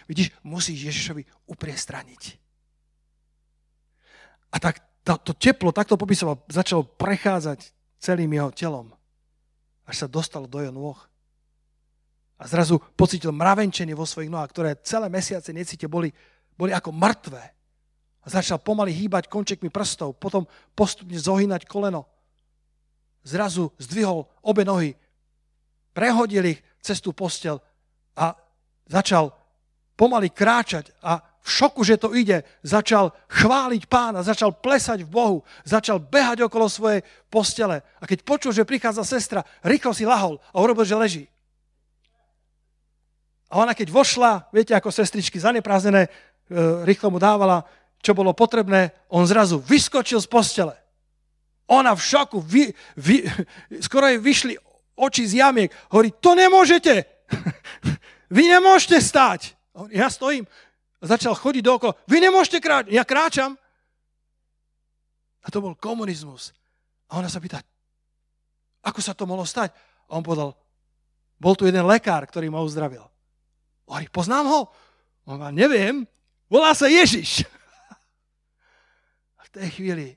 Vidíš, 0.09 0.33
musíš 0.41 0.89
Ježišovi 0.89 1.23
upriestraniť. 1.45 2.46
A 4.51 4.57
tak 4.59 4.83
to, 5.03 5.31
teplo, 5.31 5.71
takto 5.71 5.95
popisoval, 5.95 6.43
začalo 6.51 6.83
prechádzať 6.83 7.71
celým 7.99 8.31
jeho 8.35 8.51
telom, 8.51 8.87
až 9.87 10.05
sa 10.05 10.07
dostalo 10.07 10.45
do 10.47 10.59
jeho 10.59 10.73
nôh. 10.75 10.99
A 12.37 12.45
zrazu 12.45 12.77
pocitil 12.93 13.33
mravenčenie 13.33 13.97
vo 13.97 14.05
svojich 14.05 14.29
nohách, 14.29 14.51
ktoré 14.53 14.69
celé 14.85 15.09
mesiace 15.09 15.49
necíte, 15.55 15.89
boli, 15.89 16.13
boli 16.53 16.69
ako 16.69 16.93
mŕtve. 16.93 17.41
A 18.21 18.27
začal 18.27 18.59
pomaly 18.59 18.91
hýbať 18.93 19.31
končekmi 19.31 19.71
prstov, 19.71 20.19
potom 20.19 20.45
postupne 20.75 21.15
zohynať 21.15 21.65
koleno. 21.65 22.05
Zrazu 23.23 23.71
zdvihol 23.79 24.27
obe 24.43 24.67
nohy, 24.67 24.93
prehodil 25.95 26.53
ich 26.53 26.59
cez 26.83 27.01
tú 27.01 27.15
postel 27.15 27.57
a 28.13 28.35
začal 28.85 29.33
pomaly 29.97 30.29
kráčať 30.29 30.93
a 31.01 31.17
v 31.47 31.55
šoku, 31.55 31.79
že 31.87 31.95
to 31.95 32.11
ide, 32.11 32.43
začal 32.59 33.15
chváliť 33.31 33.87
pána, 33.87 34.19
začal 34.19 34.51
plesať 34.51 35.07
v 35.07 35.13
Bohu, 35.15 35.37
začal 35.63 36.03
behať 36.03 36.43
okolo 36.43 36.67
svojej 36.67 37.07
postele. 37.31 37.79
A 38.03 38.03
keď 38.03 38.27
počul, 38.27 38.51
že 38.51 38.67
prichádza 38.67 39.07
sestra, 39.07 39.47
rýchlo 39.63 39.95
si 39.95 40.03
lahol 40.03 40.43
a 40.51 40.59
urobil, 40.59 40.83
že 40.83 40.99
leží. 40.99 41.25
A 43.47 43.63
ona 43.63 43.71
keď 43.71 43.95
vošla, 43.95 44.51
viete, 44.51 44.75
ako 44.75 44.91
sestričky 44.91 45.39
zaneprázdnené, 45.39 46.03
e, 46.03 46.09
rýchlo 46.83 47.15
mu 47.15 47.19
dávala, 47.23 47.63
čo 48.03 48.11
bolo 48.11 48.35
potrebné, 48.35 48.91
on 49.07 49.23
zrazu 49.23 49.63
vyskočil 49.63 50.19
z 50.19 50.27
postele. 50.27 50.75
Ona 51.71 51.95
v 51.95 52.03
šoku, 52.03 52.43
vy, 52.43 52.75
vy, 52.99 53.23
skoro 53.79 54.11
jej 54.11 54.19
vyšli 54.19 54.53
oči 54.99 55.23
z 55.23 55.39
jamiek. 55.39 55.71
Hovorí, 55.95 56.11
to 56.11 56.35
nemôžete. 56.35 57.07
Vy 58.27 58.43
nemôžete 58.51 58.99
stáť. 58.99 59.55
Ja 59.95 60.11
stojím. 60.11 60.43
Začal 60.97 61.37
chodiť 61.37 61.61
dookolo. 61.61 61.93
Vy 62.09 62.17
nemôžete 62.25 62.57
kráčať. 62.57 62.89
Ja 62.89 63.05
kráčam. 63.05 63.53
A 65.45 65.47
to 65.53 65.61
bol 65.61 65.77
komunizmus. 65.77 66.51
A 67.07 67.21
ona 67.21 67.29
sa 67.29 67.39
pýta, 67.39 67.61
ako 68.83 68.99
sa 68.99 69.13
to 69.13 69.29
mohlo 69.29 69.45
stať? 69.45 69.71
A 70.09 70.17
on 70.17 70.25
povedal, 70.25 70.57
bol 71.37 71.53
tu 71.53 71.69
jeden 71.69 71.85
lekár, 71.85 72.25
ktorý 72.25 72.49
ma 72.49 72.65
uzdravil. 72.65 73.05
Hovorí, 73.87 74.09
poznám 74.11 74.45
ho? 74.49 74.59
On 75.23 75.39
má, 75.39 75.53
neviem, 75.53 76.03
volá 76.51 76.73
sa 76.73 76.89
Ježiš. 76.89 77.45
A 79.39 79.41
v 79.47 79.49
tej 79.53 79.67
chvíli 79.79 80.07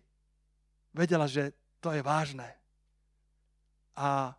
vedela, 0.91 1.29
že 1.29 1.55
to 1.79 1.95
je 1.95 2.03
vážne. 2.03 2.47
A 3.95 4.33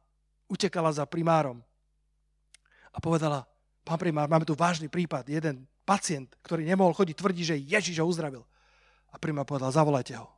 utekala 0.52 0.92
za 0.92 1.08
primárom. 1.08 1.64
A 2.92 2.98
povedala, 3.00 3.48
pán 3.88 4.00
primár, 4.02 4.28
máme 4.28 4.44
tu 4.44 4.58
vážny 4.58 4.92
prípad. 4.92 5.24
Jeden 5.32 5.64
pacient, 5.86 6.32
ktorý 6.45 6.65
nemohol 6.65 6.95
chodiť, 6.95 7.15
tvrdí, 7.17 7.43
že 7.43 7.59
Ježiš 7.59 8.01
ho 8.01 8.07
uzdravil. 8.07 8.43
A 9.11 9.19
primár 9.19 9.43
povedal, 9.43 9.73
zavolajte 9.73 10.15
ho. 10.15 10.29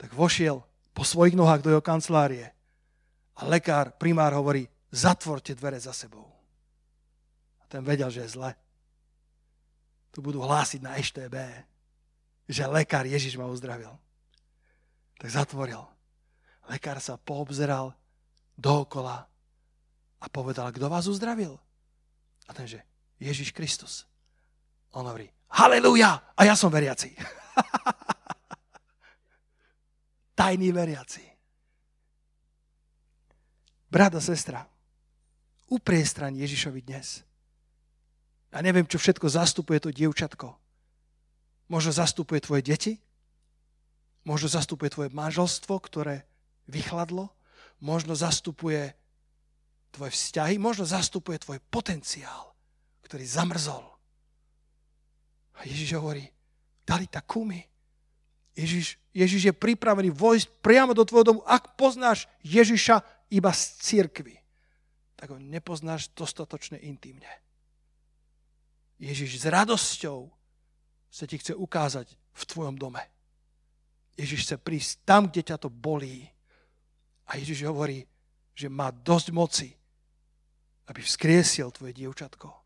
Tak 0.00 0.16
vošiel 0.16 0.64
po 0.96 1.02
svojich 1.04 1.36
nohách 1.36 1.62
do 1.62 1.70
jeho 1.72 1.84
kancelárie. 1.84 2.50
A 3.38 3.48
lekár, 3.48 3.96
primár 3.96 4.32
hovorí, 4.32 4.68
zatvorte 4.92 5.56
dvere 5.56 5.80
za 5.80 5.92
sebou 5.92 6.32
ten 7.72 7.80
vedel, 7.80 8.12
že 8.12 8.28
je 8.28 8.36
zle. 8.36 8.52
Tu 10.12 10.20
budú 10.20 10.44
hlásiť 10.44 10.84
na 10.84 11.00
EŠTB, 11.00 11.36
že 12.44 12.68
lekár 12.68 13.08
Ježiš 13.08 13.40
ma 13.40 13.48
uzdravil. 13.48 13.96
Tak 15.16 15.32
zatvoril. 15.32 15.80
Lekár 16.68 17.00
sa 17.00 17.16
poobzeral 17.16 17.96
dookola 18.60 19.24
a 20.20 20.26
povedal, 20.28 20.68
kto 20.68 20.92
vás 20.92 21.08
uzdravil? 21.08 21.56
A 22.44 22.52
ten, 22.52 22.68
že 22.68 22.84
Ježiš 23.22 23.54
Kristus. 23.54 24.02
On 24.92 25.06
hovorí, 25.06 25.30
halleluja, 25.46 26.34
a 26.34 26.40
ja 26.42 26.58
som 26.58 26.68
veriaci. 26.68 27.14
Tajný 30.38 30.74
veriaci. 30.74 31.22
Brat 33.92 34.16
a 34.16 34.22
sestra, 34.24 34.64
upriestraň 35.68 36.40
Ježišovi 36.42 36.80
dnes. 36.82 37.22
Ja 38.52 38.60
neviem, 38.60 38.84
čo 38.84 39.00
všetko 39.00 39.28
zastupuje 39.28 39.80
to 39.80 39.92
dievčatko. 39.92 40.56
Možno 41.72 41.92
zastupuje 41.92 42.40
tvoje 42.44 42.62
deti, 42.64 42.92
možno 44.28 44.48
zastupuje 44.48 44.92
tvoje 44.92 45.08
manželstvo, 45.12 45.72
ktoré 45.80 46.28
vychladlo, 46.68 47.32
možno 47.80 48.12
zastupuje 48.12 48.92
tvoje 49.92 50.12
vzťahy, 50.12 50.60
možno 50.60 50.84
zastupuje 50.84 51.40
tvoj 51.40 51.60
potenciál, 51.68 52.51
ktorý 53.12 53.28
zamrzol. 53.28 53.84
A 55.60 55.68
Ježiš 55.68 56.00
hovorí, 56.00 56.24
dali 56.80 57.04
tak 57.04 57.28
kumi. 57.28 57.60
Ježiš, 58.56 58.96
Ježiš 59.12 59.52
je 59.52 59.52
pripravený 59.52 60.08
vojsť 60.08 60.48
priamo 60.64 60.96
do 60.96 61.04
tvojho 61.04 61.28
domu, 61.28 61.40
ak 61.44 61.76
poznáš 61.76 62.24
Ježiša 62.40 63.04
iba 63.28 63.52
z 63.52 63.62
církvy, 63.84 64.40
tak 65.20 65.28
ho 65.28 65.36
nepoznáš 65.36 66.08
dostatočne 66.16 66.80
intimne. 66.80 67.28
Ježiš 68.96 69.44
s 69.44 69.52
radosťou 69.52 70.32
sa 71.12 71.28
ti 71.28 71.36
chce 71.36 71.52
ukázať 71.52 72.08
v 72.16 72.42
tvojom 72.48 72.80
dome. 72.80 73.04
Ježiš 74.16 74.48
chce 74.48 74.56
prísť 74.56 75.04
tam, 75.04 75.28
kde 75.28 75.52
ťa 75.52 75.60
to 75.60 75.68
bolí. 75.68 76.32
A 77.28 77.36
Ježiš 77.36 77.68
hovorí, 77.68 78.08
že 78.56 78.72
má 78.72 78.88
dosť 78.88 79.28
moci, 79.36 79.68
aby 80.88 81.04
vzkriesil 81.04 81.68
tvoje 81.76 81.92
dievčatko 81.92 82.61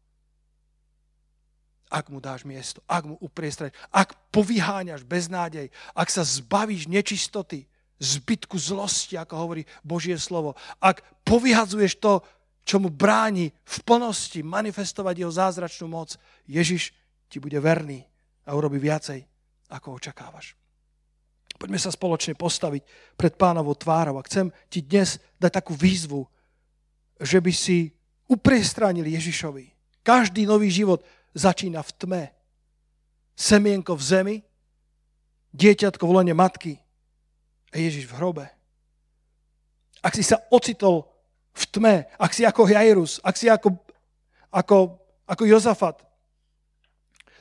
ak 1.86 2.10
mu 2.10 2.18
dáš 2.18 2.42
miesto, 2.42 2.82
ak 2.90 3.06
mu 3.06 3.14
upriestrať, 3.22 3.74
ak 3.94 4.18
povyháňaš 4.34 5.06
beznádej, 5.06 5.70
ak 5.94 6.08
sa 6.10 6.26
zbavíš 6.26 6.90
nečistoty, 6.90 7.66
zbytku 7.96 8.58
zlosti, 8.60 9.16
ako 9.16 9.34
hovorí 9.38 9.62
Božie 9.80 10.18
slovo, 10.20 10.58
ak 10.82 11.00
povyhadzuješ 11.24 11.96
to, 12.02 12.20
čo 12.66 12.82
mu 12.82 12.90
bráni 12.90 13.54
v 13.62 13.76
plnosti 13.86 14.42
manifestovať 14.42 15.14
jeho 15.22 15.32
zázračnú 15.32 15.86
moc, 15.86 16.18
Ježiš 16.50 16.90
ti 17.30 17.38
bude 17.38 17.56
verný 17.62 18.02
a 18.42 18.58
urobi 18.58 18.82
viacej, 18.82 19.22
ako 19.70 20.02
očakávaš. 20.02 20.58
Poďme 21.56 21.80
sa 21.80 21.88
spoločne 21.88 22.36
postaviť 22.36 22.82
pred 23.16 23.32
pánovou 23.38 23.72
tvárou 23.72 24.20
a 24.20 24.26
chcem 24.28 24.52
ti 24.68 24.84
dnes 24.84 25.16
dať 25.40 25.62
takú 25.62 25.72
výzvu, 25.72 26.28
že 27.16 27.40
by 27.40 27.52
si 27.54 27.96
upriestránil 28.28 29.08
Ježišovi. 29.08 29.72
Každý 30.04 30.44
nový 30.44 30.68
život 30.68 31.00
začína 31.36 31.84
v 31.84 31.92
tme. 31.92 32.22
Semienko 33.36 33.92
v 33.92 34.02
zemi, 34.02 34.36
dieťatko 35.52 36.08
v 36.08 36.14
lone 36.16 36.32
matky 36.32 36.80
a 37.68 37.76
Ježiš 37.76 38.08
v 38.08 38.16
hrobe. 38.16 38.46
Ak 40.00 40.16
si 40.16 40.24
sa 40.24 40.40
ocitol 40.48 41.04
v 41.52 41.64
tme, 41.68 41.94
ak 42.16 42.32
si 42.32 42.48
ako 42.48 42.64
Jairus, 42.64 43.20
ak 43.20 43.36
si 43.36 43.52
ako, 43.52 43.76
ako, 44.48 44.96
ako 45.28 45.42
Jozafat, 45.44 46.00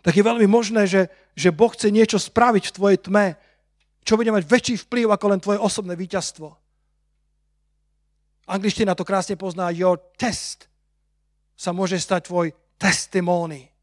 tak 0.04 0.14
je 0.14 0.24
veľmi 0.24 0.46
možné, 0.46 0.86
že, 0.86 1.08
že 1.34 1.56
Boh 1.56 1.72
chce 1.72 1.90
niečo 1.90 2.20
spraviť 2.20 2.70
v 2.70 2.76
tvojej 2.76 3.00
tme, 3.00 3.26
čo 4.06 4.20
bude 4.20 4.30
mať 4.30 4.44
väčší 4.46 4.76
vplyv 4.86 5.10
ako 5.10 5.26
len 5.32 5.40
tvoje 5.42 5.60
osobné 5.60 5.98
víťazstvo. 5.98 6.54
Angličtina 8.46 8.94
to 8.94 9.02
krásne 9.02 9.34
pozná, 9.34 9.74
your 9.74 9.98
test 10.20 10.70
sa 11.58 11.74
môže 11.74 11.98
stať 11.98 12.30
tvoj 12.30 12.54
testimony. 12.78 13.75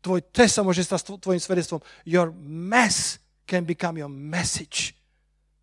Tvoj 0.00 0.20
test 0.32 0.56
sa 0.56 0.64
môže 0.64 0.80
stať 0.80 1.20
tvojim 1.20 1.40
svedectvom. 1.40 1.84
Your 2.08 2.32
mess 2.40 3.20
can 3.44 3.68
become 3.68 4.00
your 4.00 4.12
message. 4.12 4.96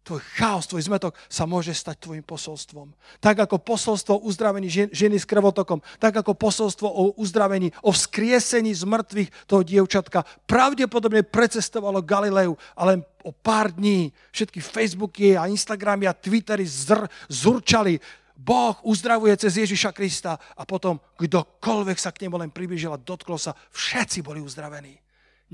Tvoj 0.07 0.23
chaos, 0.39 0.63
tvoj 0.71 0.88
zmetok 0.88 1.19
sa 1.27 1.43
môže 1.43 1.75
stať 1.75 1.99
tvojim 1.99 2.23
posolstvom. 2.23 2.95
Tak 3.19 3.43
ako 3.43 3.59
posolstvo 3.59 4.15
o 4.15 4.23
uzdravení 4.23 4.71
ženy 4.71 5.19
s 5.19 5.27
krvotokom, 5.27 5.83
tak 5.99 6.23
ako 6.23 6.31
posolstvo 6.31 6.88
o 6.88 7.11
uzdravení, 7.19 7.75
o 7.83 7.91
vzkriesení 7.91 8.71
z 8.71 8.88
mŕtvych 8.88 9.51
toho 9.51 9.67
dievčatka 9.67 10.23
pravdepodobne 10.47 11.27
precestovalo 11.27 11.99
Galileu, 11.99 12.55
ale 12.79 13.03
o 13.19 13.35
pár 13.35 13.75
dní 13.75 14.15
všetky 14.31 14.63
Facebooky 14.63 15.35
a 15.35 15.51
Instagramy 15.51 16.07
a 16.07 16.15
Twittery 16.15 16.63
zr, 16.63 17.03
zurčali 17.27 17.99
Boh 18.38 18.77
uzdravuje 18.85 19.33
cez 19.33 19.57
Ježiša 19.57 19.97
Krista 19.97 20.38
a 20.38 20.61
potom 20.61 21.01
kdokoľvek 21.17 21.97
sa 21.97 22.13
k 22.13 22.29
nemu 22.29 22.38
len 22.38 22.53
priblížil 22.53 22.93
a 22.93 23.01
dotklo 23.01 23.33
sa, 23.33 23.57
všetci 23.73 24.21
boli 24.21 24.38
uzdravení. 24.38 24.93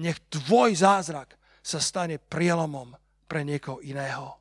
Nech 0.03 0.19
tvoj 0.27 0.75
zázrak 0.75 1.39
sa 1.63 1.79
stane 1.79 2.19
prielomom 2.19 2.91
pre 3.23 3.47
niekoho 3.47 3.79
iného. 3.79 4.35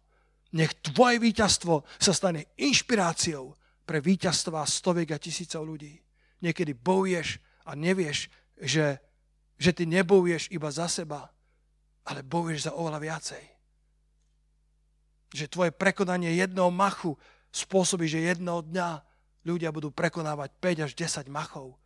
Nech 0.59 0.75
tvoje 0.83 1.23
víťazstvo 1.23 1.87
sa 2.03 2.13
stane 2.13 2.51
inšpiráciou 2.59 3.55
pre 3.87 4.03
víťazstva 4.03 4.67
stoviek 4.67 5.15
a 5.15 5.23
tisícov 5.23 5.63
ľudí. 5.63 5.95
Niekedy 6.43 6.75
bojuješ 6.75 7.39
a 7.63 7.79
nevieš, 7.79 8.27
že, 8.59 8.99
že 9.55 9.71
ty 9.71 9.87
nebojuješ 9.87 10.51
iba 10.51 10.67
za 10.75 10.91
seba, 10.91 11.31
ale 12.03 12.27
bojuješ 12.27 12.69
za 12.69 12.73
oveľa 12.75 12.99
viacej. 12.99 13.45
Že 15.33 15.47
tvoje 15.47 15.71
prekonanie 15.71 16.35
jedného 16.35 16.75
machu 16.75 17.15
spôsobí, 17.53 18.09
že 18.09 18.25
jedného 18.25 18.65
dňa 18.65 18.89
ľudia 19.45 19.69
budú 19.69 19.93
prekonávať 19.93 20.51
5 20.59 20.85
až 20.89 20.93
10 20.97 21.29
machov, 21.29 21.77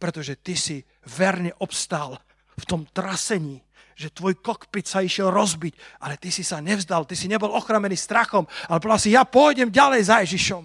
pretože 0.00 0.34
ty 0.40 0.56
si 0.56 0.80
verne 1.04 1.52
obstál 1.60 2.16
v 2.56 2.64
tom 2.64 2.88
trasení, 2.88 3.60
že 3.92 4.08
tvoj 4.08 4.40
kokpit 4.40 4.88
sa 4.88 5.04
išiel 5.04 5.28
rozbiť, 5.28 6.00
ale 6.00 6.16
ty 6.16 6.32
si 6.32 6.40
sa 6.40 6.64
nevzdal, 6.64 7.04
ty 7.04 7.12
si 7.12 7.28
nebol 7.28 7.52
ochramený 7.52 8.00
strachom, 8.00 8.48
ale 8.64 8.80
povedal 8.80 9.00
si, 9.04 9.12
ja 9.12 9.28
pôjdem 9.28 9.68
ďalej 9.68 10.02
za 10.08 10.16
Ježišom. 10.24 10.64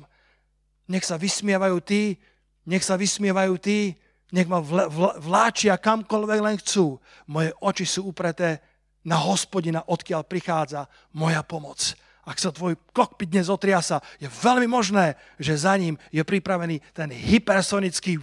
Nech 0.88 1.04
sa 1.04 1.20
vysmievajú 1.20 1.78
tí, 1.84 2.16
nech 2.64 2.86
sa 2.86 2.96
vysmievajú 2.96 3.60
tí, 3.60 3.92
nech 4.32 4.48
ma 4.48 4.64
vláčia 5.20 5.76
kamkoľvek 5.76 6.40
len 6.40 6.56
chcú. 6.64 6.96
Moje 7.28 7.52
oči 7.60 7.86
sú 7.86 8.08
upreté 8.08 8.64
na 9.04 9.20
hospodina, 9.20 9.84
odkiaľ 9.84 10.24
prichádza 10.24 10.88
moja 11.12 11.44
pomoc 11.44 12.05
ak 12.26 12.42
sa 12.42 12.50
tvoj 12.50 12.74
kokpit 12.90 13.30
dnes 13.30 13.48
otriasa, 13.48 14.02
je 14.18 14.26
veľmi 14.26 14.66
možné, 14.66 15.14
že 15.38 15.54
za 15.62 15.78
ním 15.78 15.96
je 16.10 16.26
pripravený 16.26 16.82
ten 16.94 17.14
hypersonický 17.14 18.18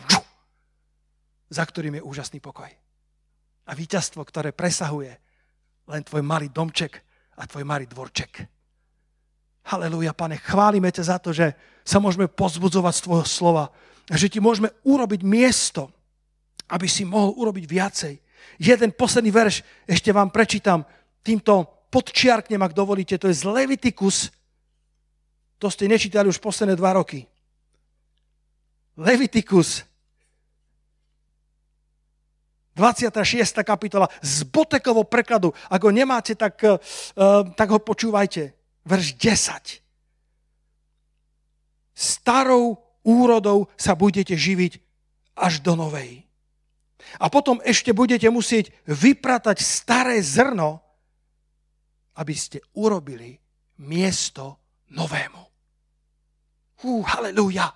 za 1.53 1.63
ktorým 1.69 2.01
je 2.01 2.03
úžasný 2.03 2.41
pokoj. 2.41 2.67
A 3.69 3.71
víťazstvo, 3.77 4.25
ktoré 4.25 4.57
presahuje 4.57 5.13
len 5.87 6.03
tvoj 6.03 6.25
malý 6.25 6.49
domček 6.49 6.97
a 7.37 7.45
tvoj 7.45 7.69
malý 7.69 7.85
dvorček. 7.85 8.49
Halelúja, 9.69 10.17
pane, 10.17 10.41
chválime 10.41 10.91
ťa 10.91 11.05
za 11.07 11.17
to, 11.23 11.31
že 11.31 11.55
sa 11.85 12.03
môžeme 12.03 12.27
pozbudzovať 12.27 12.95
z 12.99 13.05
tvojho 13.05 13.27
slova, 13.29 13.65
že 14.11 14.27
ti 14.27 14.43
môžeme 14.43 14.73
urobiť 14.83 15.21
miesto, 15.23 15.93
aby 16.73 16.91
si 16.91 17.07
mohol 17.07 17.37
urobiť 17.39 17.65
viacej. 17.69 18.15
Jeden 18.59 18.91
posledný 18.97 19.31
verš 19.31 19.63
ešte 19.87 20.11
vám 20.11 20.35
prečítam 20.35 20.83
týmto 21.23 21.82
podčiarknem, 21.93 22.65
ak 22.65 22.73
dovolíte, 22.73 23.21
to 23.21 23.29
je 23.29 23.37
z 23.37 23.45
Levitikus. 23.45 24.33
To 25.61 25.69
ste 25.69 25.85
nečítali 25.85 26.33
už 26.33 26.41
posledné 26.41 26.73
dva 26.81 26.97
roky. 26.97 27.29
Levitikus. 28.97 29.85
26. 32.73 33.13
kapitola 33.61 34.09
z 34.25 34.49
Botekovo 34.49 35.05
prekladu. 35.05 35.53
Ak 35.69 35.85
ho 35.85 35.93
nemáte, 35.93 36.33
tak, 36.33 36.57
uh, 36.65 36.81
tak 37.53 37.69
ho 37.69 37.79
počúvajte. 37.79 38.57
Verš 38.89 39.15
10. 39.15 39.85
Starou 41.93 42.81
úrodou 43.05 43.69
sa 43.77 43.93
budete 43.93 44.33
živiť 44.33 44.81
až 45.39 45.61
do 45.61 45.77
novej. 45.77 46.25
A 47.21 47.29
potom 47.29 47.61
ešte 47.63 47.93
budete 47.93 48.27
musieť 48.33 48.73
vypratať 48.89 49.61
staré 49.61 50.19
zrno, 50.25 50.82
aby 52.19 52.35
ste 52.37 52.59
urobili 52.77 53.39
miesto 53.87 54.61
novému. 54.93 55.43
Hú, 56.83 57.01
halleluja. 57.07 57.71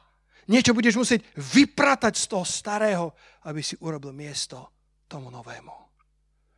Niečo 0.46 0.74
budeš 0.74 0.98
musieť 0.98 1.20
vypratať 1.38 2.14
z 2.14 2.24
toho 2.30 2.44
starého, 2.46 3.04
aby 3.46 3.62
si 3.62 3.74
urobil 3.82 4.14
miesto 4.14 4.70
tomu 5.06 5.30
novému. 5.30 5.85